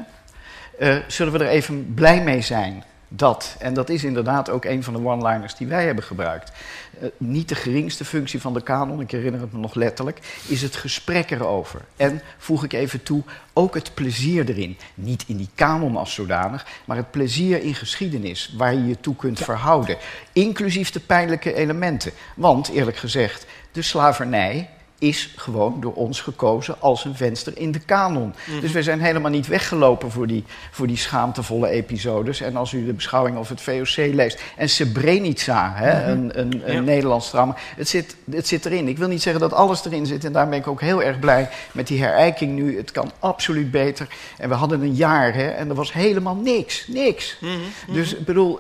[0.80, 4.84] Eh, zullen we er even blij mee zijn dat, en dat is inderdaad ook een
[4.84, 6.52] van de one-liners die wij hebben gebruikt,
[7.00, 10.62] eh, niet de geringste functie van de kanon, ik herinner het me nog letterlijk, is
[10.62, 11.82] het gesprek erover.
[11.96, 13.24] En voeg ik even toe,
[13.54, 14.78] ook het plezier erin.
[14.94, 19.16] Niet in die kanon als zodanig, maar het plezier in geschiedenis, waar je je toe
[19.16, 19.98] kunt verhouden.
[20.34, 22.12] Inclusief de pijnlijke elementen.
[22.36, 24.70] Want, eerlijk gezegd, de slavernij
[25.00, 28.34] is gewoon door ons gekozen als een venster in de kanon.
[28.48, 28.60] Mhm.
[28.60, 32.42] Dus we zijn helemaal niet weggelopen voor die, voor die schaamtevolle episodes.
[32.42, 34.42] En als u de beschouwing of het VOC leest...
[34.58, 36.10] en Srebrenica, hè, Mhm.
[36.10, 36.80] een, een, een Ja.
[36.80, 37.56] Nederlands drama...
[37.76, 38.88] Het zit, het zit erin.
[38.88, 40.26] Ik wil niet zeggen dat alles erin zit...
[40.26, 42.78] en daar ben ik ook heel erg blij met die herijking nu.
[42.78, 44.08] Het kan absoluut beter.
[44.38, 46.88] En we hadden een jaar hè, en er was helemaal niks.
[46.88, 47.38] Niks.
[47.42, 47.94] Mhm.
[47.94, 48.60] Dus ik bedoel...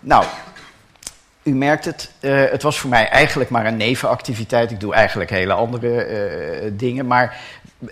[0.00, 0.24] Nou,
[1.42, 4.70] u merkt het, eh, het was voor mij eigenlijk maar een nevenactiviteit.
[4.70, 7.06] Ik doe eigenlijk hele andere eh, dingen.
[7.06, 7.36] Maar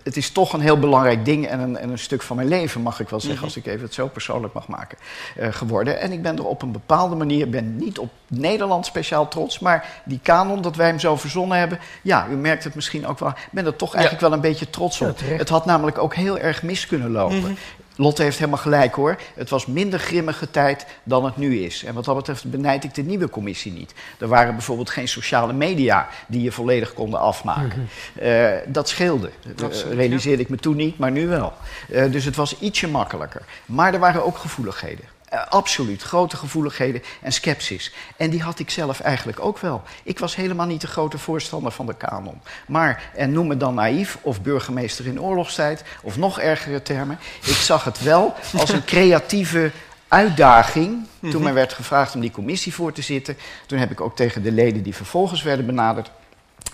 [0.03, 2.81] het is toch een heel belangrijk ding en een, en een stuk van mijn leven,
[2.81, 3.45] mag ik wel zeggen, Mhm.
[3.47, 4.99] als ik even het zo persoonlijk mag maken,
[5.37, 6.01] eh, geworden.
[6.01, 9.87] En ik ben er op een bepaalde manier, ben niet op Nederland speciaal trots, maar
[10.05, 13.29] die kanon, dat wij hem zo verzonnen hebben, ja, u merkt het misschien ook wel,
[13.29, 15.19] ik ben er toch eigenlijk wel een beetje trots op.
[15.25, 17.39] het had namelijk ook heel erg mis kunnen lopen.
[17.39, 17.53] Mhm.
[18.01, 19.17] Lotte heeft helemaal gelijk hoor.
[19.35, 21.85] Het was minder grimmige tijd dan het nu is.
[21.85, 23.95] En wat dat betreft benijd ik de nieuwe commissie niet.
[24.19, 27.89] Er waren bijvoorbeeld geen sociale media die je volledig konden afmaken.
[28.15, 29.31] Eh, dat scheelde.
[29.55, 31.53] Dat Absoluut, realiseerde ik me toen niet, maar nu wel.
[31.91, 33.43] Eh, dus het was ietsje makkelijker.
[33.67, 35.05] Maar er waren ook gevoeligheden.
[35.31, 37.93] Eh, absoluut, grote gevoeligheden en sceptisch.
[38.17, 39.83] En die had ik zelf eigenlijk ook wel.
[40.03, 42.41] Ik was helemaal niet de grote voorstander van de kanon.
[42.67, 45.85] Maar, en noem me dan naïef of burgemeester in oorlogstijd...
[46.03, 49.71] of nog ergere termen, ik zag het wel als een creatieve
[50.09, 51.07] uitdaging...
[51.21, 51.43] toen Mhm.
[51.43, 53.37] mij werd gevraagd om die commissie voor te zitten.
[53.67, 56.11] Toen heb ik ook tegen de leden die vervolgens werden benaderd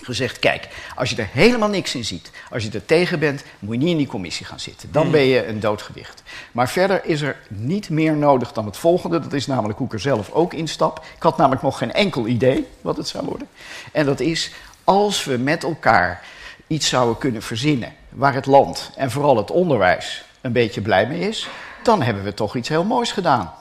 [0.06, 3.74] gezegd: kijk, als je er helemaal niks in ziet, als je er tegen bent, moet
[3.74, 4.88] je niet in die commissie gaan zitten.
[4.92, 5.10] Dan Hmm.
[5.12, 6.22] ben je een doodgewicht.
[6.52, 9.20] Maar verder is er niet meer nodig dan het volgende.
[9.20, 11.04] Dat is namelijk hoe ik er zelf ook instap.
[11.16, 13.48] Ik had namelijk nog geen enkel idee wat het zou worden.
[13.92, 14.50] En dat is
[14.84, 16.22] als we met elkaar
[16.66, 21.20] iets zouden kunnen verzinnen waar het land en vooral het onderwijs een beetje blij mee
[21.20, 21.48] is,
[21.82, 23.52] dan hebben we toch iets heel moois gedaan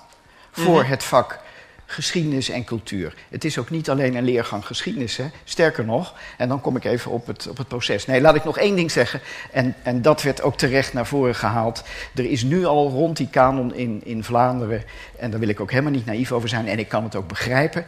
[0.51, 0.89] voor Mhm.
[0.89, 1.39] het vak
[1.85, 3.13] geschiedenis en cultuur.
[3.29, 5.25] Het is ook niet alleen een leergang geschiedenis, hè.
[5.43, 8.05] sterker nog, en dan kom ik even op het, op het proces.
[8.05, 9.21] Nee, laat ik nog één ding zeggen,
[9.51, 11.83] en, en dat werd ook terecht naar voren gehaald.
[12.15, 14.83] Er is nu al rond die kanon in, in Vlaanderen,
[15.19, 17.27] en daar wil ik ook helemaal niet naïef over zijn, en ik kan het ook
[17.27, 17.87] begrijpen,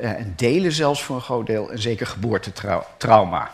[0.00, 3.50] eh, en delen zelfs voor een groot deel, een zeker geboortetrauma.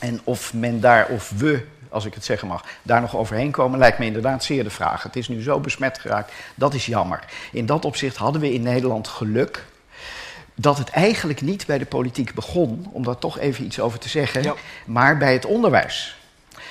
[0.00, 3.78] En of men daar, of we, als ik het zeggen mag, daar nog overheen komen,
[3.78, 5.02] lijkt me inderdaad zeer de vraag.
[5.02, 7.24] Het is nu zo besmet geraakt, dat is jammer.
[7.52, 9.64] In dat opzicht hadden we in Nederland geluk
[10.54, 14.08] dat het eigenlijk niet bij de politiek begon, om daar toch even iets over te
[14.08, 14.54] zeggen,
[14.86, 16.19] maar bij het onderwijs.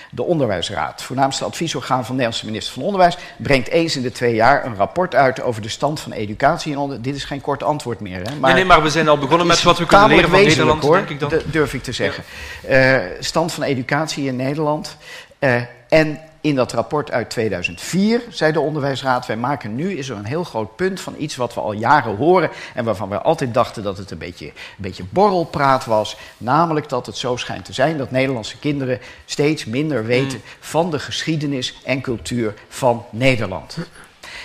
[0.10, 4.36] De Onderwijsraad, voornaamste adviesorgaan van de Nederlandse minister van Onderwijs, brengt eens in de twee
[4.36, 6.72] jaar een rapport uit over de stand van educatie.
[6.72, 7.02] En onder...
[7.02, 8.22] Dit is geen kort antwoord meer.
[8.22, 8.36] Hè?
[8.36, 10.96] Nee, nee, maar we zijn al begonnen met wat we kunnen leren van Nederland, hoor,
[10.96, 11.32] denk ik dan.
[11.46, 12.24] durf ik te zeggen.
[12.68, 14.98] Eh, stand van educatie in Nederland.
[15.40, 20.18] Eh, en in dat rapport uit 2004 zei de onderwijsraad: wij maken nu is er
[20.18, 23.54] een heel groot punt van iets wat we al jaren horen en waarvan we altijd
[23.54, 27.74] dachten dat het een beetje, een beetje borrelpraat was, namelijk dat het zo schijnt te
[27.74, 33.78] zijn dat Nederlandse kinderen steeds minder weten van de geschiedenis en cultuur van Nederland.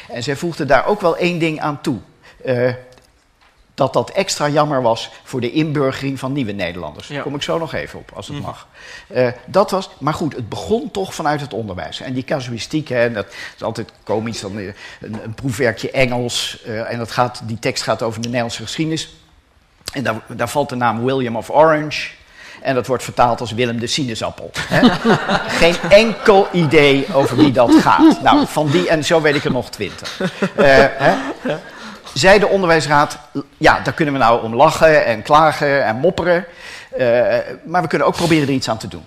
[0.09, 1.99] En zij voegde daar ook wel één ding aan toe.
[2.45, 2.73] Uh,
[3.75, 7.09] dat dat extra jammer was voor de inburgering van nieuwe Nederlanders.
[7.09, 8.47] Daar kom ik zo nog even op, als het Mhm.
[8.47, 8.67] mag.
[9.15, 12.01] Uh, dat was, maar goed, het begon toch vanuit het onderwijs.
[12.01, 13.27] En die casuïstiek, hè, dat
[13.57, 16.63] is altijd komisch, dan uh, een, een proefwerkje Engels...
[16.67, 19.15] Uh, en dat gaat, die tekst gaat over de Nederlandse geschiedenis.
[19.93, 22.09] En daar, daar valt de naam William of Orange...
[22.63, 24.51] En dat wordt vertaald als Willem de sinaasappel.
[24.59, 24.89] Hè?
[25.63, 28.23] Geen enkel idee over wie dat gaat.
[28.23, 30.21] Nou, van die en zo weet ik er nog twintig.
[30.21, 31.15] Uh, hè?
[32.15, 33.19] Zei de onderwijsraad,
[33.57, 36.45] ja, daar kunnen we nou om lachen en klagen en mopperen.
[36.99, 39.05] Uh, maar we kunnen ook proberen er iets aan te doen.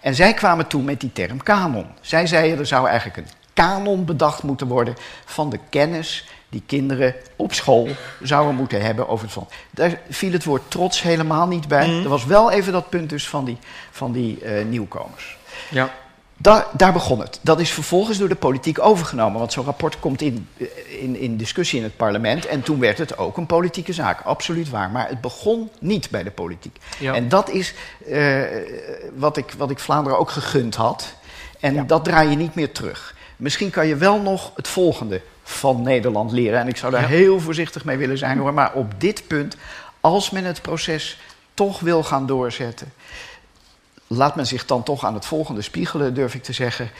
[0.00, 1.86] En zij kwamen toen met die term kanon.
[2.00, 4.94] Zij zeiden, er zou eigenlijk een kanon bedacht moeten worden
[5.24, 7.88] van de kennis die kinderen op school
[8.22, 9.52] zouden moeten hebben over het land.
[9.70, 11.86] Daar viel het woord trots helemaal niet bij.
[11.86, 12.02] Mm.
[12.02, 13.58] Er was wel even dat punt dus van die,
[13.90, 15.36] van die uh, nieuwkomers.
[15.70, 15.90] Ja.
[16.36, 17.38] Daar, daar, begon het.
[17.42, 19.38] Dat is vervolgens door de politiek overgenomen.
[19.38, 20.48] Want zo'n rapport komt in,
[21.00, 22.46] in, in, discussie in het parlement.
[22.46, 24.20] En toen werd het ook een politieke zaak.
[24.20, 24.90] Absoluut waar.
[24.90, 26.78] Maar het begon niet bij de politiek.
[26.98, 27.14] Ja.
[27.14, 27.74] En dat is
[28.08, 28.42] uh,
[29.14, 31.14] wat, ik, wat ik Vlaanderen ook gegund had.
[31.60, 31.82] En ja.
[31.82, 33.14] dat draai je niet meer terug.
[33.36, 36.60] Misschien kan je wel nog het volgende van Nederland leren.
[36.60, 37.08] En ik zou daar ja.
[37.08, 38.54] heel voorzichtig mee willen zijn hoor.
[38.54, 39.56] Maar op dit punt,
[40.00, 41.18] als men het proces
[41.54, 42.92] toch wil gaan doorzetten
[44.16, 46.90] laat men zich dan toch aan het volgende spiegelen, durf ik te zeggen.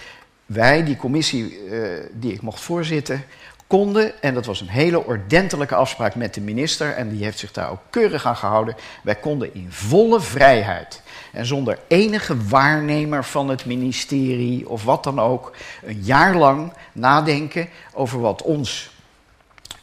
[0.47, 3.25] Wij, die commissie uh, die ik mocht voorzitten,
[3.67, 7.53] konden, en dat was een hele ordentelijke afspraak met de minister, en die heeft zich
[7.53, 13.49] daar ook keurig aan gehouden, wij konden in volle vrijheid en zonder enige waarnemer van
[13.49, 18.93] het ministerie of wat dan ook, een jaar lang nadenken over wat ons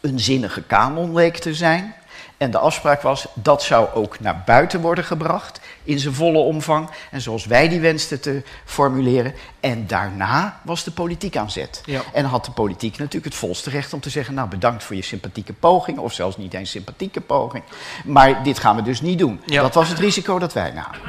[0.01, 1.95] een zinnige kanon leek te zijn.
[2.37, 6.89] En de afspraak was, dat zou ook naar buiten worden gebracht in zijn volle omvang.
[7.11, 9.33] En zoals wij die wensten te formuleren.
[9.59, 11.81] En daarna was de politiek aan zet.
[11.85, 12.01] Ja.
[12.13, 14.33] En had de politiek natuurlijk het volste recht om te zeggen...
[14.33, 15.97] nou, bedankt voor je sympathieke poging.
[15.97, 17.63] Of zelfs niet eens sympathieke poging.
[18.05, 19.41] Maar dit gaan we dus niet doen.
[19.45, 19.61] Ja.
[19.61, 20.99] Dat was het risico dat wij namen.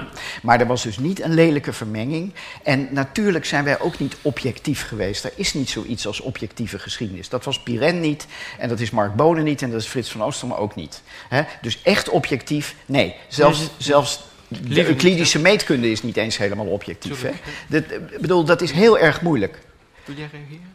[0.43, 2.35] Maar er was dus niet een lelijke vermenging.
[2.63, 5.25] En natuurlijk zijn wij ook niet objectief geweest.
[5.25, 7.29] Er is niet zoiets als objectieve geschiedenis.
[7.29, 8.27] Dat was Piren niet.
[8.59, 9.63] En dat is Mark Bonen niet.
[9.63, 11.03] En dat is Frits van Oosterman ook niet.
[11.29, 11.43] He?
[11.61, 13.15] Dus echt objectief, nee.
[13.29, 13.69] Zelfs, Nee.
[13.77, 14.21] zelfs
[14.69, 17.23] de Euclidische meetkunde is niet eens helemaal objectief.
[17.23, 17.31] Hè?
[17.67, 19.59] Dat, ik bedoel, dat is heel erg moeilijk.
[20.05, 20.75] Wil jij reageren?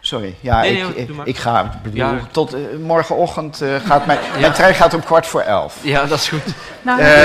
[0.00, 1.80] Sorry, ja, Nee, ik, nee, ik, ga.
[1.82, 2.28] Bedoel, Ja.
[2.30, 5.78] tot eh, morgenochtend eh, gaat mijn, mijn trein gaat om kwart voor elf.
[5.82, 6.42] Ja, dat is goed.
[6.82, 7.24] Nou, Eh,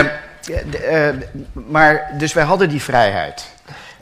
[1.10, 1.16] eh,
[1.53, 3.48] maar, dus wij hadden die vrijheid.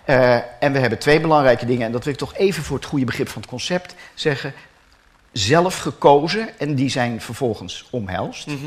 [0.06, 2.86] Eh, en we hebben twee belangrijke dingen, en dat wil ik toch even voor het
[2.86, 4.54] goede begrip van het concept zeggen.
[5.32, 8.48] Zelf gekozen, en die zijn vervolgens omhelst.
[8.48, 8.58] Mhm.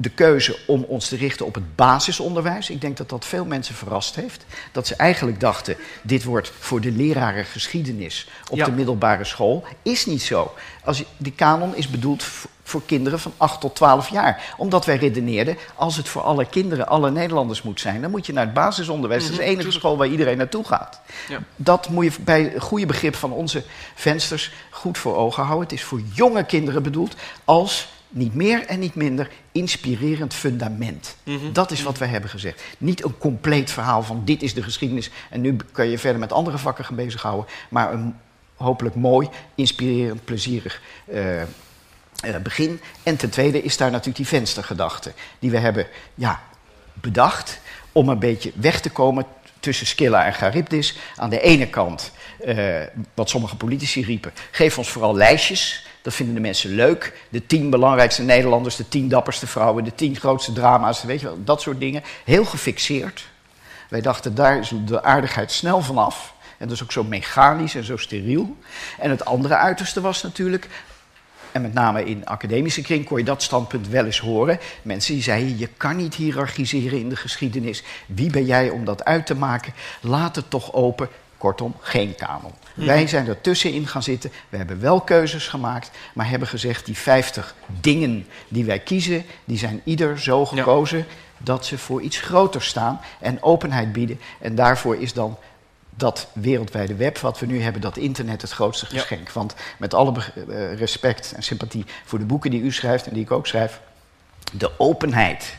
[0.00, 2.70] De keuze om ons te richten op het basisonderwijs.
[2.70, 4.44] Ik denk dat dat veel mensen verrast heeft.
[4.72, 8.64] Dat ze eigenlijk dachten: dit wordt voor de leraren geschiedenis op Ja.
[8.64, 9.64] de middelbare school.
[9.82, 10.54] Is niet zo.
[10.84, 12.24] Als die kanon is bedoeld
[12.62, 14.54] voor kinderen van 8 tot 12 jaar.
[14.56, 18.32] Omdat wij redeneerden: als het voor alle kinderen, alle Nederlanders moet zijn, dan moet je
[18.32, 19.22] naar het basisonderwijs.
[19.22, 21.00] Dat is de Mhm, enige school waar iedereen naartoe gaat.
[21.28, 21.38] Ja.
[21.56, 23.62] Dat moet je bij het goede begrip van onze
[23.94, 25.68] vensters goed voor ogen houden.
[25.68, 27.14] Het is voor jonge kinderen bedoeld
[27.44, 31.16] als niet meer en niet minder inspirerend fundament.
[31.22, 31.52] Mhm.
[31.52, 32.62] Dat is wat wij hebben gezegd.
[32.78, 36.32] Niet een compleet verhaal van dit is de geschiedenis en nu kan je verder met
[36.32, 38.14] andere vakken gaan bezighouden, maar een
[38.54, 41.42] hopelijk mooi, inspirerend, plezierig eh,
[42.42, 42.80] begin.
[43.02, 46.40] En ten tweede is daar natuurlijk die venstergedachte die we hebben ja,
[46.92, 47.60] bedacht
[47.92, 49.26] om een beetje weg te komen
[49.60, 50.98] tussen Scylla en Charybdis.
[51.16, 52.82] Aan de ene kant, eh,
[53.14, 55.86] wat sommige politici riepen, geef ons vooral lijstjes.
[56.02, 57.26] Dat vinden de mensen leuk.
[57.28, 61.44] De tien belangrijkste Nederlanders, de tien dapperste vrouwen, de tien grootste drama's, weet je wel,
[61.44, 62.02] dat soort dingen.
[62.24, 63.28] Heel gefixeerd.
[63.88, 66.34] Wij dachten, daar is de aardigheid snel vanaf.
[66.58, 68.56] En dat is ook zo mechanisch en zo steriel.
[68.98, 70.68] En het andere uiterste was natuurlijk,
[71.52, 74.58] en met name in academische kring kon je dat standpunt wel eens horen.
[74.82, 77.82] Mensen die zeiden, je kan niet hiërarchiseren in de geschiedenis.
[78.06, 79.72] Wie ben jij om dat uit te maken?
[80.00, 81.08] Laat het toch open.
[81.38, 82.52] Kortom, geen kanon.
[82.74, 82.86] Mhm.
[82.86, 84.32] Wij zijn er tussenin gaan zitten.
[84.48, 86.86] We hebben wel keuzes gemaakt, maar hebben gezegd...
[86.86, 91.06] die 50 dingen die wij kiezen, die zijn ieder zo gekozen...
[91.38, 94.20] dat ze voor iets groter staan en openheid bieden.
[94.40, 95.38] En daarvoor is dan
[95.94, 99.00] dat wereldwijde web wat we nu hebben, dat internet het grootste Ja.
[99.00, 99.30] geschenk.
[99.30, 100.12] Want met alle
[100.48, 103.80] eh, respect en sympathie voor de boeken die u schrijft en die ik ook schrijf,
[104.52, 105.56] de openheid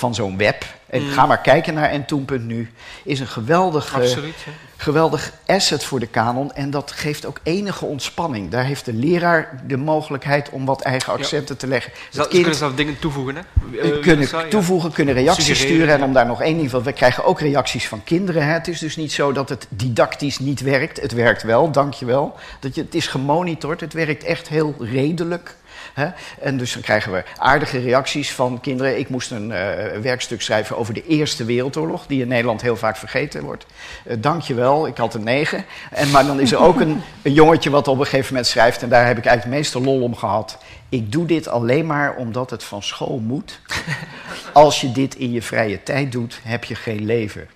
[0.00, 0.64] van zo'n web.
[0.86, 1.10] En Mm.
[1.10, 2.70] ga maar kijken naar entoen.nu.
[3.04, 4.34] Is een geweldig, eh, Absoluut,
[4.76, 6.52] geweldig asset voor de kanon.
[6.52, 8.50] En dat geeft ook enige ontspanning.
[8.50, 11.92] Daar heeft de leraar de mogelijkheid om wat eigen accenten te leggen.
[11.92, 13.42] Het ze kind kunnen zelf dingen toevoegen, hè?
[13.72, 14.44] uh, kunnen ja.
[14.48, 15.94] toevoegen, kunnen reacties Suggereren, sturen.
[15.94, 16.06] En ja.
[16.06, 16.82] om daar nog één ding van...
[16.82, 18.46] We krijgen ook reacties van kinderen.
[18.46, 18.52] Hè.
[18.52, 21.00] Het is dus niet zo dat het didactisch niet werkt.
[21.00, 22.36] Het werkt wel, dankjewel.
[22.60, 23.80] Dat je, het is gemonitord.
[23.80, 25.56] Het werkt echt heel redelijk.
[25.94, 26.08] Hè?
[26.40, 28.98] En dus dan krijgen we aardige reacties van kinderen.
[28.98, 32.96] Ik moest een eh, werkstuk schrijven over de Eerste Wereldoorlog, die in Nederland heel vaak
[32.96, 33.66] vergeten wordt.
[34.06, 35.64] Uh, Dank je wel, ik had een negen.
[35.90, 38.82] En, maar dan is er ook een, een jongetje wat op een gegeven moment schrijft,
[38.82, 40.58] en daar heb ik eigenlijk het meeste lol om gehad.
[40.88, 43.60] Ik doe dit alleen maar omdat het van school moet.
[44.52, 47.48] Als je dit in je vrije tijd doet, heb je geen leven.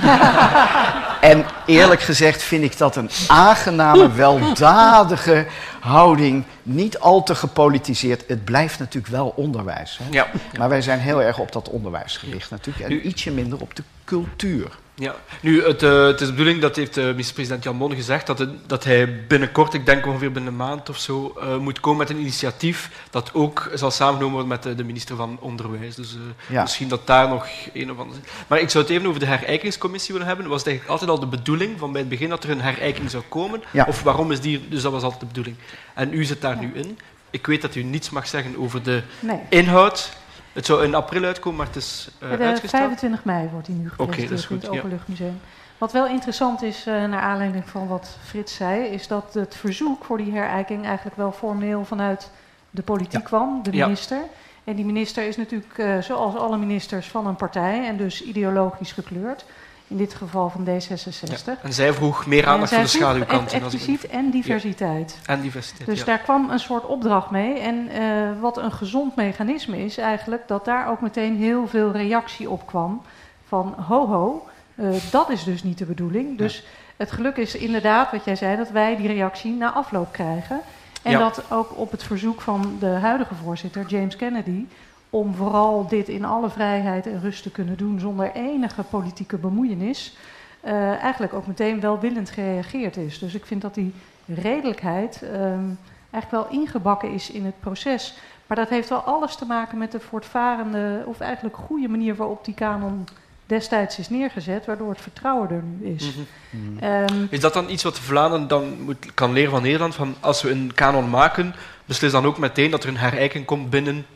[1.20, 5.46] En eerlijk gezegd vind ik dat een aangename, weldadige
[5.80, 6.44] houding.
[6.62, 8.24] Niet al te gepolitiseerd.
[8.26, 9.98] Het blijft natuurlijk wel onderwijs.
[10.02, 10.04] Hè?
[10.10, 10.26] Ja.
[10.58, 12.90] Maar wij zijn heel erg op dat onderwijs gericht natuurlijk.
[12.90, 14.68] En ietsje minder op de cultuur.
[15.00, 18.26] Ja, nu, het, eh, het is de bedoeling, dat heeft uh, minister-president Jan Mon gezegd,
[18.26, 21.80] dat, het, dat hij binnenkort, ik denk ongeveer binnen een maand of zo, uh, moet
[21.80, 25.94] komen met een initiatief dat ook zal samengenomen worden met de, minister van Onderwijs.
[25.94, 26.16] Dus
[26.46, 26.62] Ja.
[26.62, 28.20] misschien dat daar nog een of andere...
[28.46, 30.46] Maar ik zou het even over de herijkingscommissie willen hebben.
[30.48, 33.10] Was het eigenlijk altijd al de bedoeling van bij het begin dat er een herijking
[33.10, 33.62] zou komen?
[33.72, 33.84] Ja.
[33.88, 34.68] Of waarom is die...
[34.68, 35.56] Dus dat was altijd de bedoeling.
[35.94, 36.98] En u zit daar nu in.
[37.30, 39.40] Ik weet dat u niets mag zeggen over de Nee.
[39.48, 40.10] inhoud.
[40.58, 42.82] Het zou in april uitkomen, maar het is uh, de uitgesteld.
[42.82, 44.78] 25 mei wordt hij nu gepresenteerd is in het goed, ja.
[44.78, 45.40] Openluchtmuseum.
[45.78, 50.04] Wat wel interessant is, eh, naar aanleiding van wat Frits zei, is dat het verzoek
[50.04, 52.30] voor die herijking eigenlijk wel formeel vanuit
[52.70, 53.84] de politiek kwam, de Ja.
[53.84, 54.20] minister.
[54.64, 59.44] En die minister is natuurlijk, zoals alle ministers, van een partij en dus ideologisch gekleurd.
[59.88, 61.44] In dit geval van D66.
[61.44, 61.56] Ja.
[61.62, 63.52] En zij vroeg meer aandacht voor de schaduwkant.
[63.52, 65.18] Expliciet en diversiteit.
[65.26, 66.04] En diversiteit, Dus ja.
[66.04, 67.58] daar kwam een soort opdracht mee.
[67.58, 72.50] En eh, wat een gezond mechanisme is eigenlijk, dat daar ook meteen heel veel reactie
[72.50, 73.02] op kwam.
[73.46, 76.38] Van ho ho, eh, dat is dus niet de bedoeling.
[76.38, 76.64] Dus
[76.96, 80.60] het geluk is inderdaad, wat jij zei, dat wij die reactie na afloop krijgen.
[81.02, 84.66] En dat ook op het verzoek van de huidige voorzitter, James Kennedy,
[85.10, 90.16] om vooral dit in alle vrijheid en rust te kunnen doen zonder enige politieke bemoeienis,
[90.60, 93.18] eh, eigenlijk ook meteen welwillend gereageerd is.
[93.18, 93.94] Dus ik vind dat die
[94.26, 95.64] redelijkheid ehm,
[96.10, 98.14] eigenlijk wel ingebakken is in het proces.
[98.46, 102.44] Maar dat heeft wel alles te maken met de voortvarende, of eigenlijk goede manier waarop
[102.44, 103.06] die kanon
[103.46, 106.14] destijds is neergezet, waardoor het vertrouwen er nu is.
[106.50, 106.78] Mhm.
[106.84, 109.94] Ehm, Is dat dan iets wat Vlaanderen dan moet, kan leren van Nederland?
[109.94, 111.54] Van als we een kanon maken,
[111.84, 114.06] beslis dan ook meteen dat er een herijking komt binnen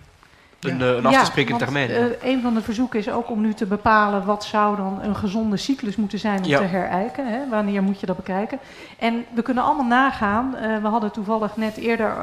[0.65, 1.91] een, eh, een af te spreken want, termijn.
[1.91, 5.17] eh, een van de verzoeken is ook om nu te bepalen wat zou dan een
[5.17, 6.59] gezonde cyclus moeten zijn om Ja.
[6.59, 7.27] te herijken.
[7.27, 7.49] Hè?
[7.51, 8.59] Wanneer moet je dat bekijken?
[8.99, 10.57] En we kunnen allemaal nagaan.
[10.57, 12.17] eh, we hadden toevallig net eerder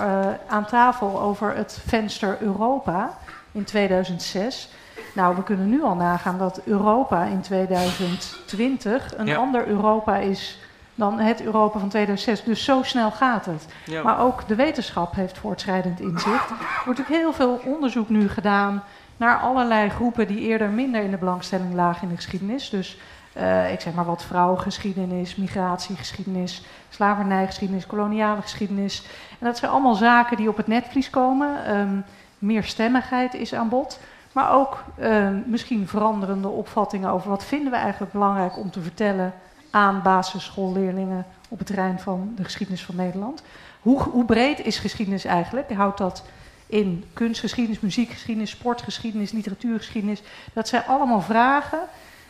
[0.48, 3.18] aan tafel over het venster Europa
[3.52, 4.70] in 2006.
[5.14, 9.36] Nou, we kunnen nu al nagaan dat Europa in 2020 een Ja.
[9.38, 10.60] ander Europa is
[11.00, 12.44] dan het Europa van 2006.
[12.44, 13.68] Dus zo snel gaat het.
[13.86, 14.04] Ja.
[14.04, 16.50] Maar ook de wetenschap heeft voortschrijdend inzicht.
[16.60, 18.84] Er wordt natuurlijk heel veel onderzoek nu gedaan
[19.18, 22.70] naar allerlei groepen die eerder minder in de belangstelling lagen in de geschiedenis.
[22.70, 22.98] Dus
[23.34, 29.04] eh, ik zeg maar wat vrouwengeschiedenis, migratiegeschiedenis, slavernijgeschiedenis, koloniale geschiedenis.
[29.40, 31.66] En dat zijn allemaal zaken die op het netvlies komen.
[31.66, 31.98] Ehm
[32.40, 34.00] meerstemmigheid is aan bod.
[34.32, 39.34] Maar ook ehm, misschien veranderende opvattingen over wat vinden we eigenlijk belangrijk om te vertellen
[39.70, 43.44] aan basisschoolleerlingen op het terrein van de geschiedenis van Nederland.
[43.82, 45.74] Hoe, hoe breed is geschiedenis eigenlijk?
[45.74, 46.24] Houdt dat
[46.68, 50.22] in kunstgeschiedenis, muziekgeschiedenis, sportgeschiedenis, literatuurgeschiedenis?
[50.54, 51.80] Dat zijn allemaal vragen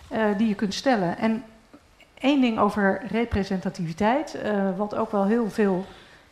[0.08, 1.18] eh, die je kunt stellen.
[1.18, 1.44] En
[2.14, 5.86] één ding over representativiteit, eh, wat ook wel heel veel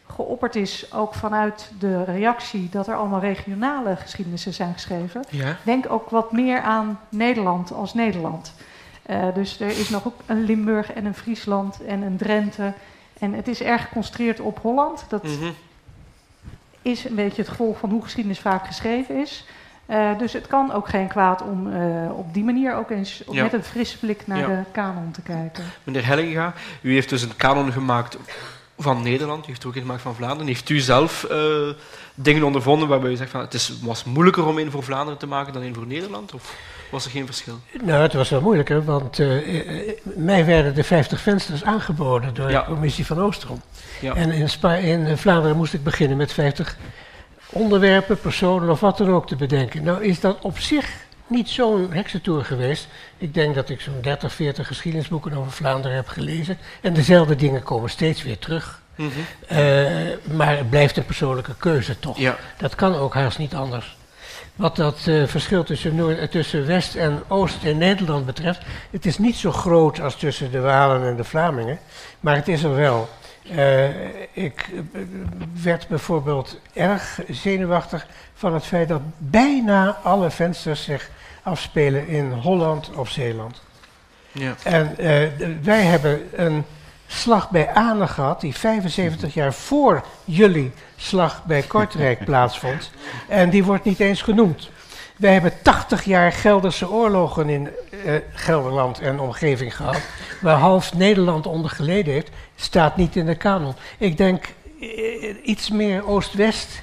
[0.07, 5.23] geopperd is, ook vanuit de reactie dat er allemaal regionale geschiedenissen zijn geschreven.
[5.29, 5.57] Ja.
[5.63, 8.53] Denk ook wat meer aan Nederland als Nederland.
[9.07, 12.73] Eh, dus er is nog ook een Limburg en een Friesland en een Drenthe.
[13.19, 15.05] En het is erg geconcentreerd op Holland.
[15.09, 15.51] Dat Mhm.
[16.81, 19.45] is een beetje het gevolg van hoe geschiedenis vaak geschreven is.
[19.85, 23.43] Eh, dus het kan ook geen kwaad om eh, op die manier ook eens Ja.
[23.43, 24.47] met een frisse blik naar Ja.
[24.47, 25.63] de kanon te kijken.
[25.83, 28.17] Meneer Hellinga, u heeft dus een kanon gemaakt
[28.77, 30.47] van Nederland, u heeft ook een gemaakt van Vlaanderen.
[30.47, 31.27] Heeft u zelf
[32.13, 35.27] dingen ondervonden waarbij u zegt van het is, was moeilijker om één voor Vlaanderen te
[35.27, 36.33] maken dan één voor Nederland?
[36.33, 36.55] Of
[36.89, 37.59] was er geen verschil?
[37.83, 42.49] Nou, het was wel moeilijker, want eh, eh, mij werden de 50 vensters aangeboden door
[42.49, 42.59] Ja.
[42.59, 43.61] de commissie van Oostrom.
[44.01, 44.15] Ja.
[44.15, 46.77] En in, Spa in eh, Vlaanderen moest ik beginnen met 50
[47.49, 49.83] onderwerpen, personen of wat dan ook te bedenken.
[49.83, 50.89] Nou is dat op zich
[51.27, 52.87] niet zo'n heksentour geweest.
[53.17, 56.57] Ik denk dat ik zo'n 30, 40 geschiedenisboeken over Vlaanderen heb gelezen.
[56.81, 58.81] En dezelfde dingen komen steeds weer terug.
[58.95, 59.09] Mhm.
[60.35, 62.17] Maar het blijft een persoonlijke keuze toch.
[62.17, 62.37] Ja.
[62.57, 63.96] Dat kan ook haast niet anders.
[64.57, 68.61] Wat dat uh, verschil tussen, Noord, tussen West en Oost in Nederland betreft.
[68.91, 71.79] Het is niet zo groot als tussen de Walen en de Vlamingen,
[72.19, 73.09] maar het is er wel.
[73.51, 73.85] Uh,
[74.31, 74.69] ik
[75.61, 81.09] werd bijvoorbeeld erg zenuwachtig van het feit dat bijna alle vensters zich
[81.43, 83.61] afspelen in Holland of Zeeland.
[84.31, 84.55] Ja.
[84.63, 85.05] En uh,
[85.61, 86.65] wij hebben een
[87.07, 92.91] slag bij Anen gehad, die 75 jaar voor jullie slag bij Kortrijk plaatsvond.
[93.27, 94.69] En die wordt niet eens genoemd.
[95.17, 97.69] Wij hebben 80 jaar Gelderse oorlogen in
[98.05, 99.97] uh, Gelderland en omgeving gehad,
[100.41, 103.75] waar half Nederland onder geleden heeft, staat niet in de kanon.
[103.97, 104.45] Ik denk
[104.79, 106.81] uh, iets meer Oost-West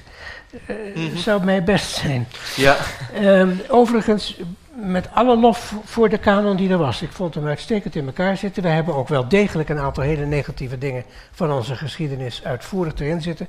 [0.67, 1.17] uh, mm -hmm.
[1.17, 2.27] zou mij best zijn.
[2.55, 2.77] Ja.
[3.21, 4.37] Um, overigens
[4.75, 7.01] met alle lof voor de kanon die er was.
[7.01, 8.63] Ik vond hem uitstekend in elkaar zitten.
[8.63, 13.21] We hebben ook wel degelijk een aantal hele negatieve dingen van onze geschiedenis uitvoerig erin
[13.21, 13.47] zitten.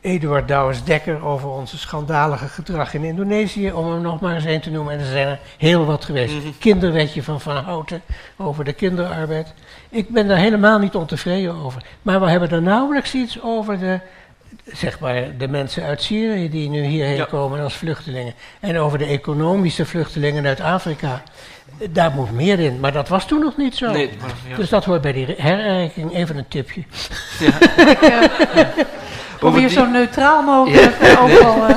[0.00, 4.70] Eduard Douwes-Dekker over onze schandalige gedrag in Indonesië, om hem nog maar eens een te
[4.70, 4.92] noemen.
[4.92, 6.34] En er zijn er heel wat geweest.
[6.34, 6.58] Mm -hmm.
[6.58, 8.02] Kinderwetje van Van Houten
[8.36, 9.54] over de kinderarbeid.
[9.88, 11.82] Ik ben daar helemaal niet ontevreden over.
[12.02, 14.00] Maar we hebben er nauwelijks iets over de
[14.72, 17.24] zeg maar, de mensen uit Syrië die nu hierheen ja.
[17.24, 18.34] komen als vluchtelingen.
[18.60, 21.22] En over de economische vluchtelingen uit Afrika.
[21.90, 23.92] Daar moet meer in, maar dat was toen nog niet zo.
[23.92, 24.56] Nee, maar, ja.
[24.56, 26.14] Dus dat hoort bij die herijking.
[26.14, 26.82] Even een tipje.
[27.38, 27.50] Ja.
[29.38, 31.18] Probeer zo neutraal mogelijk ja.
[31.18, 31.68] overal.
[31.68, 31.76] Uh,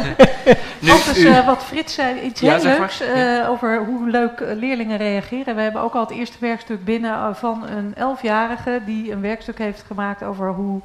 [0.79, 5.55] nu, uh, wat Frits zei, iets heel leuks uh, over hoe leuk leerlingen reageren.
[5.55, 9.83] We hebben ook al het eerste werkstuk binnen van een elfjarige die een werkstuk heeft
[9.87, 10.81] gemaakt over hoe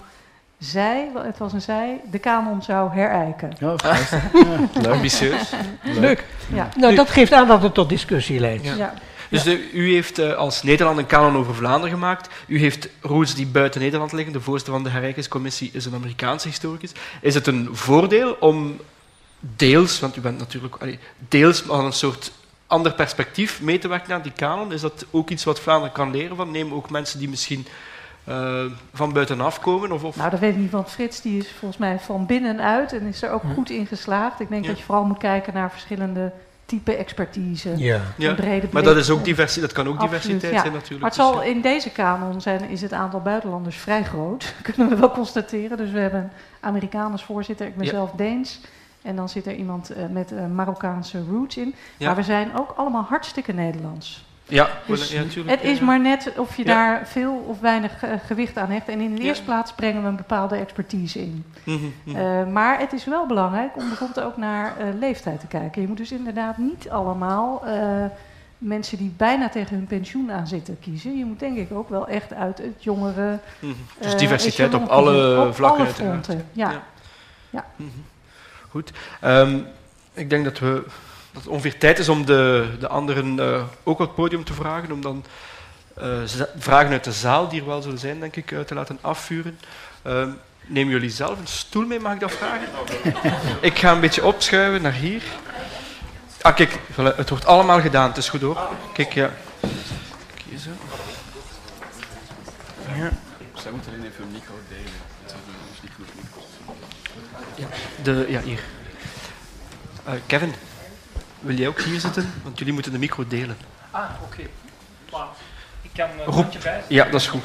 [0.65, 3.53] zij, het was een zij, de kanon zou herijken.
[3.61, 3.75] Oh,
[4.83, 5.51] ja, Ambitieus.
[5.83, 6.25] Leuk.
[6.53, 6.69] Ja.
[6.77, 8.65] Nou, dat geeft aan dat het tot discussie leidt.
[8.65, 8.75] Ja.
[8.75, 8.95] ja.
[9.31, 12.29] Dus de, u heeft uh, als Nederland een kanon over Vlaanderen gemaakt.
[12.47, 14.33] U heeft roots die buiten Nederland liggen.
[14.33, 16.93] De voorzitter van de Herrijkingscommissie is een Amerikaanse historicus.
[17.21, 18.81] Is het een voordeel om
[19.41, 22.33] deels, want u bent natuurlijk allee, deels van een soort
[22.67, 24.73] ander perspectief mee te werken naar die kanon?
[24.73, 26.51] Is dat ook iets wat Vlaanderen kan leren van?
[26.51, 27.67] Neem ook mensen die misschien
[28.29, 29.93] uh, van buitenaf komen?
[29.93, 32.93] Of, of, Nou, dat weet ik niet, want Frits die is volgens mij van binnenuit
[32.93, 34.41] en is er ook goed in geslaagd.
[34.41, 34.69] Ik denk ja.
[34.69, 36.33] dat je vooral moet kijken naar verschillende
[36.67, 37.77] type expertise.
[37.77, 38.35] Ja, ja.
[38.35, 40.61] Brede maar dat, is ook diversi dat kan ook Absoluut, diversiteit ja.
[40.61, 41.01] zijn natuurlijk.
[41.01, 44.55] Maar het zal in deze kanon zijn, is het aantal buitenlanders vrij groot.
[44.63, 45.77] kunnen we wel constateren.
[45.77, 48.61] Dus we hebben Amerikanen als voorzitter, ik ben zelf Deens.
[49.03, 51.75] En dan zit er iemand uh, met uh, Marokkaanse roots in.
[51.99, 54.25] Maar we zijn ook allemaal hartstikke Nederlands.
[54.49, 55.61] Ja, dus ja natuurlijk.
[55.61, 56.75] Het is maar net of je ja.
[56.75, 58.89] daar veel of weinig uh, gewicht aan hecht.
[58.89, 59.29] En in de ja.
[59.29, 61.45] eerste plaats brengen we een bepaalde expertise in.
[61.65, 62.41] Mm -hmm, mm -hmm.
[62.47, 65.83] Uh, maar het is wel belangrijk om bijvoorbeeld ook naar uh, leeftijd te kijken.
[65.83, 67.63] Je moet dus inderdaad niet allemaal
[68.59, 71.19] mensen die bijna tegen hun pensioen aan zitten kiezen.
[71.19, 73.31] Je moet denk ik ook wel echt uit het jongere...
[73.31, 73.39] Mm
[73.71, 73.77] -hmm.
[74.01, 75.85] Dus diversiteit op alle op vlakken.
[75.85, 76.83] Alle fronten, ja.
[77.51, 77.65] ja.
[78.71, 78.93] Goed.
[79.25, 79.67] Um,
[80.15, 80.85] ik denk dat we
[81.35, 84.55] dat het ongeveer tijd is om de, de anderen uh, ook op het podium te
[84.55, 85.25] vragen, om dan
[86.03, 86.19] uh,
[86.59, 89.59] vragen uit de zaal, die er wel zullen zijn, denk ik, uh, te laten afvuren.
[90.07, 90.27] Uh,
[90.67, 92.69] nemen jullie zelf een stoel mee, mag ik dat vragen?
[93.61, 95.23] ik ga een beetje opschuiven naar hier.
[96.41, 96.79] Ah, kijk,
[97.17, 98.59] het wordt allemaal gedaan, het is goed hoor.
[98.93, 99.31] Kijk, ja.
[100.49, 100.77] Kiezen.
[102.97, 103.11] Ja.
[103.55, 104.93] Zij moeten alleen even een micro delen.
[105.27, 105.35] Dat
[105.75, 106.07] is niet goed.
[107.55, 107.67] Ja,
[108.03, 108.61] de, ja hier.
[110.27, 110.55] Kevin.
[111.45, 112.33] Wil jij ook hier zitten?
[112.43, 113.57] Want jullie moeten de micro delen.
[113.91, 114.33] Ah, oké.
[114.33, 114.49] Okay.
[115.11, 115.29] Wow.
[115.83, 116.55] Ik kan uh, Roep.
[116.63, 116.85] bij.
[116.89, 117.43] Ja, dat is goed.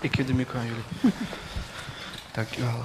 [0.00, 0.84] Ik geef de micro aan jullie.
[2.32, 2.84] Dankjewel.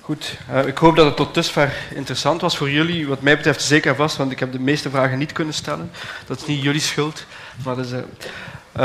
[0.00, 3.08] Goed, uh, ik hoop dat het tot dusver interessant was voor jullie.
[3.08, 5.90] Wat mij betreft zeker vast, want ik heb de meeste vragen niet kunnen stellen.
[6.26, 7.26] Dat is niet jullie schuld.
[7.64, 7.98] Maar dat is, uh,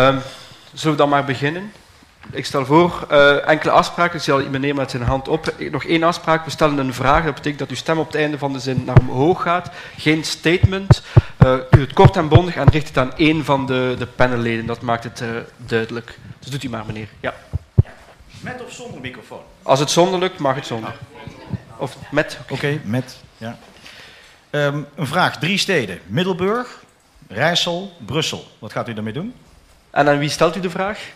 [0.08, 0.22] um,
[0.74, 1.72] zullen we dan maar beginnen?
[2.32, 4.16] Ik stel voor uh, enkele afspraken.
[4.16, 5.54] Ik zie iemand nemen met zijn hand op.
[5.72, 6.46] Nog één afspraak.
[6.46, 7.24] We stellen een vraag.
[7.24, 9.72] Dat betekent dat uw stem op het einde van de zin naar omhoog gaat.
[9.98, 11.02] Geen statement.
[11.46, 14.66] Uh, u het kort en bondig en richt het aan één van de, de panelleden.
[14.66, 16.18] Dat maakt het uh, duidelijk.
[16.40, 17.08] Dus doet u maar, meneer.
[17.20, 17.34] Ja.
[18.40, 19.42] Met of zonder microfoon?
[19.64, 20.94] Als het zonder lukt, mag het zonder.
[21.78, 22.38] Of met.
[22.42, 23.18] Oké, okay, met.
[23.38, 23.58] Ja.
[24.50, 25.38] Um, een vraag.
[25.38, 26.00] Drie steden.
[26.06, 26.84] Middelburg,
[27.28, 28.48] Rijssel, Brussel.
[28.60, 29.34] Wat gaat u daarmee doen?
[29.90, 31.12] En aan wie stelt u de vraag?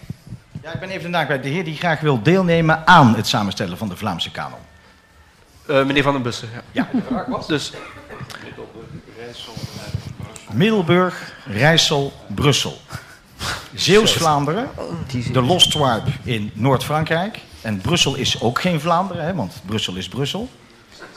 [0.65, 1.43] Ja, ik ben even de naam kwijt.
[1.43, 4.59] De heer die graag wil deelnemen aan het samenstellen van de Vlaamse kanon.
[5.69, 6.61] Uh, meneer Van den Bussen, ja.
[6.71, 6.87] ja.
[6.91, 7.47] De vraag was?
[7.47, 7.71] Dus...
[10.51, 12.77] Middelburg, Rijssel, Brussel.
[13.73, 14.69] Zeeuws-Vlaanderen,
[15.31, 17.39] de Lostwarp in Noord-Frankrijk.
[17.61, 20.49] En Brussel is ook geen Vlaanderen, hè, want Brussel is Brussel.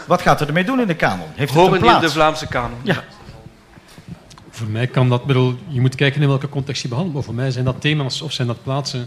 [0.06, 1.28] Wat gaat er ermee doen in de kanon?
[1.34, 2.78] Heeft het Horen hier de Vlaamse kanon?
[2.82, 3.04] Ja.
[4.58, 7.14] Voor mij kan dat, bedoel, je moet kijken in welke context je behandelt.
[7.14, 9.06] Maar voor mij zijn dat thema's of zijn dat plaatsen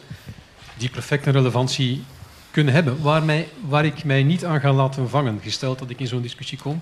[0.78, 2.04] die perfect een relevantie
[2.52, 3.02] kunnen hebben.
[3.02, 6.22] Waar, mij, waar ik mij niet aan ga laten vangen, gesteld dat ik in zo'n
[6.22, 6.82] discussie kom,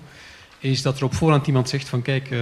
[0.58, 2.40] is dat er op voorhand iemand zegt van kijk, uh,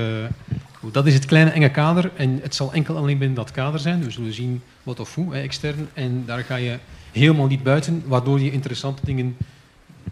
[0.92, 4.04] dat is het kleine enge kader en het zal enkel alleen binnen dat kader zijn.
[4.04, 5.88] We zullen zien wat of hoe, extern.
[5.94, 6.78] En daar ga je
[7.12, 9.36] helemaal niet buiten, waardoor je interessante dingen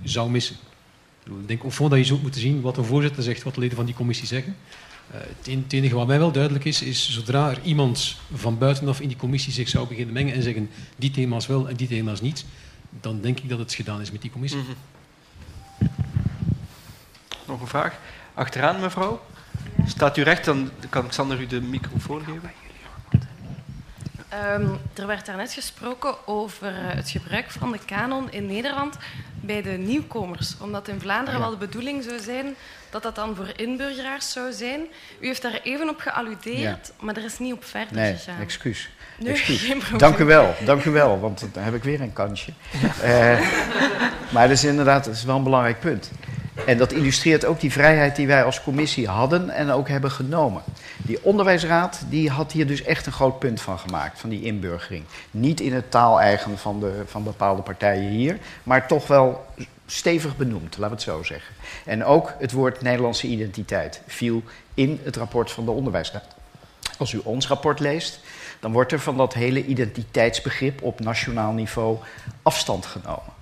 [0.03, 0.57] zou missen.
[1.25, 3.77] Ik denk ook dat je zult moeten zien wat de voorzitter zegt, wat de leden
[3.77, 4.57] van die commissie zeggen.
[5.15, 5.21] Uh,
[5.55, 9.17] het enige wat mij wel duidelijk is, is zodra er iemand van buitenaf in die
[9.17, 12.45] commissie zich zou beginnen mengen en zeggen die thema's wel en die thema's niet,
[13.01, 14.61] dan denk ik dat het gedaan is met die commissie.
[14.61, 14.77] Mm -hmm.
[17.47, 17.99] Nog een vraag?
[18.35, 19.23] Achteraan, mevrouw.
[19.87, 22.51] Staat u recht, dan kan Xander u de microfoon geven.
[24.61, 28.97] Um, er werd daarnet gesproken over eh, het gebruik van de kanon in Nederland
[29.41, 30.55] bij de nieuwkomers.
[30.61, 32.55] Omdat in Vlaanderen wel de bedoeling zou zijn
[33.03, 34.81] dat dat dan voor inburgeraars zou zijn.
[35.21, 38.41] U heeft daar even op gealludeerd, maar er is niet op verder nee, gegaan.
[38.41, 38.91] Excuus.
[39.19, 39.63] Nee, excuus.
[39.63, 39.99] geen probleem.
[39.99, 42.53] Dank u wel, dank u wel, want dan heb ik weer een kansje.
[43.05, 43.41] Uh,
[44.33, 46.11] maar dat is inderdaad dat is wel een belangrijk punt.
[46.67, 50.63] En dat illustreert ook die vrijheid die wij als commissie hadden en ook hebben genomen.
[50.97, 55.05] Die onderwijsraad die had hier dus echt een groot punt van gemaakt, van die inburgering.
[55.31, 59.47] Niet in het taaleigen van, de, van bepaalde partijen hier, maar toch wel
[59.87, 61.55] stevig benoemd, laten we het zo zeggen.
[61.87, 64.43] En ook het woord Nederlandse identiteit viel
[64.75, 66.35] in het rapport van de onderwijsraad.
[66.99, 68.21] Als u ons rapport leest,
[68.61, 71.99] dan wordt er van dat hele identiteitsbegrip op nationaal niveau
[72.43, 73.35] afstand genomen.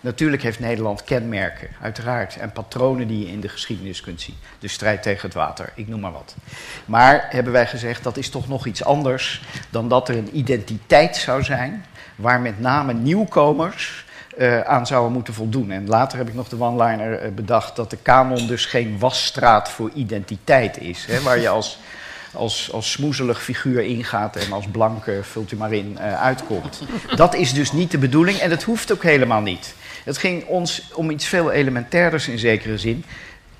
[0.00, 4.36] Natuurlijk heeft Nederland kenmerken, uiteraard, en patronen die je in de geschiedenis kunt zien.
[4.58, 6.34] De strijd tegen het water, ik noem maar wat.
[6.84, 11.16] Maar hebben wij gezegd, dat is toch nog iets anders dan dat er een identiteit
[11.16, 11.84] zou zijn,
[12.16, 14.04] waar met name nieuwkomers
[14.38, 15.70] uh, aan zouden moeten voldoen.
[15.70, 19.70] En later heb ik nog de one-liner uh, bedacht dat de kanon dus geen wasstraat
[19.70, 21.78] voor identiteit is, he, waar je als
[22.32, 26.82] als, als smoezelig figuur ingaat en als blanke, vult u maar in, uh, uitkomt.
[27.16, 29.74] Dat is dus niet de bedoeling en dat hoeft ook helemaal niet.
[30.04, 33.04] Het ging ons om iets veel elementairder in zekere zin.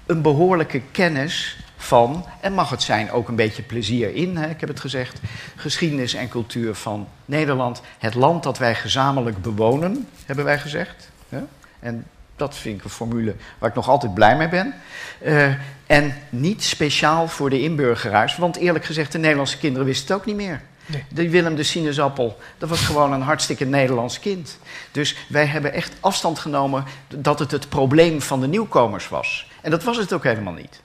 [0.07, 4.61] Een behoorlijke kennis van, en mag het zijn ook een beetje plezier in, hè, ik
[4.61, 5.21] heb het gezegd,
[5.57, 7.83] geschiedenis en cultuur van Nederland.
[7.99, 11.11] Het land dat wij gezamenlijk bewonen, hebben wij gezegd.
[11.29, 11.41] Hè?
[11.81, 14.75] En dat vind ik een formule waar ik nog altijd blij mee ben.
[15.23, 15.55] Uh,
[15.87, 20.27] en niet speciaal voor de inburgeraars, want eerlijk gezegd, de Nederlandse kinderen wisten het ook
[20.27, 20.61] niet meer.
[20.87, 21.05] Nee.
[21.09, 24.59] Die Willem de Sinaasappel, dat was gewoon een hartstikke Nederlands kind.
[24.91, 29.51] Dus wij hebben echt afstand genomen dat het het probleem van de nieuwkomers was.
[29.63, 30.81] En dat was het ook helemaal niet.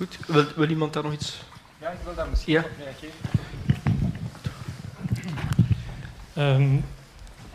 [0.00, 1.42] Goed, wil, wil iemand daar nog iets?
[1.78, 2.60] Ja, ik wil daar misschien ja.
[2.60, 3.14] op reageren.
[6.62, 6.84] Um,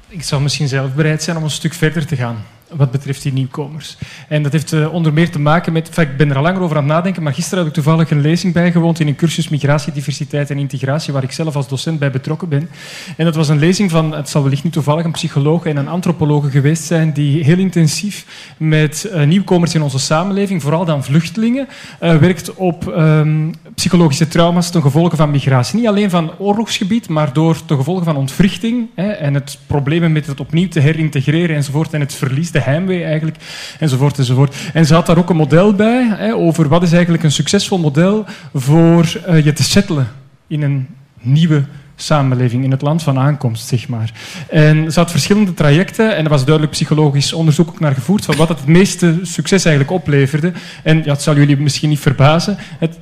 [0.07, 3.33] ik zou misschien zelf bereid zijn om een stuk verder te gaan wat betreft die
[3.33, 3.97] nieuwkomers.
[4.27, 5.97] En dat heeft uh, onder meer te maken met...
[5.97, 8.21] Ik ben er al langer over aan het nadenken, maar gisteren heb ik toevallig een
[8.21, 12.11] lezing bijgewoond in een cursus Migratie, Diversiteit en Integratie, waar ik zelf als docent bij
[12.11, 12.69] betrokken ben.
[13.17, 15.87] En dat was een lezing van, het zal wellicht niet toevallig, een psycholoog en een
[15.87, 18.25] antropoloog geweest zijn, die heel intensief
[18.57, 21.67] met uh, nieuwkomers in onze samenleving, vooral dan vluchtelingen,
[22.01, 25.77] uh, werkt op um, psychologische trauma's ten gevolge van migratie.
[25.77, 30.27] Niet alleen van oorlogsgebied, maar door de gevolgen van ontwrichting hè, en het problemen met
[30.27, 33.37] het opnieuw te herintegreren enzovoort en het verlies de heimwee eigenlijk,
[33.79, 34.55] enzovoort, enzovoort.
[34.73, 37.79] En ze had daar ook een model bij hè, over wat is eigenlijk een succesvol
[37.79, 40.07] model voor uh, je te settelen
[40.47, 40.87] in een
[41.21, 41.63] nieuwe
[41.95, 44.11] samenleving, in het land van aankomst, zeg maar.
[44.49, 48.35] En ze had verschillende trajecten en er was duidelijk psychologisch onderzoek ook naar gevoerd van
[48.35, 50.51] wat het, meeste succes eigenlijk opleverde.
[50.83, 52.97] En ja, het zal jullie misschien niet verbazen, het,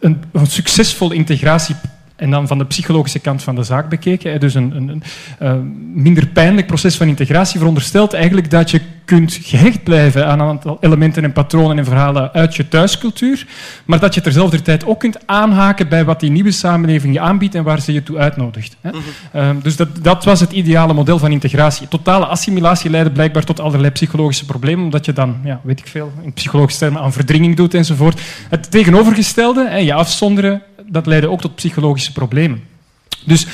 [0.00, 1.74] een, een succesvol integratie
[2.22, 4.40] en dan van de psychologische kant van de zaak bekeken.
[4.40, 5.02] Dus een, een, een
[5.42, 5.54] uh,
[6.02, 10.76] minder pijnlijk proces van integratie veronderstelt eigenlijk dat je kunt gehecht blijven aan een aantal
[10.80, 13.46] elementen en patronen en verhalen uit je thuiscultuur,
[13.84, 17.54] maar dat je terzelfde tijd ook kunt aanhaken bij wat die nieuwe samenleving je aanbiedt
[17.54, 18.76] en waar ze je toe uitnodigt.
[18.80, 18.90] Hè.
[18.90, 19.00] Mm
[19.32, 19.40] -hmm.
[19.40, 21.88] uh, dus dat, dat, was het ideale model van integratie.
[21.88, 26.12] Totale assimilatie leidde blijkbaar tot allerlei psychologische problemen, omdat je dan, ja, weet ik veel,
[26.22, 28.20] in psychologische termen aan verdringing doet enzovoort.
[28.48, 30.62] Het tegenovergestelde, hè, je afzonderen,
[30.92, 32.62] dat leidde ook tot psychologische problemen.
[33.24, 33.46] Dus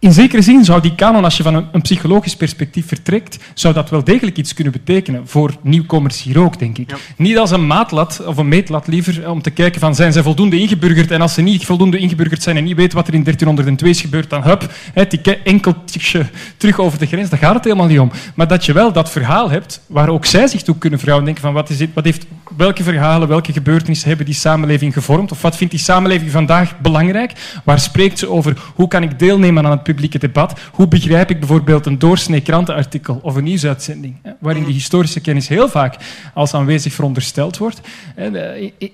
[0.00, 3.90] in zekere zin zou die kanon, als je van een, psychologisch perspectief vertrekt, zou dat
[3.90, 6.90] wel degelijk iets kunnen betekenen voor nieuwkomers hier ook, denk ik.
[6.90, 6.96] Ja.
[7.16, 10.58] Niet als een maatlat, of een meetlat liever, om te kijken van zijn ze voldoende
[10.58, 13.90] ingeburgerd en als ze niet voldoende ingeburgerd zijn en niet weten wat er in 1302
[13.90, 18.00] is gebeurd, dan hup, het enkeltje terug over de grens, daar gaat het helemaal niet
[18.00, 18.10] om.
[18.34, 21.44] Maar dat je wel dat verhaal hebt, waar ook zij zich toe kunnen verhouden, denken
[21.44, 25.42] van wat is dit, wat heeft, welke verhalen, welke gebeurtenissen hebben die samenleving gevormd, of
[25.42, 27.32] wat vindt die samenleving vandaag belangrijk,
[27.64, 30.60] waar spreekt ze over, hoe kan ik deelnemen aan het publieke debat.
[30.72, 35.68] Hoe begrijp ik bijvoorbeeld een doorsnee krantenartikel of een nieuwsuitzending, waarin die historische kennis heel
[35.68, 35.96] vaak
[36.34, 37.80] als aanwezig verondersteld wordt.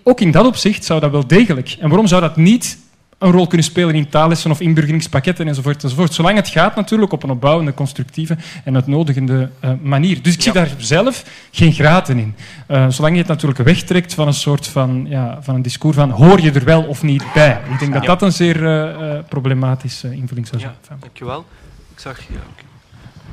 [0.02, 1.76] Ook in dat opzicht zou dat wel degelijk.
[1.80, 2.78] En waarom zou dat niet
[3.18, 6.14] een rol kunnen spelen in taallessen of inburgeringspakketten enzovoort, enzovoort.
[6.14, 10.22] Zolang het gaat natuurlijk op een opbouwende, constructieve en uitnodigende uh, manier.
[10.22, 12.34] Dus ik zie daar zelf geen graten in.
[12.68, 16.10] Uh, zolang je het natuurlijk wegtrekt van een soort van, ja, van een discours van
[16.10, 17.60] hoor je er wel of niet bij.
[17.70, 20.74] Ik denk dat dat een zeer uh, problematische invulling zou zijn.
[20.88, 21.44] Ja, dankjewel.
[21.92, 22.18] Ik zag...
[22.20, 22.34] Ja,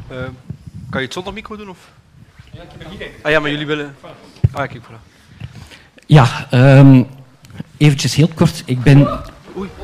[0.10, 0.30] okay.
[0.90, 1.70] kan je het zonder micro doen?
[1.70, 1.78] Of?
[2.52, 3.96] Ja, ik heb hier Ah ja, maar jullie willen...
[4.52, 5.12] Ah, kijk, voilà.
[6.06, 7.08] Ja, um,
[7.78, 8.64] eventjes heel kort.
[8.66, 9.08] Ik ben
[9.58, 9.70] Oei.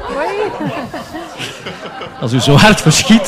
[2.21, 3.27] Als u zo hard verschiet.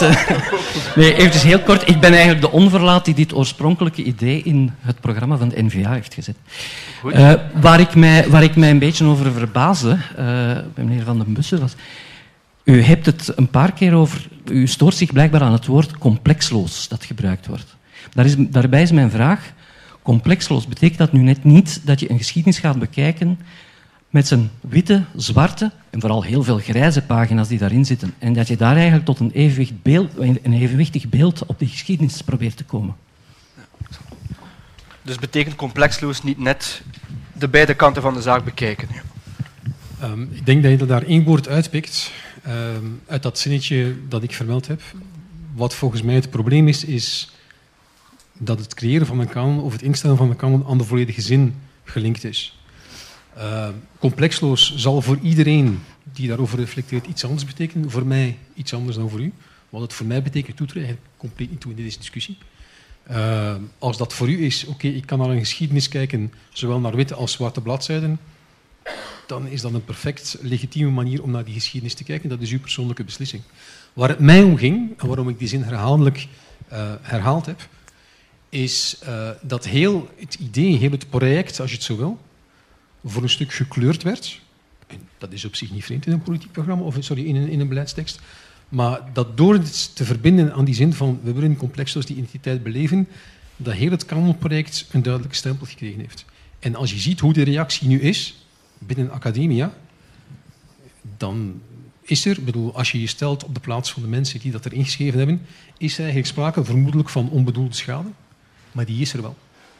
[0.96, 1.90] Nee, even heel kort.
[1.90, 5.92] Ik ben eigenlijk de onverlaat die dit oorspronkelijke idee in het programma van de NVA
[5.92, 6.36] heeft gezet.
[7.06, 9.98] Uh, waar, ik mij, waar ik mij een beetje over verbaasde, uh,
[10.74, 11.76] bij meneer Van den Bussen, was...
[12.64, 14.28] U hebt het een paar keer over...
[14.46, 17.76] U stoort zich blijkbaar aan het woord complexloos dat gebruikt wordt.
[18.14, 19.40] Daar is, daarbij is mijn vraag...
[20.02, 23.40] Complexloos, betekent dat nu net niet dat je een geschiedenis gaat bekijken
[24.12, 28.14] met zijn witte, zwarte en vooral heel veel grijze pagina's die daarin zitten.
[28.20, 32.22] En dat je daar eigenlijk tot een, evenwicht beeld, een evenwichtig beeld op de geschiedenis
[32.22, 32.96] probeert te komen.
[35.02, 36.82] Dus betekent complexloos niet net
[37.34, 38.88] de beide kanten van de zaak bekijken?
[40.04, 42.12] Um, ik denk dat je er daar één woord uitpikt
[42.48, 44.82] um, uit dat zinnetje dat ik vermeld heb.
[45.54, 47.32] Wat volgens mij het probleem is, is
[48.38, 51.22] dat het creëren van een kanon of het instellen van een kanon aan de volledige
[51.22, 52.61] zin gelinkt is.
[53.38, 55.80] Uh, complexloos zal voor iedereen
[56.14, 57.91] die daarover reflecteert iets anders betekenen.
[57.91, 59.34] Voor mij iets anders dan voor u.
[59.70, 62.38] Wat het voor mij betekent, eigenlijk compleet niet toe in deze discussie.
[63.12, 66.95] Uh, als dat voor u is, oké, ik kan naar een geschiedenis kijken, zowel naar
[66.95, 68.20] witte als zwarte bladzijden,
[69.28, 72.30] dan is dat een perfect legitieme manier om naar die geschiedenis te kijken.
[72.30, 73.44] Dat is uw persoonlijke beslissing.
[73.94, 76.28] Waar het mij om ging, en waarom ik die zin herhaaldelijk
[76.72, 77.68] uh, herhaald heb,
[78.49, 78.99] is
[79.41, 82.20] dat heel het idee, heel het project, als je het zo wil,
[83.06, 84.41] voor een stuk gekleurd werd.
[84.88, 87.49] En dat is op zich niet vreemd in een politiek programma, of sorry, in een,
[87.49, 88.19] in een beleidstekst.
[88.69, 92.64] Maar dat door het te verbinden aan die zin van we willen complex die identiteit
[92.64, 93.07] beleven,
[93.57, 96.26] dat heel het Canon-project een duidelijke stempel gekregen heeft.
[96.60, 98.45] En als je ziet hoe de reactie nu is
[98.78, 99.73] binnen academia,
[101.18, 101.61] dan
[102.02, 104.65] is er, bedoel, als je je stelt op de plaats van de mensen die dat
[104.65, 105.41] erin geschreven hebben,
[105.78, 108.10] is er eigenlijk sprake vermoedelijk van onbedoelde schade,
[108.72, 109.38] maar die is er wel.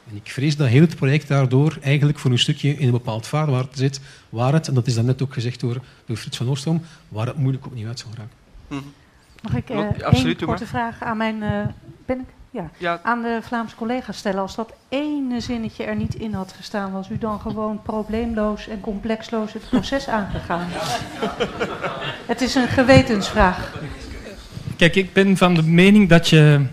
[0.10, 3.28] En ik vrees dat heel het project daardoor eigenlijk voor een stukje in een bepaald
[3.28, 6.49] vaarwater zit, waar het, en dat is dan net ook gezegd door, door Frits van
[6.49, 8.36] Oorstroom, waar het moeilijk opnieuw uit zal raken.
[8.68, 8.82] Mhm.
[9.41, 11.36] Mag ik uh, één korte vraag aan mijn...
[11.36, 11.49] Uh,
[12.06, 12.26] ben ik?
[12.52, 12.69] Ja.
[12.78, 12.99] ja.
[13.03, 14.41] Aan de Vlaamse collega's stellen.
[14.41, 18.80] Als dat ene zinnetje er niet in had gestaan, was u dan gewoon probleemloos en
[18.80, 20.68] complexloos het proces aangegaan?
[22.32, 23.73] het is een gewetensvraag.
[24.78, 26.65] Kijk, ik ben van de mening dat je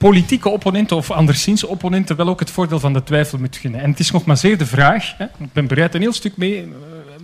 [0.00, 3.80] politieke opponenten of anderszins opponenten wel ook het voordeel van de twijfel moet gunnen.
[3.80, 6.36] En het is nog maar zeer de vraag, hè, ik ben bereid een heel stuk
[6.36, 6.68] mee, eh,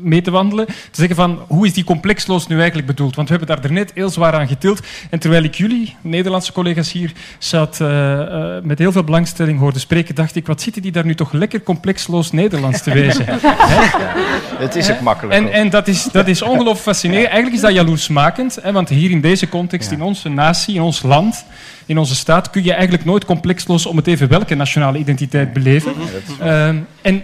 [0.01, 3.16] mee te wandelen, te zeggen van hoe is die complexloos nu eigenlijk bedoeld?
[3.16, 4.81] Want we hebben daar net heel zwaar aan getild.
[5.10, 9.78] En terwijl ik jullie, Nederlandse collega's hier, zat, uh, uh, met heel veel belangstelling hoorde
[9.78, 13.24] spreken, dacht ik, wat zitten die daar nu toch lekker complexloos Nederlands te wezen?
[13.43, 14.14] ja,
[14.59, 15.35] het is ook makkelijk.
[15.35, 17.27] En, en, dat is, dat is ongelooflijk fascinerend.
[17.27, 21.02] Eigenlijk is dat jaloersmakend, hè, want hier in deze context, in onze natie, in ons
[21.02, 21.44] land,
[21.86, 25.93] in onze staat kun je eigenlijk nooit complexloos om het even welke nationale identiteit beleven.
[26.40, 26.68] Uh,
[27.02, 27.23] en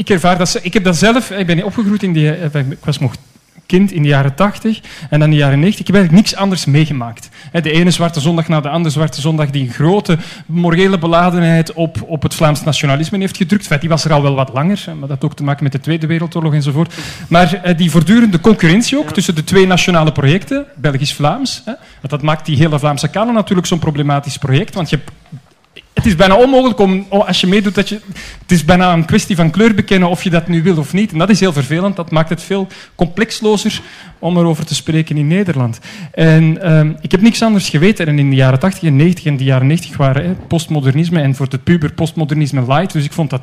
[0.00, 0.58] ik ervaar dat...
[0.62, 1.30] Ik heb dat zelf...
[1.30, 2.32] Ik ben opgegroeid in die...
[2.32, 3.14] Eh, ik was nog
[3.66, 5.80] kind in de jaren 80 en dan in de jaren 90.
[5.80, 7.28] Ik heb eigenlijk niks anders meegemaakt.
[7.62, 12.02] De ene Zwarte Zondag na de andere Zwarte Zondag die een grote morele beladenheid op,
[12.06, 13.80] op het Vlaams nationalisme heeft gedrukt.
[13.80, 15.80] die was er al wel wat langer, maar dat had ook te maken met de
[15.80, 16.94] Tweede Wereldoorlog enzovoort.
[17.28, 21.62] Maar eh, die voortdurende concurrentie ook tussen de twee nationale projecten, Belgisch-Vlaams,
[22.00, 25.10] dat maakt die hele Vlaamse kanon natuurlijk zo'n problematisch project, want je hebt
[25.92, 28.00] het is bijna onmogelijk om, als je meedoet, dat je,
[28.40, 31.12] het is bijna een kwestie van kleur bekennen of je dat nu wil of niet.
[31.12, 31.96] En dat is heel vervelend.
[31.96, 33.80] Dat maakt het veel complexlozer
[34.18, 35.78] om erover te spreken in Nederland.
[36.12, 38.06] En ehm, ik heb niks anders geweten.
[38.06, 41.48] En in de jaren 80 en 90 en de jaren 90 waren postmodernisme en voor
[41.48, 42.92] de puber postmodernisme light.
[42.92, 43.42] Dus ik vond dat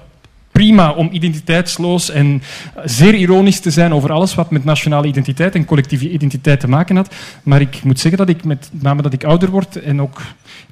[0.57, 2.41] prima om identiteitsloos en
[2.85, 6.95] zeer ironisch te zijn over alles wat met nationale identiteit en collectieve identiteit te maken
[6.95, 7.15] had.
[7.43, 10.21] Maar ik moet zeggen dat ik, met name dat ik ouder word en ook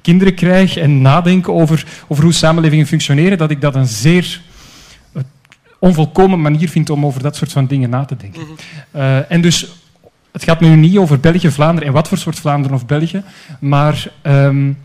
[0.02, 4.40] kinderen krijg en nadenken over, over hoe samenlevingen functioneren, dat ik dat een zeer
[5.12, 5.22] eh,
[5.78, 8.42] onvolkomen manier vind om over dat soort van dingen na te denken.
[8.96, 9.66] Uh, en dus
[10.32, 13.22] het gaat nu niet over België, Vlaanderen en wat voor soort Vlaanderen of België,
[13.60, 14.78] maar um,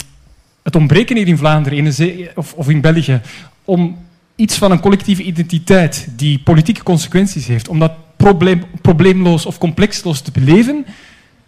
[0.63, 3.21] het ontbreken hier in Vlaanderen of, of in België
[3.65, 4.09] om
[4.41, 10.21] iets van een collectieve identiteit die politieke consequenties heeft, om dat probleem, probleemloos of complexloos
[10.21, 10.85] te beleven,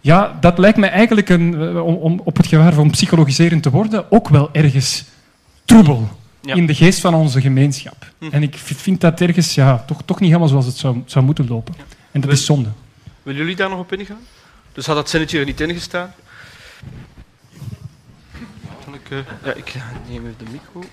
[0.02, 3.70] ja, dat lijkt me eigenlijk, een, eh, om, om op het gevaar van psychologiserend te
[3.70, 5.04] worden, ook wel ergens
[5.66, 6.08] troebel
[6.42, 8.12] in de geest van onze gemeenschap.
[8.20, 8.28] Hm.
[8.32, 11.48] En ik vind dat ergens ja, toch, toch niet helemaal zoals het zou, zou moeten
[11.48, 11.76] lopen.
[12.12, 12.70] En dat is zonde.
[13.24, 14.20] Willen jullie daar nog op ingaan?
[14.74, 16.14] Dus had dat zinnetje er niet in gestaan?
[18.94, 19.76] Ik, uh, ja, ik
[20.10, 20.90] neem even de micro.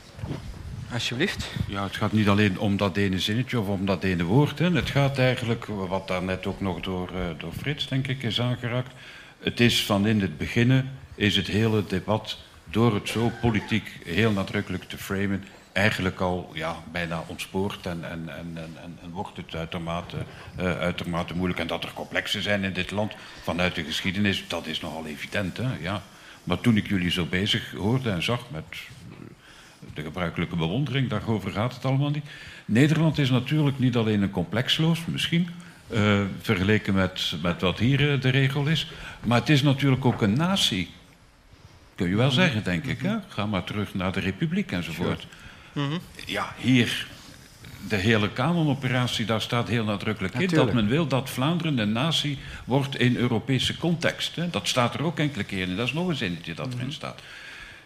[0.93, 1.51] Alsjeblieft.
[1.67, 4.59] Ja, het gaat niet alleen om dat ene zinnetje of om dat ene woord.
[4.59, 4.71] Hè.
[4.71, 8.41] Het gaat eigenlijk, wat daar net ook nog door, uh, door Frits, denk ik, is
[8.41, 8.93] aangeraakt.
[9.39, 14.33] Het is van in het begin, is het hele debat door het zo politiek heel
[14.33, 19.55] nadrukkelijk te framen, eigenlijk al ja, bijna ontspoord en, en, en, en, en wordt het
[19.55, 20.17] uitermate,
[20.61, 21.61] uh, uitermate moeilijk.
[21.61, 23.13] En dat er complexen zijn in dit land
[23.43, 25.57] vanuit de geschiedenis, dat is nogal evident.
[25.57, 25.69] Hè?
[25.81, 26.03] Ja.
[26.45, 28.65] Maar toen ik jullie zo bezig hoorde en zag met
[29.95, 32.25] de gebruikelijke bewondering, daarover gaat het allemaal niet.
[32.65, 35.49] Nederland is natuurlijk niet alleen een complexloos, misschien,
[35.93, 38.91] uh, vergeleken met, met wat hier uh, de regel is.
[39.25, 40.91] Maar het is natuurlijk ook een natie.
[41.95, 43.01] Kun je wel zeggen, denk ik.
[43.01, 43.17] Hè?
[43.29, 45.27] Ga maar terug naar de republiek enzovoort.
[46.27, 47.07] Ja, hier,
[47.89, 52.39] de hele kanonoperatie, daar staat heel nadrukkelijk in dat men wil dat Vlaanderen een natie
[52.65, 54.37] wordt in Europese context.
[54.37, 54.51] Hè?
[54.51, 55.77] Dat staat er ook enkele keren in.
[55.77, 57.21] Dat is nog een zinnetje dat erin staat.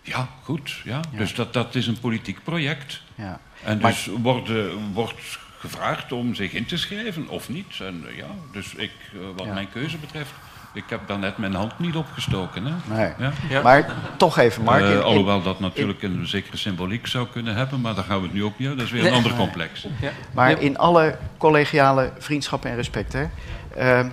[0.05, 0.81] Ja, goed.
[0.85, 1.01] Ja.
[1.17, 3.03] Dus dat, dat is een politiek project.
[3.15, 3.41] Ja.
[3.65, 4.51] En dus wordt,
[4.93, 7.81] wordt gevraagd om zich in te schrijven of niet.
[7.81, 8.91] En, ja, dus ik,
[9.37, 10.31] wat mijn keuze betreft,
[10.75, 12.65] ik heb daar net mijn hand niet opgestoken.
[12.65, 12.95] Hè?
[12.95, 13.13] Nee.
[13.49, 13.63] Ja?
[13.63, 13.87] Maar
[14.17, 14.83] toch even, Mark.
[14.83, 18.25] Uh, alhoewel dat natuurlijk in, een zekere symboliek zou kunnen hebben, maar daar gaan we
[18.25, 18.69] het nu ook niet.
[18.69, 19.87] Dat is weer een ander complex.
[20.01, 20.11] Ja.
[20.33, 23.13] Maar in alle collegiale vriendschap en respect.
[23.13, 23.25] Hè,
[23.79, 24.11] uh,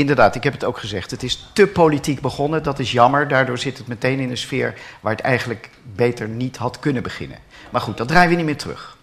[0.00, 1.10] inderdaad, ik heb het ook gezegd.
[1.10, 2.62] Het is te politiek begonnen.
[2.62, 3.28] Dat is jammer.
[3.28, 7.38] Daardoor zit het meteen in een sfeer waar het eigenlijk beter niet had kunnen beginnen.
[7.70, 8.96] Maar goed, dat draaien we niet meer terug.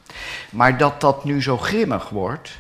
[0.50, 2.52] Maar dat dat nu zo grimmig wordt,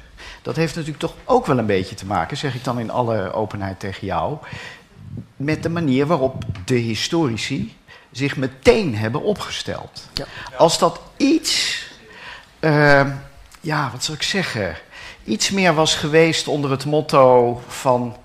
[0.41, 3.33] dat heeft natuurlijk toch ook wel een beetje te maken, zeg ik dan in alle
[3.33, 4.37] openheid tegen jou,
[5.35, 7.75] met de manier waarop de historici
[8.11, 10.07] zich meteen hebben opgesteld.
[10.13, 10.25] Ja.
[10.57, 11.83] Als dat iets,
[12.59, 13.07] uh,
[13.61, 14.75] ja, wat zal ik zeggen,
[15.23, 18.15] iets meer was geweest onder het motto van.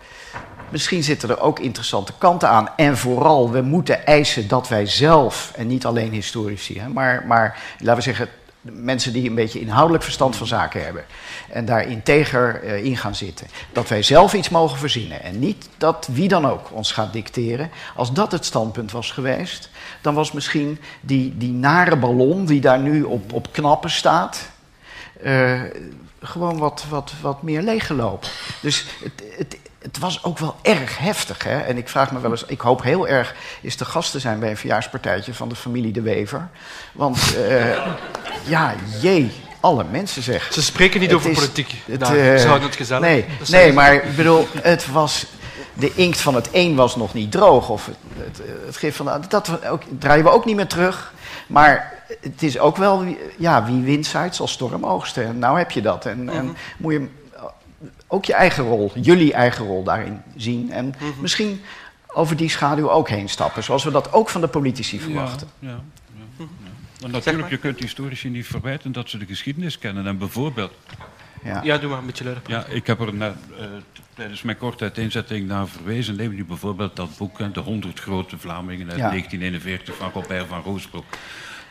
[0.72, 2.68] Misschien zitten er ook interessante kanten aan.
[2.76, 7.62] En vooral, we moeten eisen dat wij zelf, en niet alleen historici, hè, maar, maar
[7.78, 8.28] laten we zeggen,
[8.62, 11.04] mensen die een beetje inhoudelijk verstand van zaken hebben.
[11.50, 13.46] En daar integer uh, in gaan zitten.
[13.72, 15.22] Dat wij zelf iets mogen verzinnen.
[15.22, 17.70] En niet dat wie dan ook ons gaat dicteren.
[17.96, 19.70] Als dat het standpunt was geweest,
[20.00, 24.50] dan was misschien die, die nare ballon die daar nu op, op knappen staat.
[25.24, 25.62] Uh,
[26.20, 28.28] gewoon wat, wat, wat meer leeggelopen.
[28.60, 31.44] Dus het, het, het was ook wel erg heftig.
[31.44, 31.58] Hè?
[31.58, 34.38] En ik vraag me wel eens, ik hoop heel erg eens te gast te zijn
[34.38, 36.48] bij een verjaarspartijtje van de familie De Wever.
[36.92, 37.76] Want uh,
[38.44, 40.54] ja, jee, alle mensen zeggen.
[40.54, 41.74] Ze spreken niet het over is, politiek.
[41.84, 43.02] Het, nou, uh, ze houden het gezellig.
[43.02, 45.26] Nee, nee maar ik bedoel, het was.
[45.74, 47.68] De inkt van het een was nog niet droog.
[47.68, 49.06] Of het, het, het gif van.
[49.06, 51.12] de- Dat ook, draaien we ook niet meer terug.
[51.46, 53.04] Maar het is ook wel.
[53.38, 55.26] Ja, wie wint Zuid zal storm oogsten.
[55.26, 56.06] En nou heb je dat.
[56.06, 57.08] En, en moet je
[58.12, 60.72] ook je eigen rol, jullie eigen rol daarin zien.
[60.72, 61.60] En misschien
[62.06, 63.62] over die schaduw ook heen stappen.
[63.62, 65.48] Zoals we dat ook van de politici verwachten.
[65.58, 65.80] Ja, ja,
[66.38, 66.44] ja.
[67.00, 70.06] Maar natuurlijk, je kunt historici niet verwijten dat ze de geschiedenis kennen.
[70.06, 70.72] En bijvoorbeeld...
[71.44, 72.42] Ja, ja doe maar een beetje luider.
[72.46, 73.64] Ja, ik heb er net, uh,
[74.14, 76.16] tijdens mijn korte uiteenzetting naar verwezen.
[76.16, 79.08] Neem nu bijvoorbeeld dat boek, De 100 Grote Vlamingen uit Ja.
[79.08, 81.04] 1941 van Robert van Roosbroek.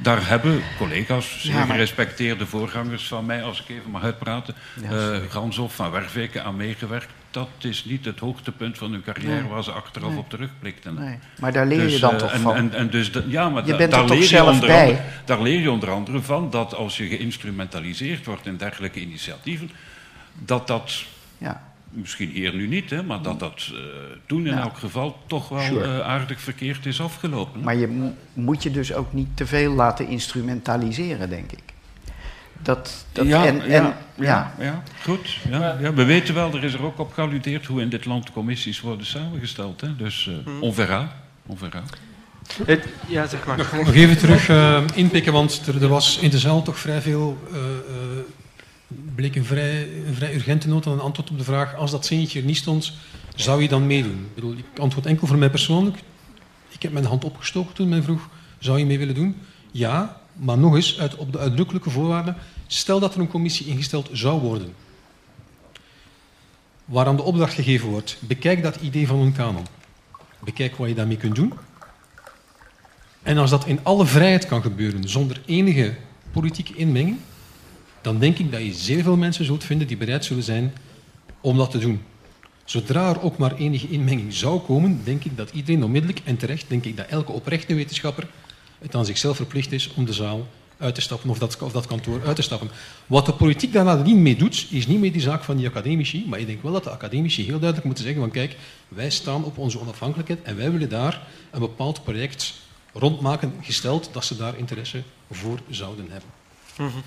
[0.01, 4.55] Daar hebben collega's, zeer Ja, maar- gerespecteerde voorgangers van mij, als ik even mag uitpraten,
[4.81, 4.89] Ja.
[4.89, 7.07] eh Granshoff van Werveke aan meegewerkt.
[7.31, 9.49] Dat is niet het hoogtepunt van hun carrière Nee.
[9.49, 10.17] waar ze achteraf Nee.
[10.17, 10.93] op terugblikten.
[10.93, 11.17] Nee.
[11.39, 12.55] Maar daar leer je Dus, dan eh, toch en, van?
[12.55, 14.81] En, en dus de- ja, maar Je da- bent daar leer je zelf onder bij?
[14.85, 19.71] andere- daar leer je onder andere van dat als je geïnstrumentaliseerd wordt in dergelijke initiatieven,
[20.39, 21.03] dat dat,
[21.37, 21.70] Ja.
[21.91, 23.77] Misschien hier nu niet, hè, maar dat dat eh,
[24.25, 24.61] toen in Ja.
[24.61, 25.83] elk geval toch wel Sure.
[25.99, 27.59] eh, aardig verkeerd is afgelopen.
[27.59, 27.65] hè.
[27.65, 31.59] Maar je mo- moet je dus ook niet te veel laten instrumentaliseren, denk ik.
[32.63, 35.37] Dat, dat, ja, en, ja, en, ja, ja, goed.
[35.49, 38.31] Ja, ja, we weten wel, er is er ook op gealludeerd hoe in dit land
[38.31, 39.81] commissies worden samengesteld.
[39.81, 39.95] Hè?
[39.95, 40.61] Dus eh Hmm.
[40.63, 41.15] on verra.
[41.45, 41.83] On verra.
[42.65, 43.57] Het- ja, zeg maar.
[43.57, 47.01] Nog, nog even terug eh, inpikken, want er, er was in de zaal toch vrij
[47.01, 47.37] veel.
[47.51, 47.63] eh, eh,
[49.15, 52.39] bleek een vrij, vrij urgente nood aan een antwoord op de vraag: als dat zinnetje
[52.39, 52.93] er niet stond,
[53.35, 54.25] zou je dan meedoen?
[54.25, 55.97] Ik, bedoel, antwoord enkel voor mij persoonlijk.
[56.69, 59.35] Ik heb mijn hand opgestoken toen men vroeg: zou je mee willen doen?
[59.71, 62.35] Ja, maar nog eens uit, op de uitdrukkelijke voorwaarden.
[62.67, 64.73] Stel dat er een commissie ingesteld zou worden,
[66.85, 69.65] waaraan de opdracht gegeven wordt: bekijk dat idee van een kanon.
[70.43, 71.53] Bekijk wat je daarmee kunt doen.
[73.23, 75.95] En als dat in alle vrijheid kan gebeuren, zonder enige
[76.31, 77.17] politieke inmenging,
[78.01, 80.73] dan denk ik dat je zeer veel mensen zult vinden die bereid zullen zijn
[81.41, 82.01] om dat te doen.
[82.65, 86.65] Zodra er ook maar enige inmenging zou komen, denk ik dat iedereen onmiddellijk, en terecht,
[86.67, 88.27] denk ik dat elke oprechte wetenschapper
[88.79, 90.47] het aan zichzelf verplicht is om de zaal
[90.77, 92.69] uit te stappen of dat, of dat kantoor uit te stappen.
[93.07, 96.25] Wat de politiek daar nadien mee doet, is niet meer die zaak van die academici,
[96.27, 98.55] maar ik denk wel dat de academici heel duidelijk moeten zeggen van kijk,
[98.87, 101.21] wij staan op onze onafhankelijkheid en wij willen daar
[101.51, 102.53] een bepaald project
[102.93, 106.29] rondmaken, gesteld dat ze daar interesse voor zouden hebben.
[106.77, 106.99] Mhm.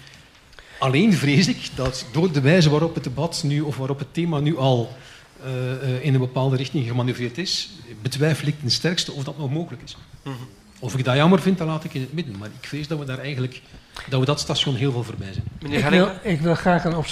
[0.78, 4.38] Alleen vrees ik dat door de wijze waarop het debat nu, of waarop het thema
[4.38, 4.96] nu al
[5.44, 7.70] uh, uh, in een bepaalde richting gemanoeuvreerd is,
[8.02, 9.96] betwijfel ik ten sterkste of dat nog mogelijk is.
[10.22, 10.34] Mhm.
[10.78, 12.38] Of ik dat jammer vind, dat laat ik in het midden.
[12.38, 13.60] Maar ik vrees dat we daar eigenlijk
[14.08, 15.72] dat we dat station heel veel voorbij zijn.
[15.72, 17.04] Ik wil, ik wil graag een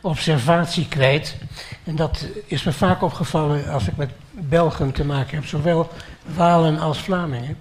[0.00, 1.36] observatie kwijt.
[1.84, 5.90] En dat is me vaak opgevallen als ik met Belgen te maken heb, zowel
[6.34, 7.56] Walen als Vlamingen.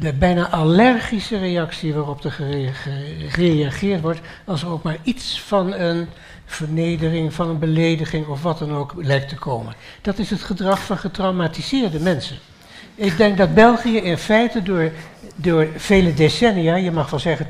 [0.00, 2.36] De bijna allergische reactie waarop er
[3.28, 6.08] gereageerd wordt als er ook maar iets van een
[6.46, 9.74] vernedering, van een belediging of wat dan ook lijkt te komen.
[10.02, 12.36] Dat is het gedrag van getraumatiseerde mensen.
[12.94, 14.90] Ik denk dat België in feite door,
[15.34, 17.46] door vele decennia, je mag wel zeggen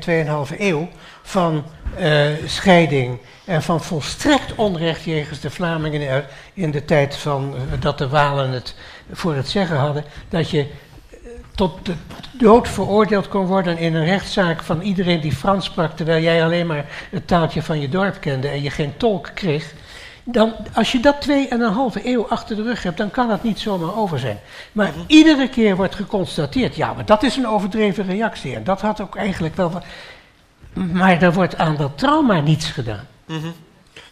[0.51, 0.89] 2,5 eeuw,
[1.21, 1.63] van
[1.99, 7.97] uh, scheiding en van volstrekt onrecht jegens de Vlamingen in de tijd van, uh, dat
[7.97, 8.75] de Walen het
[9.11, 10.67] voor het zeggen hadden, dat je
[11.55, 11.93] tot de
[12.31, 16.67] dood veroordeeld kon worden in een rechtszaak van iedereen die Frans sprak, terwijl jij alleen
[16.67, 19.73] maar het taaltje van je dorp kende en je geen tolk kreeg.
[20.23, 23.27] Dan, als je dat twee en een halve eeuw achter de rug hebt, dan kan
[23.27, 24.39] dat niet zomaar over zijn.
[24.71, 24.99] Maar mhm.
[25.07, 28.55] iedere keer wordt geconstateerd, ja, maar dat is een overdreven reactie.
[28.55, 29.81] En dat had ook eigenlijk wel.
[30.73, 33.07] Maar er wordt aan dat trauma niets gedaan.
[33.25, 33.47] Mhm.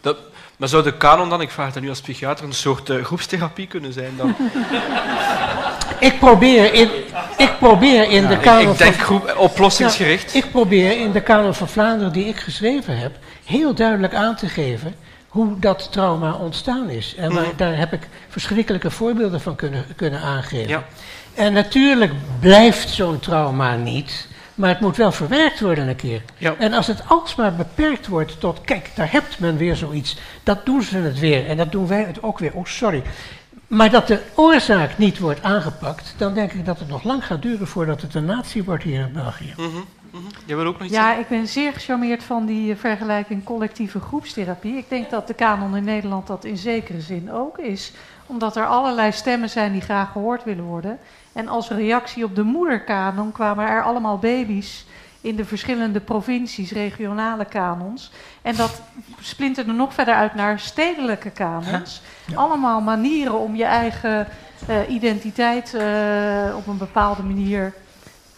[0.00, 0.16] dat,
[0.56, 3.66] maar zou de kanon dan, ik vraag het nu als psychiater, een soort uh, groepstherapie
[3.66, 4.36] kunnen zijn dan?
[6.00, 6.88] ik probeer in,
[7.36, 8.62] ik probeer in de kanon.
[8.62, 10.34] Ik, ik denk groep, oplossingsgericht.
[10.34, 13.12] ik probeer in de kanon van Vlaanderen die ik geschreven heb,
[13.44, 14.94] heel duidelijk aan te geven
[15.30, 17.14] hoe dat trauma ontstaan is.
[17.16, 17.44] En mhm.
[17.56, 20.68] daar heb ik verschrikkelijke voorbeelden van kunnen, kunnen aangeven.
[20.68, 20.84] Ja.
[21.34, 26.22] En natuurlijk blijft zo'n trauma niet, maar het moet wel verwerkt worden een keer.
[26.38, 26.54] Ja.
[26.58, 30.82] En als het alsmaar beperkt wordt tot, kijk, daar hebt men weer zoiets, dat doen
[30.82, 32.52] ze het weer en dat doen wij het ook weer.
[32.54, 33.02] Oh, sorry.
[33.70, 37.42] Maar dat de oorzaak niet wordt aangepakt, dan denk ik dat het nog lang gaat
[37.42, 39.54] duren voordat het een natie wordt hier in België.
[39.56, 39.84] Mm
[40.46, 44.00] Jij wil ook nog iets Ja, ik ben zeer gecharmeerd van die eh, vergelijking collectieve
[44.00, 44.76] groepstherapie.
[44.76, 47.92] Ik denk dat de kanon in Nederland dat in zekere zin ook is.
[48.26, 50.98] Omdat er allerlei stemmen zijn die graag gehoord willen worden.
[51.32, 54.84] En als reactie op de moederkanon kwamen er allemaal baby's
[55.20, 58.10] in de verschillende provincies, regionale kanons.
[58.42, 58.82] En dat
[59.20, 62.02] splinterde nog verder uit naar stedelijke kanons.
[62.34, 64.26] Allemaal manieren om je eigen
[64.68, 67.72] uh, identiteit uh, op een bepaalde manier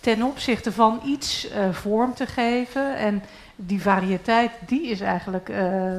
[0.00, 2.96] ten opzichte van iets uh, vorm te geven.
[2.96, 3.22] En
[3.56, 5.52] die variëteit, die is eigenlijk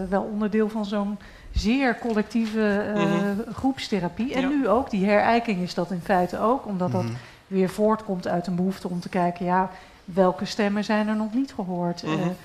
[0.10, 1.18] wel onderdeel van zo'n
[1.54, 3.54] zeer collectieve mm -hmm.
[3.54, 4.34] groepstherapie.
[4.34, 4.48] En ja.
[4.48, 7.18] nu ook, die herijking is dat in feite ook, omdat dat mm -hmm.
[7.48, 9.70] weer voortkomt uit een behoefte om te kijken, ja,
[10.06, 12.04] welke stemmen zijn er nog niet gehoord?
[12.04, 12.36] Mm -hmm.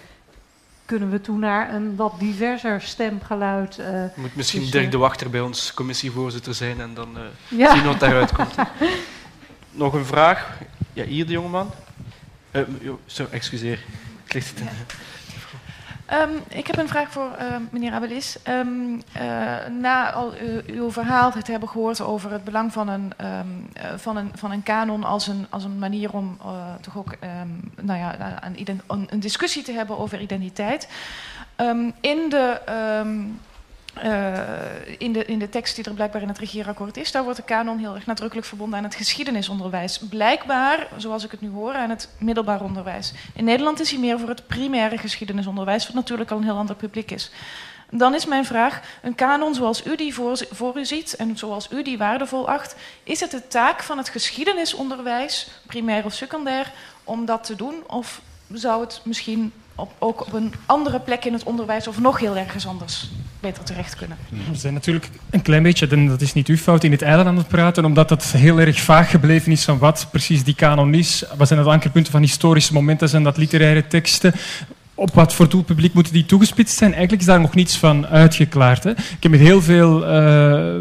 [0.84, 3.78] kunnen we toe naar een wat diverser stemgeluid?
[4.14, 7.16] Moet misschien dus, Dirk de Wachter bij ons commissievoorzitter zijn en dan
[7.48, 7.74] ja.
[7.74, 8.54] zien wat daaruit komt.
[9.70, 10.58] Nog een vraag?
[10.92, 11.70] Ja, hier de jongeman.
[12.52, 12.62] Uh,
[13.06, 13.84] sorry, excuseer.
[14.28, 14.52] Ik,
[16.12, 18.36] um, ik heb een vraag voor uh, meneer Abelis.
[18.48, 20.32] Um, uh, na al
[20.66, 23.68] uw verhaal te hebben gehoord over het belang van een, um,
[23.98, 26.38] van een, van een kanon als een, als een manier om
[26.80, 27.14] toch ook
[27.80, 30.88] nou ja, een, een, discussie te hebben over identiteit.
[32.00, 32.60] in de
[34.04, 34.38] uh,
[34.98, 37.44] in, de, in de tekst die er blijkbaar in het regeerakkoord is, daar wordt de
[37.44, 39.98] kanon heel erg nadrukkelijk verbonden aan het geschiedenisonderwijs.
[39.98, 43.12] Blijkbaar, zoals ik het nu hoor, aan het middelbaar onderwijs.
[43.34, 46.76] In Nederland is hij meer voor het primaire geschiedenisonderwijs, wat natuurlijk al een heel ander
[46.76, 47.30] publiek is.
[47.90, 50.14] Dan is mijn vraag, een kanon zoals u die
[50.50, 54.08] voor u ziet en zoals u die waardevol acht, is het de taak van het
[54.08, 56.72] geschiedenisonderwijs, primair of secundair,
[57.04, 57.74] om dat te doen?
[57.86, 58.20] Of
[58.52, 62.36] zou het misschien op, ook op een andere plek in het onderwijs of nog heel
[62.36, 63.10] ergens anders
[63.40, 64.16] beter terecht kunnen.
[64.50, 67.36] We zijn natuurlijk een klein beetje, dat is niet uw fout, in het eiland aan
[67.36, 71.24] het praten, omdat het heel erg vaag gebleven is van wat precies die kanon is.
[71.36, 73.08] Wat zijn het ankerpunten van historische momenten?
[73.08, 74.34] Zijn dat literaire teksten?
[74.98, 76.90] op wat voor doelpubliek moeten die toegespitst zijn?
[76.90, 78.84] Eigenlijk is daar nog niets van uitgeklaard.
[78.84, 78.90] Hè?
[78.90, 80.80] Ik heb met heel veel uh,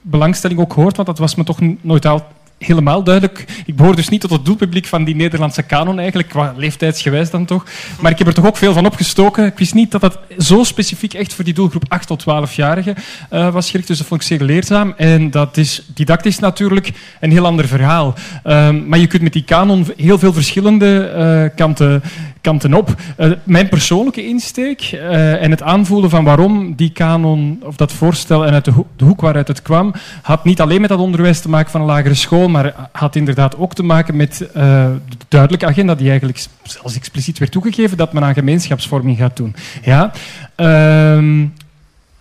[0.00, 2.26] belangstelling ook gehoord, want dat was me toch nooit al
[2.58, 3.44] helemaal duidelijk.
[3.66, 7.44] Ik behoor dus niet tot het doelpubliek van die Nederlandse kanon eigenlijk, qua leeftijdsgewijs dan
[7.44, 7.64] toch.
[8.00, 9.46] Maar ik heb er toch ook veel van opgestoken.
[9.46, 12.96] Ik wist niet dat dat zo specifiek echt voor die doelgroep 8 tot 12-jarigen
[13.32, 13.88] uh, was gericht.
[13.88, 14.94] Dus dat vond ik zeer leerzaam.
[14.96, 18.14] En dat is didactisch natuurlijk een heel ander verhaal.
[18.44, 22.02] Uh, maar je kunt met die kanon heel veel verschillende uh, kanten
[22.48, 22.94] kanten op.
[23.18, 28.46] Uh, mijn persoonlijke insteek uh, en het aanvoelen van waarom die kanon of dat voorstel
[28.46, 31.40] en uit de, ho de, hoek waaruit het kwam, had niet alleen met dat onderwijs
[31.40, 34.52] te maken van een lagere school, maar had inderdaad ook te maken met uh,
[35.08, 39.54] de duidelijke agenda die eigenlijk zelfs expliciet werd toegegeven dat men aan gemeenschapsvorming gaat doen.
[39.82, 40.12] Ja?
[40.54, 41.46] Ehm,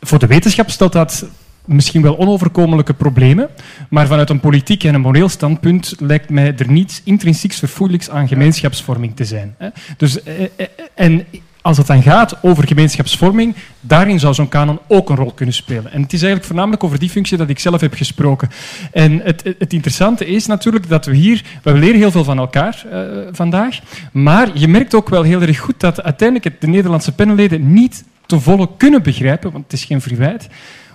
[0.02, 1.26] voor de wetenschap stelt dat
[1.68, 3.50] misschien wel onoverkomelijke problemen,
[3.90, 8.28] maar vanuit een politiek en een moreel standpunt lijkt mij er niets intrinsieks verfoeilijks aan
[8.28, 9.56] gemeenschapsvorming te zijn.
[9.98, 11.26] Dus, eh, eh, en
[11.68, 15.92] als het dan gaat over gemeenschapsvorming, daarin zou zo'n kanon ook een rol kunnen spelen.
[15.92, 18.50] En het is eigenlijk voornamelijk over die functie dat ik zelf heb gesproken.
[18.92, 22.86] En het, het interessante is natuurlijk dat we hier, we leren heel veel van elkaar
[22.92, 23.80] uh, vandaag,
[24.12, 28.40] maar je merkt ook wel heel erg goed dat uiteindelijk de Nederlandse panelleden niet te
[28.40, 30.48] volle kunnen begrijpen, want het is geen verwijt,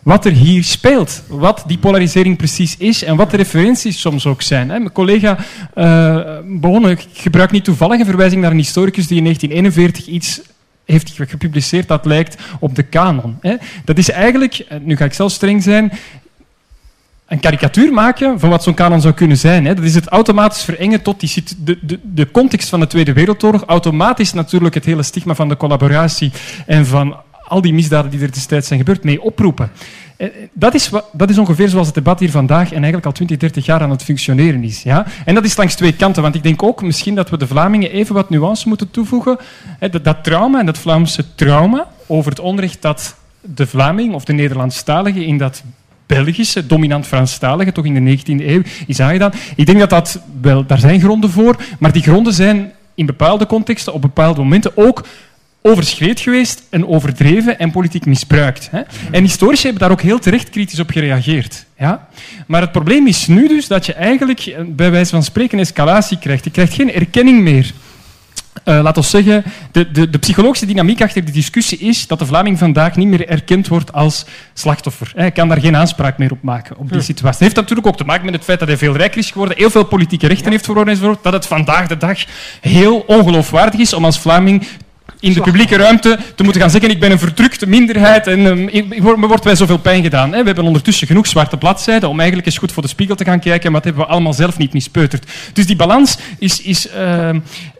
[0.03, 1.23] wat er hier speelt.
[1.29, 4.67] Wat die polarisering precies is en wat de referenties soms ook zijn.
[4.67, 5.39] Mijn collega
[5.75, 10.41] uh, ik gebruik niet toevallig een verwijzing naar een historicus die in 1941 iets
[10.85, 13.39] heeft gepubliceerd dat lijkt op de kanon.
[13.85, 15.93] Dat is eigenlijk, nu ga ik zelf streng zijn,
[17.27, 19.65] een karikatuur maken van wat zo'n kanon zou kunnen zijn.
[19.65, 23.65] Dat is het automatisch verengen tot die, de, de, de context van de Tweede Wereldoorlog.
[23.67, 26.33] Automatisch natuurlijk het hele stigma van de collaboratie
[26.67, 27.17] en van
[27.53, 29.71] al die misdaden die er destijds zijn gebeurd mee oproepen.
[30.17, 33.37] Eh, dat is, dat is ongeveer zoals het debat hier vandaag en eigenlijk al 20,
[33.37, 34.83] 30 jaar aan het functioneren is.
[34.83, 35.07] Ja?
[35.25, 37.91] En dat is langs twee kanten, want ik denk ook misschien dat we de Vlamingen
[37.91, 39.39] even wat nuance moeten toevoegen.
[39.91, 44.33] Dat, dat trauma en dat Vlaamse trauma over het onrecht dat de Vlaming of de
[44.33, 45.63] Nederlandstalige in dat
[46.07, 49.33] Belgische, dominant Franstalige, toch in de 19e eeuw, is aangedaan.
[49.57, 53.47] Ik denk dat dat wel, daar zijn gronden voor, maar die gronden zijn in bepaalde
[53.47, 55.05] contexten, op bepaalde momenten ook
[55.63, 58.69] overschreed geweest en overdreven en politiek misbruikt.
[58.71, 58.81] Hè?
[59.11, 61.65] En historici hebben daar ook heel terecht kritisch op gereageerd.
[61.79, 62.09] Ja?
[62.47, 66.19] Maar het probleem is nu dus dat je eigenlijk eh, bij wijze van spreken escalatie
[66.19, 66.45] krijgt.
[66.45, 67.73] Je krijgt geen erkenning meer.
[68.65, 72.27] Uh, laat ons zeggen, de, de, de, psychologische dynamiek achter die discussie is dat de
[72.27, 75.13] Vlaming vandaag niet meer erkend wordt als slachtoffer.
[75.17, 77.39] Hij kan daar geen aanspraak meer op maken, op die situatie.
[77.39, 79.57] Dat heeft natuurlijk ook te maken met het feit dat hij veel rijker is geworden,
[79.57, 82.19] heel veel politieke rechten heeft verloren enzovoort, dat het vandaag de dag
[82.61, 84.67] heel ongeloofwaardig is om als Vlaming
[85.23, 88.65] in de publieke ruimte te moeten gaan zeggen ik ben een verdrukte minderheid en um,
[89.21, 90.33] me wordt wij zoveel pijn gedaan.
[90.33, 90.39] Hè.
[90.39, 93.41] We hebben ondertussen genoeg zwarte bladzijden om eigenlijk eens goed voor de spiegel te gaan
[93.41, 95.31] kijken en wat hebben we allemaal zelf niet mispeuterd.
[95.53, 97.31] Dus die balans is, is uh,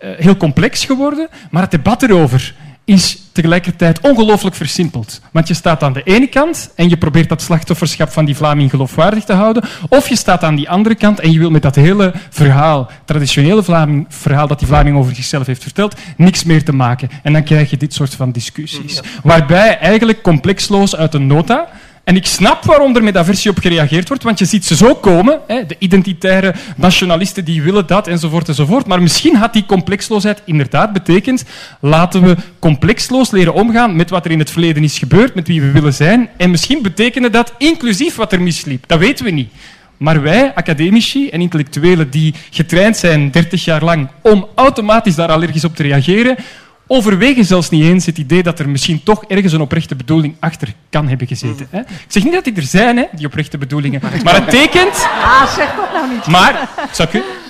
[0.01, 2.55] heel complex geworden, maar het debat erover
[2.85, 5.21] is tegelijkertijd ongelooflijk versimpeld.
[5.33, 8.71] Want je staat aan de ene kant en je probeert dat slachtofferschap van die Vlaming
[8.71, 11.75] geloofwaardig te houden, of je staat aan die andere kant en je wil met dat
[11.75, 16.73] hele verhaal, traditionele Vlaming, verhaal dat die Vlaming over zichzelf heeft verteld, niks meer te
[16.73, 17.09] maken.
[17.23, 19.01] En dan krijg je dit soort van discussies.
[19.23, 21.69] Waarbij eigenlijk complexloos uit een nota
[22.05, 24.95] en ik snap waarom er met aversie op gereageerd wordt, want je ziet ze zo
[24.95, 28.87] komen, hè, de identitaire nationalisten die willen dat, enzovoort, enzovoort.
[28.87, 31.45] Maar misschien had die complexloosheid inderdaad betekend,
[31.81, 35.61] laten we complexloos leren omgaan met wat er in het verleden is gebeurd, met wie
[35.61, 36.29] we willen zijn.
[36.37, 38.85] En misschien betekende dat inclusief wat er misliep.
[38.87, 39.53] Dat weten we niet.
[39.97, 45.65] Maar wij, academici en intellectuelen die getraind zijn 30 jaar lang om automatisch daar allergisch
[45.65, 46.37] op te reageren,
[46.87, 50.75] overwegen zelfs niet eens het idee dat er misschien toch ergens een oprechte bedoeling achter
[50.91, 51.67] kan hebben gezeten.
[51.71, 51.81] Hè?
[51.81, 54.01] Ik zeg niet dat die er zijn, hè, die oprechte bedoelingen.
[54.25, 55.07] Maar het tekent...
[55.23, 56.27] Ah, zeg dat nou niet.
[56.27, 56.69] Maar,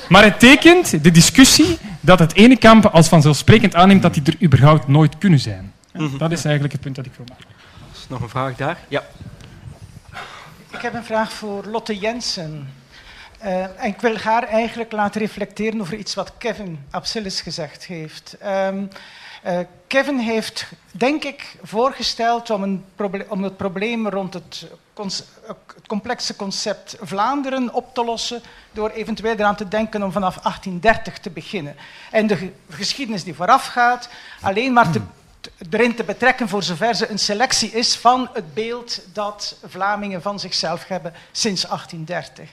[0.08, 4.42] maar het tekent de discussie dat het ene kamp als vanzelfsprekend aanneemt dat die er
[4.42, 5.72] überhaupt nooit kunnen zijn.
[5.92, 6.18] Mhm.
[6.18, 7.46] Dat is eigenlijk het punt dat ik wil maken.
[7.92, 8.78] Is nog een vraag daar?
[8.88, 9.02] Ja.
[10.70, 12.68] Ik heb een vraag voor Lotte Jensen.
[13.44, 18.36] Uh, en ik wil haar eigenlijk laten reflecteren over iets wat Kevin Absilis gezegd heeft.
[18.44, 18.88] Um,
[19.46, 22.84] uh, Kevin heeft, denk ik, voorgesteld om, een
[23.28, 25.24] om het probleem rond het, het,
[25.86, 28.42] complexe concept Vlaanderen op te lossen
[28.72, 31.76] door eventueel eraan te denken om vanaf 1830 te beginnen.
[32.10, 34.08] En de geschiedenis die voorafgaat
[34.40, 35.00] alleen maar te,
[35.70, 40.40] erin te betrekken voor zover ze een selectie is van het beeld dat Vlamingen van
[40.40, 42.50] zichzelf hebben sinds 1830.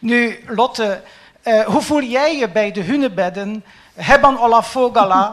[0.00, 1.02] Nu, Lotte,
[1.44, 3.64] uh, hoe voel jij je bij de hunebedden
[3.98, 5.32] Hebban Olafogala,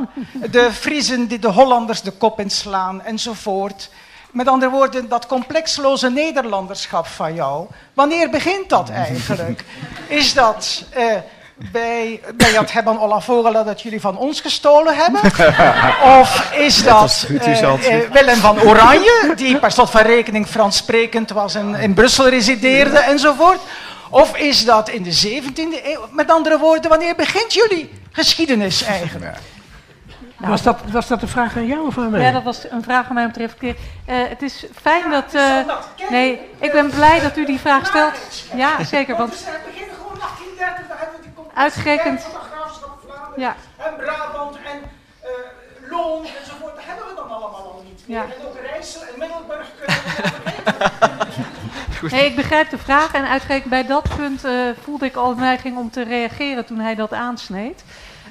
[0.52, 3.90] de Friesen die de Hollanders de kop inslaan enzovoort.
[4.32, 7.68] Met andere woorden, dat complexloze Nederlanderschap van jou.
[7.94, 9.64] Wanneer begint dat eigenlijk?
[10.08, 11.06] Is dat eh,
[11.72, 15.22] bij, bij het Hebban Olafogala dat jullie van ons gestolen hebben?
[16.20, 21.30] Of is dat uh, uh, Willem van Oranje, die per slot van rekening Frans sprekend
[21.30, 23.60] was en in Brussel resideerde enzovoort?
[24.10, 26.08] Of is dat in de 17e eeuw?
[26.12, 29.38] Met andere woorden, wanneer begint jullie geschiedenis eigenlijk?
[30.38, 32.22] Nou, was, dat, was dat een vraag aan jou of aan mij?
[32.22, 33.76] Ja, dat was een vraag aan mij om te reflecteren.
[34.10, 35.34] Uh, het is fijn dat...
[35.34, 35.60] Uh,
[36.10, 38.14] nee, ik ben blij dat u die vraag stelt.
[38.56, 39.18] Ja, zeker.
[39.18, 42.22] Want, we beginnen gewoon 1830, daar hebben we die Uitgerekend.
[42.22, 42.96] van de graafschap
[43.36, 43.56] ja.
[43.78, 44.82] en Brabant en
[45.24, 45.30] uh,
[48.06, 48.22] Ja.
[48.22, 49.96] En ook Rijssel en Middelburg kunnen
[50.66, 51.44] we
[52.12, 55.42] hey, ik begrijp de vraag en uitgerekend bij dat punt uh, voelde ik al de
[55.42, 57.84] neiging om te reageren toen hij dat aansneed.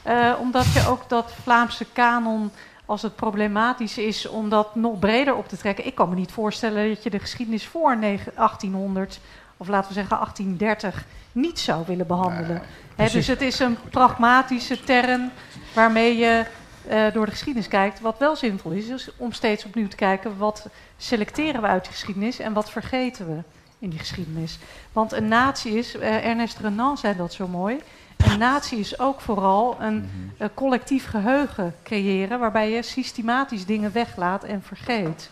[0.07, 2.51] Uh, omdat je ook dat Vlaamse kanon,
[2.87, 5.87] als het problematisch is om dat nog breder op te trekken.
[5.87, 9.21] Ik kan me niet voorstellen dat je de geschiedenis voor 1800
[9.57, 12.63] of laten we zeggen 1830 niet zou willen behandelen.
[12.97, 15.31] He, dus het is een pragmatische term
[15.75, 16.45] waarmee je
[16.91, 18.01] uh, door de geschiedenis kijkt.
[18.01, 21.91] Wat wel zinvol is, is om steeds opnieuw te kijken wat selecteren we uit de
[21.91, 23.43] geschiedenis en wat vergeten we
[23.85, 24.59] in die geschiedenis.
[24.93, 27.81] Want een natie is, uh, Ernest Renan zei dat zo mooi,
[28.17, 30.49] een natie is ook vooral een mhm.
[30.55, 35.31] collectief geheugen creëren waarbij je systematisch dingen weglaat en vergeet.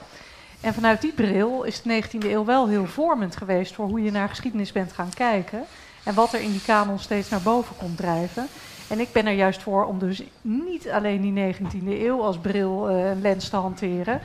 [0.61, 4.11] En vanuit die bril is de 19e eeuw wel heel vormend geweest voor hoe je
[4.11, 5.65] naar geschiedenis bent gaan kijken.
[6.05, 8.47] En wat er in die kanon steeds naar boven komt drijven.
[8.89, 12.91] En ik ben er juist voor om dus niet alleen die 19e eeuw als bril
[12.91, 14.21] uh, en lens te hanteren.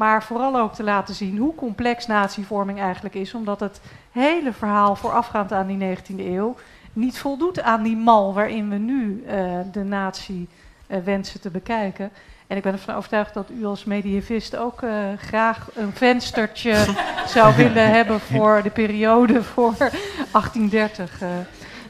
[0.00, 3.34] Maar vooral ook te laten zien hoe complex natievorming eigenlijk is.
[3.34, 3.80] Omdat het
[4.12, 6.56] hele verhaal voorafgaand aan die 19e eeuw
[6.92, 9.32] niet voldoet aan die mal waarin we nu uh,
[9.72, 10.48] de natie
[10.86, 12.10] uh, wensen te bekijken.
[12.46, 16.84] En ik ben ervan overtuigd dat u als medievist ook uh, graag een venstertje
[17.34, 21.22] zou willen hebben voor de periode voor 1830.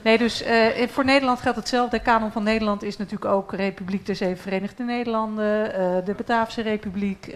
[0.00, 0.06] Uh.
[0.06, 1.96] Nee, dus uh, voor Nederland geldt hetzelfde.
[1.96, 6.62] De kanon van Nederland is natuurlijk ook Republiek der Zeven Verenigde Nederlanden, uh, de Bataafse
[6.62, 7.34] Republiek,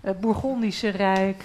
[0.00, 1.44] het Bourgondische Rijk.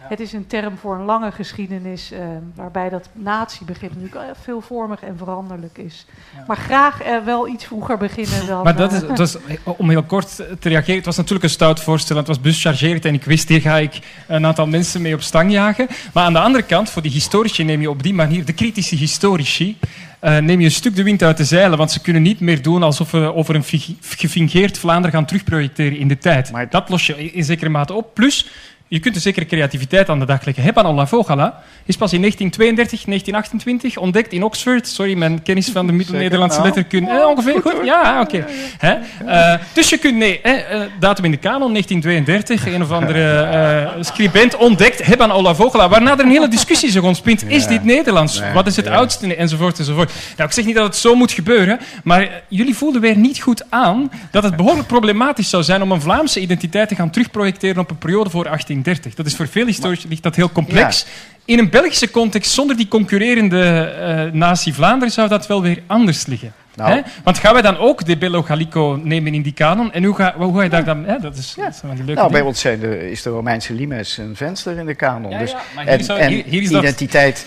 [0.00, 2.18] Het is een term voor een lange geschiedenis, uh,
[2.54, 6.06] waarbij dat natiebegrip natuurlijk veelvormig en veranderlijk is.
[6.36, 6.44] Ja.
[6.46, 8.62] Maar graag uh, wel iets vroeger beginnen dan.
[8.64, 11.80] Maar dat is, dat is, om heel kort te reageren, het was natuurlijk een stout
[11.80, 15.22] voorstel, het was buschargeerd en ik wist, hier ga ik een aantal mensen mee op
[15.22, 15.86] stang jagen.
[16.12, 18.96] Maar aan de andere kant, voor die historici neem je op die manier, de kritische
[18.96, 19.78] historici,
[20.22, 22.62] uh, neem je een stuk de wind uit de zeilen, want ze kunnen niet meer
[22.62, 23.64] doen alsof we over een
[24.00, 26.52] gefingeerd Vlaanderen gaan terugprojecteren in de tijd.
[26.52, 28.14] Maar dat los je in zekere mate op.
[28.14, 28.50] Plus,
[28.92, 30.64] je kunt een zekere creativiteit aan de dag leggen.
[30.64, 34.88] Heban Olafogala is pas in 1932, 1928 ontdekt in Oxford.
[34.88, 36.70] Sorry, mijn kennis van de Middel-Nederlandse nou.
[36.70, 37.10] letterkunde.
[37.10, 37.74] Eh, ongeveer goed?
[37.84, 38.46] Ja, oké.
[38.78, 39.00] Okay.
[39.26, 42.66] Uh, dus je kunt, nee, eh, datum in de kanon, 1932.
[42.74, 43.48] Een of andere
[43.96, 47.44] uh, scribent ontdekt Heban Olafogala, waarna er een hele discussie zich ontspint.
[47.48, 48.42] Is dit Nederlands?
[48.54, 49.36] Wat is het oudste?
[49.36, 50.12] Enzovoort, enzovoort.
[50.36, 53.64] Nou, ik zeg niet dat het zo moet gebeuren, maar jullie voelden weer niet goed
[53.68, 57.90] aan dat het behoorlijk problematisch zou zijn om een Vlaamse identiteit te gaan terugprojecteren op
[57.90, 58.78] een periode voor 18
[59.14, 61.06] dat is voor veel historici ligt dat heel complex.
[61.44, 63.94] In een Belgische context, zonder die concurrerende
[64.26, 66.52] uh, natie Vlaanderen, zou dat wel weer anders liggen.
[66.74, 67.02] Nou.
[67.24, 69.92] Want gaan wij dan ook de Bello Gallico nemen in die kanon?
[69.92, 71.04] En hoe ga, hoe ga je daar dan...
[71.04, 71.18] Hè?
[71.18, 71.64] Dat is, ja.
[71.64, 74.86] dat is leuke nou, bij ons zijn de, is de Romeinse limes een venster in
[74.86, 75.38] de kanon.
[75.38, 75.54] dus,
[75.86, 77.46] en, zou, hier, hier is identiteit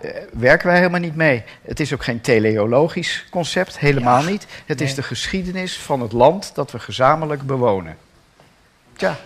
[0.00, 1.42] uh, werken wij helemaal niet mee.
[1.62, 4.46] Het is ook geen teleologisch concept, helemaal niet.
[4.66, 4.88] Het nee.
[4.88, 7.96] is de geschiedenis van het land dat we gezamenlijk bewonen.
[8.96, 9.16] Tja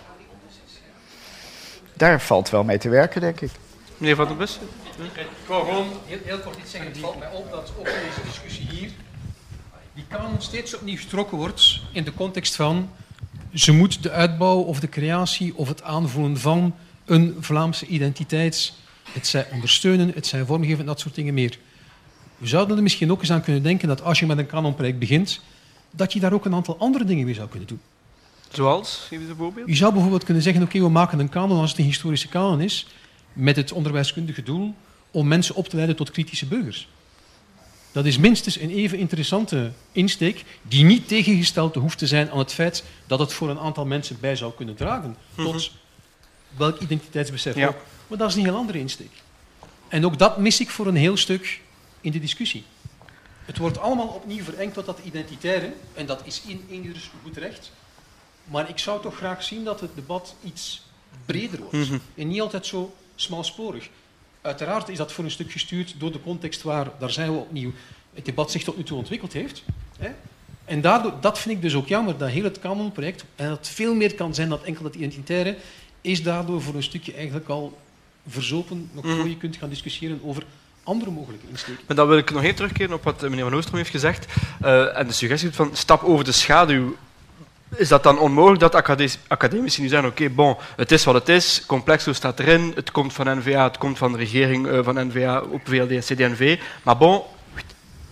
[2.01, 3.51] daar valt wel mee te werken, denk ik.
[3.97, 4.59] Meneer Van der Bus?
[5.13, 6.89] Ik wil gewoon heel, heel, kort iets zeggen.
[6.91, 8.91] Het valt mij op dat ook in deze discussie hier
[9.93, 12.89] die kanon steeds opnieuw getrokken wordt in de context van
[13.53, 16.75] ze moet de uitbouw of de creatie of het aanvoelen van
[17.05, 18.73] een Vlaamse identiteit,
[19.11, 21.57] het zij ondersteunen, het zij vormgeven en dat soort dingen meer.
[22.37, 24.99] We zouden er misschien ook eens aan kunnen denken dat als je met een kanonproject
[24.99, 25.41] begint,
[25.91, 27.81] dat je daar ook een aantal andere dingen mee zou kunnen doen.
[28.51, 29.05] Zoals?
[29.07, 29.67] Geef eens een voorbeeld.
[29.67, 32.61] Je zou bijvoorbeeld kunnen zeggen, oké, we maken een kanon als het een historische kanon
[32.61, 32.87] is,
[33.33, 34.75] met het onderwijskundige doel
[35.11, 36.87] om mensen op te leiden tot kritische burgers.
[37.91, 42.53] Dat is minstens een even interessante insteek, die niet tegengesteld hoeft te zijn aan het
[42.53, 46.57] feit dat het voor een aantal mensen bij zou kunnen dragen tot mhm.
[46.57, 47.67] welk identiteitsbesef ja.
[47.67, 47.77] ook.
[48.07, 49.11] Maar dat is een heel andere insteek.
[49.87, 51.61] En ook dat mis ik voor een heel stuk
[52.01, 52.63] in de discussie.
[53.45, 57.71] Het wordt allemaal opnieuw verengd tot dat identitaire, en dat is in ieders goed recht.
[58.51, 60.85] Maar ik zou toch graag zien dat het debat iets
[61.25, 61.89] breder wordt.
[61.89, 61.97] Mhm.
[62.15, 63.89] En niet altijd zo smalsporig.
[64.41, 67.71] Uiteraard is dat voor een stuk gestuurd door de context waar, daar zijn we opnieuw,
[68.13, 69.63] het debat zich tot nu toe ontwikkeld heeft.
[69.99, 70.09] Hè?
[70.65, 73.95] En daardoor, dat vind ik dus ook jammer, dat heel het Canon-project, en dat veel
[73.95, 75.57] meer kan zijn dan enkel het identitaire,
[76.01, 77.77] is daardoor voor een stukje eigenlijk al
[78.27, 79.27] verzopen, nog voor mhm.
[79.27, 80.43] je kunt gaan discussiëren over
[80.83, 81.83] andere mogelijke insteken.
[81.87, 84.25] Maar dan wil ik nog even terugkeren op wat meneer Van Oostrom heeft gezegd.
[84.61, 86.95] Uh, en de suggestie van stap over de schaduw
[87.75, 88.75] is dat dan onmogelijk dat
[89.27, 92.91] academici nu zeggen, oké, okay, bon, het is wat het is, Complexo staat erin, het
[92.91, 96.59] komt van NVA, het komt van de regering uh, van NVA op VLD en CD&V,
[96.83, 97.21] maar bon,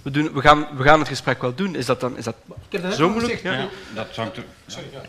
[0.02, 1.76] we, doen, we, gaan, we gaan het gesprek wel doen.
[1.76, 2.36] Is dat dan is dat
[2.94, 3.42] zo moeilijk?
[3.42, 3.54] Ja.
[3.54, 3.68] ja.
[3.94, 4.44] Dat hangt er...
[4.68, 5.02] Sorry, ja,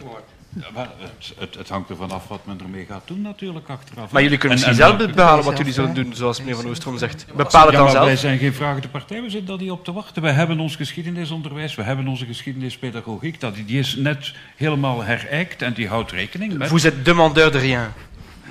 [0.57, 4.11] Ja, het, het, het, hangt ervan af wat men ermee gaat doen natuurlijk achteraf.
[4.11, 7.27] Maar jullie kunnen misschien zelf bepalen wat jullie zullen doen, zoals meneer Van Oostrom zegt.
[7.37, 8.05] Bepaal het dan zelf.
[8.05, 10.23] Wij zijn geen vragende partij, we zitten daar niet op te wachten.
[10.23, 13.41] Wij hebben ons geschiedenisonderwijs, we hebben onze geschiedenispedagogiek.
[13.41, 16.69] Dat, die is net helemaal herijkt en die houdt rekening met...
[16.69, 17.89] Vous êtes demandeur de rien.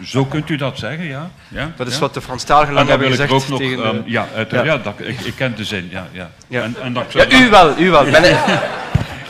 [0.04, 1.32] Zo kunt u dat zeggen, ja.
[1.48, 2.00] ja dat is ja.
[2.00, 3.84] wat de Franstaligen lang hebben gezegd ook nog, tegen de...
[3.84, 4.64] um, ja, uit, ja.
[4.64, 6.08] ja dat, ik, ik, ken de zin, ja.
[6.12, 6.32] ja.
[6.48, 6.64] ja.
[6.64, 8.06] En, en dat ja u wel, u wel.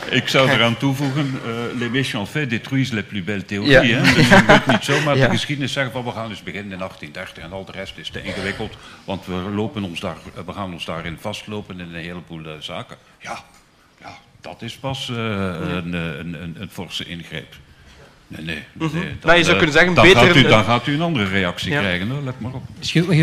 [0.08, 3.72] Ik zou eraan toevoegen, uh, les méchants faits détruisent les plus belles théories.
[3.72, 3.82] Ja.
[3.82, 4.14] Hè?
[4.14, 5.24] Dus je kunt niet zomaar ja.
[5.24, 8.10] de geschiedenis zeggen van we gaan eens beginnen in 1830 en al de rest is
[8.10, 10.16] te ingewikkeld, want we, lopen ons daar,
[10.46, 12.96] we gaan ons daarin vastlopen in een heleboel uh, zaken.
[13.18, 13.44] Ja,
[14.00, 17.54] ja, dat is pas uh, een, een, een, een forse ingreep.
[18.30, 18.54] Nee, nee.
[18.54, 19.00] nee mm -hmm.
[19.00, 20.26] dan, nou, je zou kunnen zeggen, dan beter...
[20.26, 21.78] Gaat u, dan gaat u een andere reactie ja.
[21.78, 22.22] krijgen, hoor.
[22.22, 22.62] let maar op.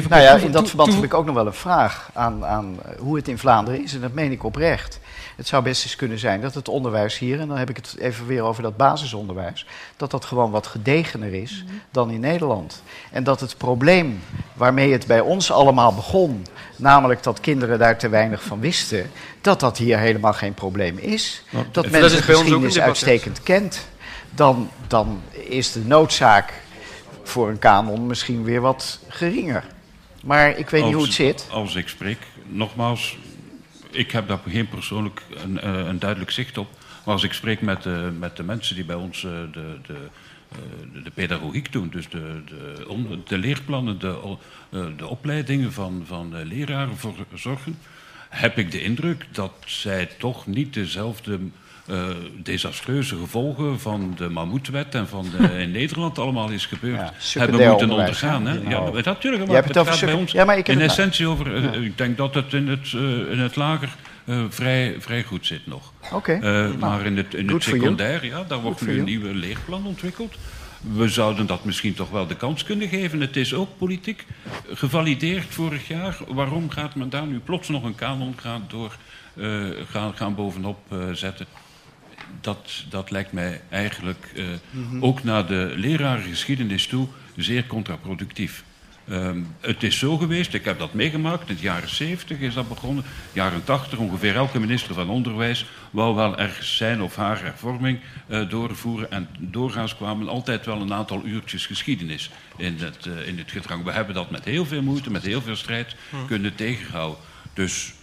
[0.10, 3.16] Nou ja, in dat verband heb ik ook nog wel een vraag aan, aan hoe
[3.16, 3.94] het in Vlaanderen is.
[3.94, 5.00] En dat meen ik oprecht.
[5.36, 7.96] Het zou best eens kunnen zijn dat het onderwijs hier, en dan heb ik het
[8.00, 9.66] even weer over dat basisonderwijs,
[9.98, 12.84] dat dat gewoon wat gedegener is dan in Nederland.
[13.12, 14.20] En dat het probleem
[14.54, 19.10] waarmee het bij ons allemaal begon, namelijk dat kinderen daar te weinig van wisten,
[19.42, 21.44] dat dat hier helemaal geen probleem is.
[21.50, 23.88] Want, dat men de geschiedenis uitstekend kent.
[24.38, 26.62] Dan, dan is de noodzaak
[27.24, 29.64] voor een kanon misschien weer wat geringer.
[30.24, 31.48] Maar ik weet als, niet hoe het zit.
[31.52, 33.18] Als ik spreek, nogmaals,
[33.92, 36.68] ik heb daar geen persoonlijk een, een, duidelijk zicht op.
[37.06, 41.02] Maar als ik spreek met, de, met de mensen die bij ons de, de, de,
[41.04, 44.38] de pedagogiek doen, dus de, de, de leerplannen, de,
[44.98, 47.78] de opleidingen van, van leraren voor zorgen,
[48.30, 51.40] heb ik de indruk dat zij toch niet dezelfde
[51.90, 52.06] uh,
[52.44, 57.70] desastreuze gevolgen van de Mammoetwet en van de, in Nederland allemaal is gebeurd, ja, hebben
[57.70, 58.48] moeten ondergaan.
[58.48, 58.54] Hè?
[58.54, 61.56] Ja, ja, natuurlijk, maar het, het gaat bij ons ja, maar ik in essentie over...
[61.56, 63.96] Uh, ik denk dat het in het, uh, in het lager
[64.50, 65.94] vrij, vrij goed zit nog.
[66.12, 66.38] Okay.
[66.38, 70.36] Nou, maar in het, in het secundair, ja, daar wordt nu een nieuwe leerplan ontwikkeld.
[70.94, 73.22] We zouden dat misschien toch wel de kans kunnen geven.
[73.22, 74.26] Het is ook politiek
[74.74, 76.18] gevalideerd vorig jaar.
[76.28, 78.36] Waarom gaat men daar nu plots nog een kanon
[78.68, 78.98] door,
[79.90, 80.80] gaan, gaan bovenop
[81.14, 81.46] zetten?
[82.42, 85.04] Dat, dat lijkt mij eigenlijk uh, mm -hmm.
[85.04, 88.64] ook naar de lerarengeschiedenis toe zeer contraproductief.
[89.10, 92.68] Um, het is zo geweest, ik heb dat meegemaakt, in de jaren 70 is dat
[92.68, 98.00] begonnen, jaren 80, ongeveer elke minister van Onderwijs wou wel ergens zijn of haar hervorming
[98.28, 99.12] uh, doorvoeren.
[99.12, 103.84] En doorgaans kwamen altijd wel een aantal uurtjes geschiedenis in het, uh, in het gedrang.
[103.84, 106.28] We hebben dat met heel veel moeite, met heel veel strijd mm.
[106.28, 107.20] kunnen tegenhouden.
[107.54, 107.94] Dus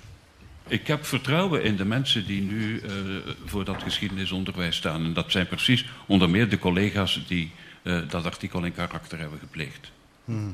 [0.68, 2.90] ik heb vertrouwen in de mensen die nu uh,
[3.44, 5.04] voor dat geschiedenisonderwijs staan.
[5.04, 9.38] En dat zijn precies onder meer de collega's die uh, dat artikel in karakter hebben
[9.38, 9.90] gepleegd.
[10.24, 10.50] Hmm.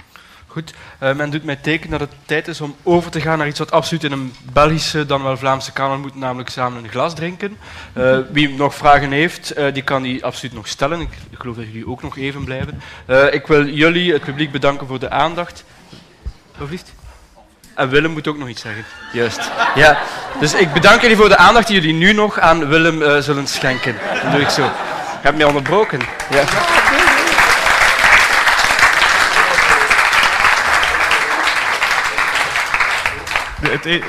[0.46, 3.46] Goed, uh, men doet mij teken dat het tijd is om over te gaan naar
[3.46, 7.14] iets wat absoluut in een Belgische dan wel Vlaamse kanon moet, namelijk samen een glas
[7.14, 7.56] drinken.
[8.32, 11.00] wie nog vragen heeft, die kan die absoluut nog stellen.
[11.00, 12.80] Ik, ik, geloof dat jullie ook nog even blijven.
[13.30, 15.64] ik wil jullie, het publiek, bedanken voor de aandacht.
[16.52, 16.92] Alsjeblieft.
[17.80, 18.84] En Willem moet ook nog iets zeggen.
[19.12, 19.50] Juist.
[19.74, 19.98] Ja.
[20.40, 23.46] Dus ik bedank jullie voor de aandacht die jullie nu nog aan Willem uh, zullen
[23.46, 23.96] schenken.
[24.22, 24.64] Dat doe ik zo.
[24.64, 26.00] Ik heb mij onderbroken.
[26.30, 26.44] Ja.
[33.70, 34.02] Het, e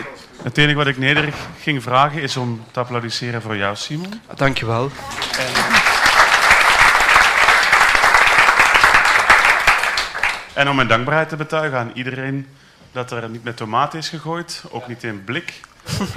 [0.43, 4.21] het enige wat ik nederig ging vragen is om te applaudisseren voor jou, Simon.
[4.35, 4.91] Dankjewel.
[5.37, 5.79] En...
[10.53, 12.47] En om mijn dankbaarheid te betuigen aan iedereen
[12.91, 15.59] dat er niet met tomaat is gegooid, ook niet in blik.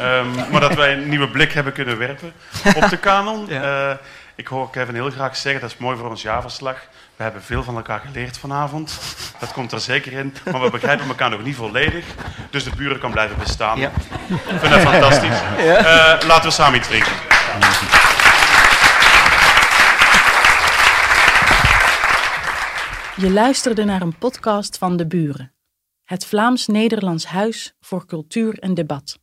[0.01, 2.32] um, maar dat wij een nieuwe blik hebben kunnen werpen
[2.76, 3.46] op de kanon.
[3.55, 3.90] Ja.
[3.90, 3.96] Uh,
[4.36, 6.76] ik hoor Kevin heel graag zeggen, dat is mooi voor ons jaarverslag.
[7.16, 9.01] We hebben veel van elkaar geleerd vanavond.
[9.38, 10.34] Dat komt er zeker in.
[10.51, 12.05] Maar we begrijpen elkaar nog niet volledig.
[12.51, 13.78] Dus de buren kan blijven bestaan.
[13.78, 13.90] Ja.
[14.28, 15.40] Ik vind dat fantastisch.
[15.59, 15.78] Ja.
[15.78, 17.12] Uh, laten we samen iets drinken.
[23.16, 25.53] Je luisterde naar een podcast van De Buren
[26.15, 29.19] het Vlaams-Nederlands Huis voor Cultuur en Debat.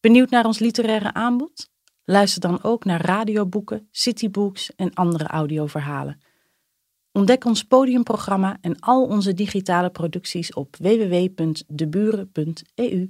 [0.00, 1.70] Benieuwd naar ons literaire aanbod?
[2.04, 6.20] Luister dan ook naar radioboeken, citybooks en andere audioverhalen.
[7.12, 13.06] Ontdek ons podiumprogramma en al onze digitale producties op www.deburen.eu.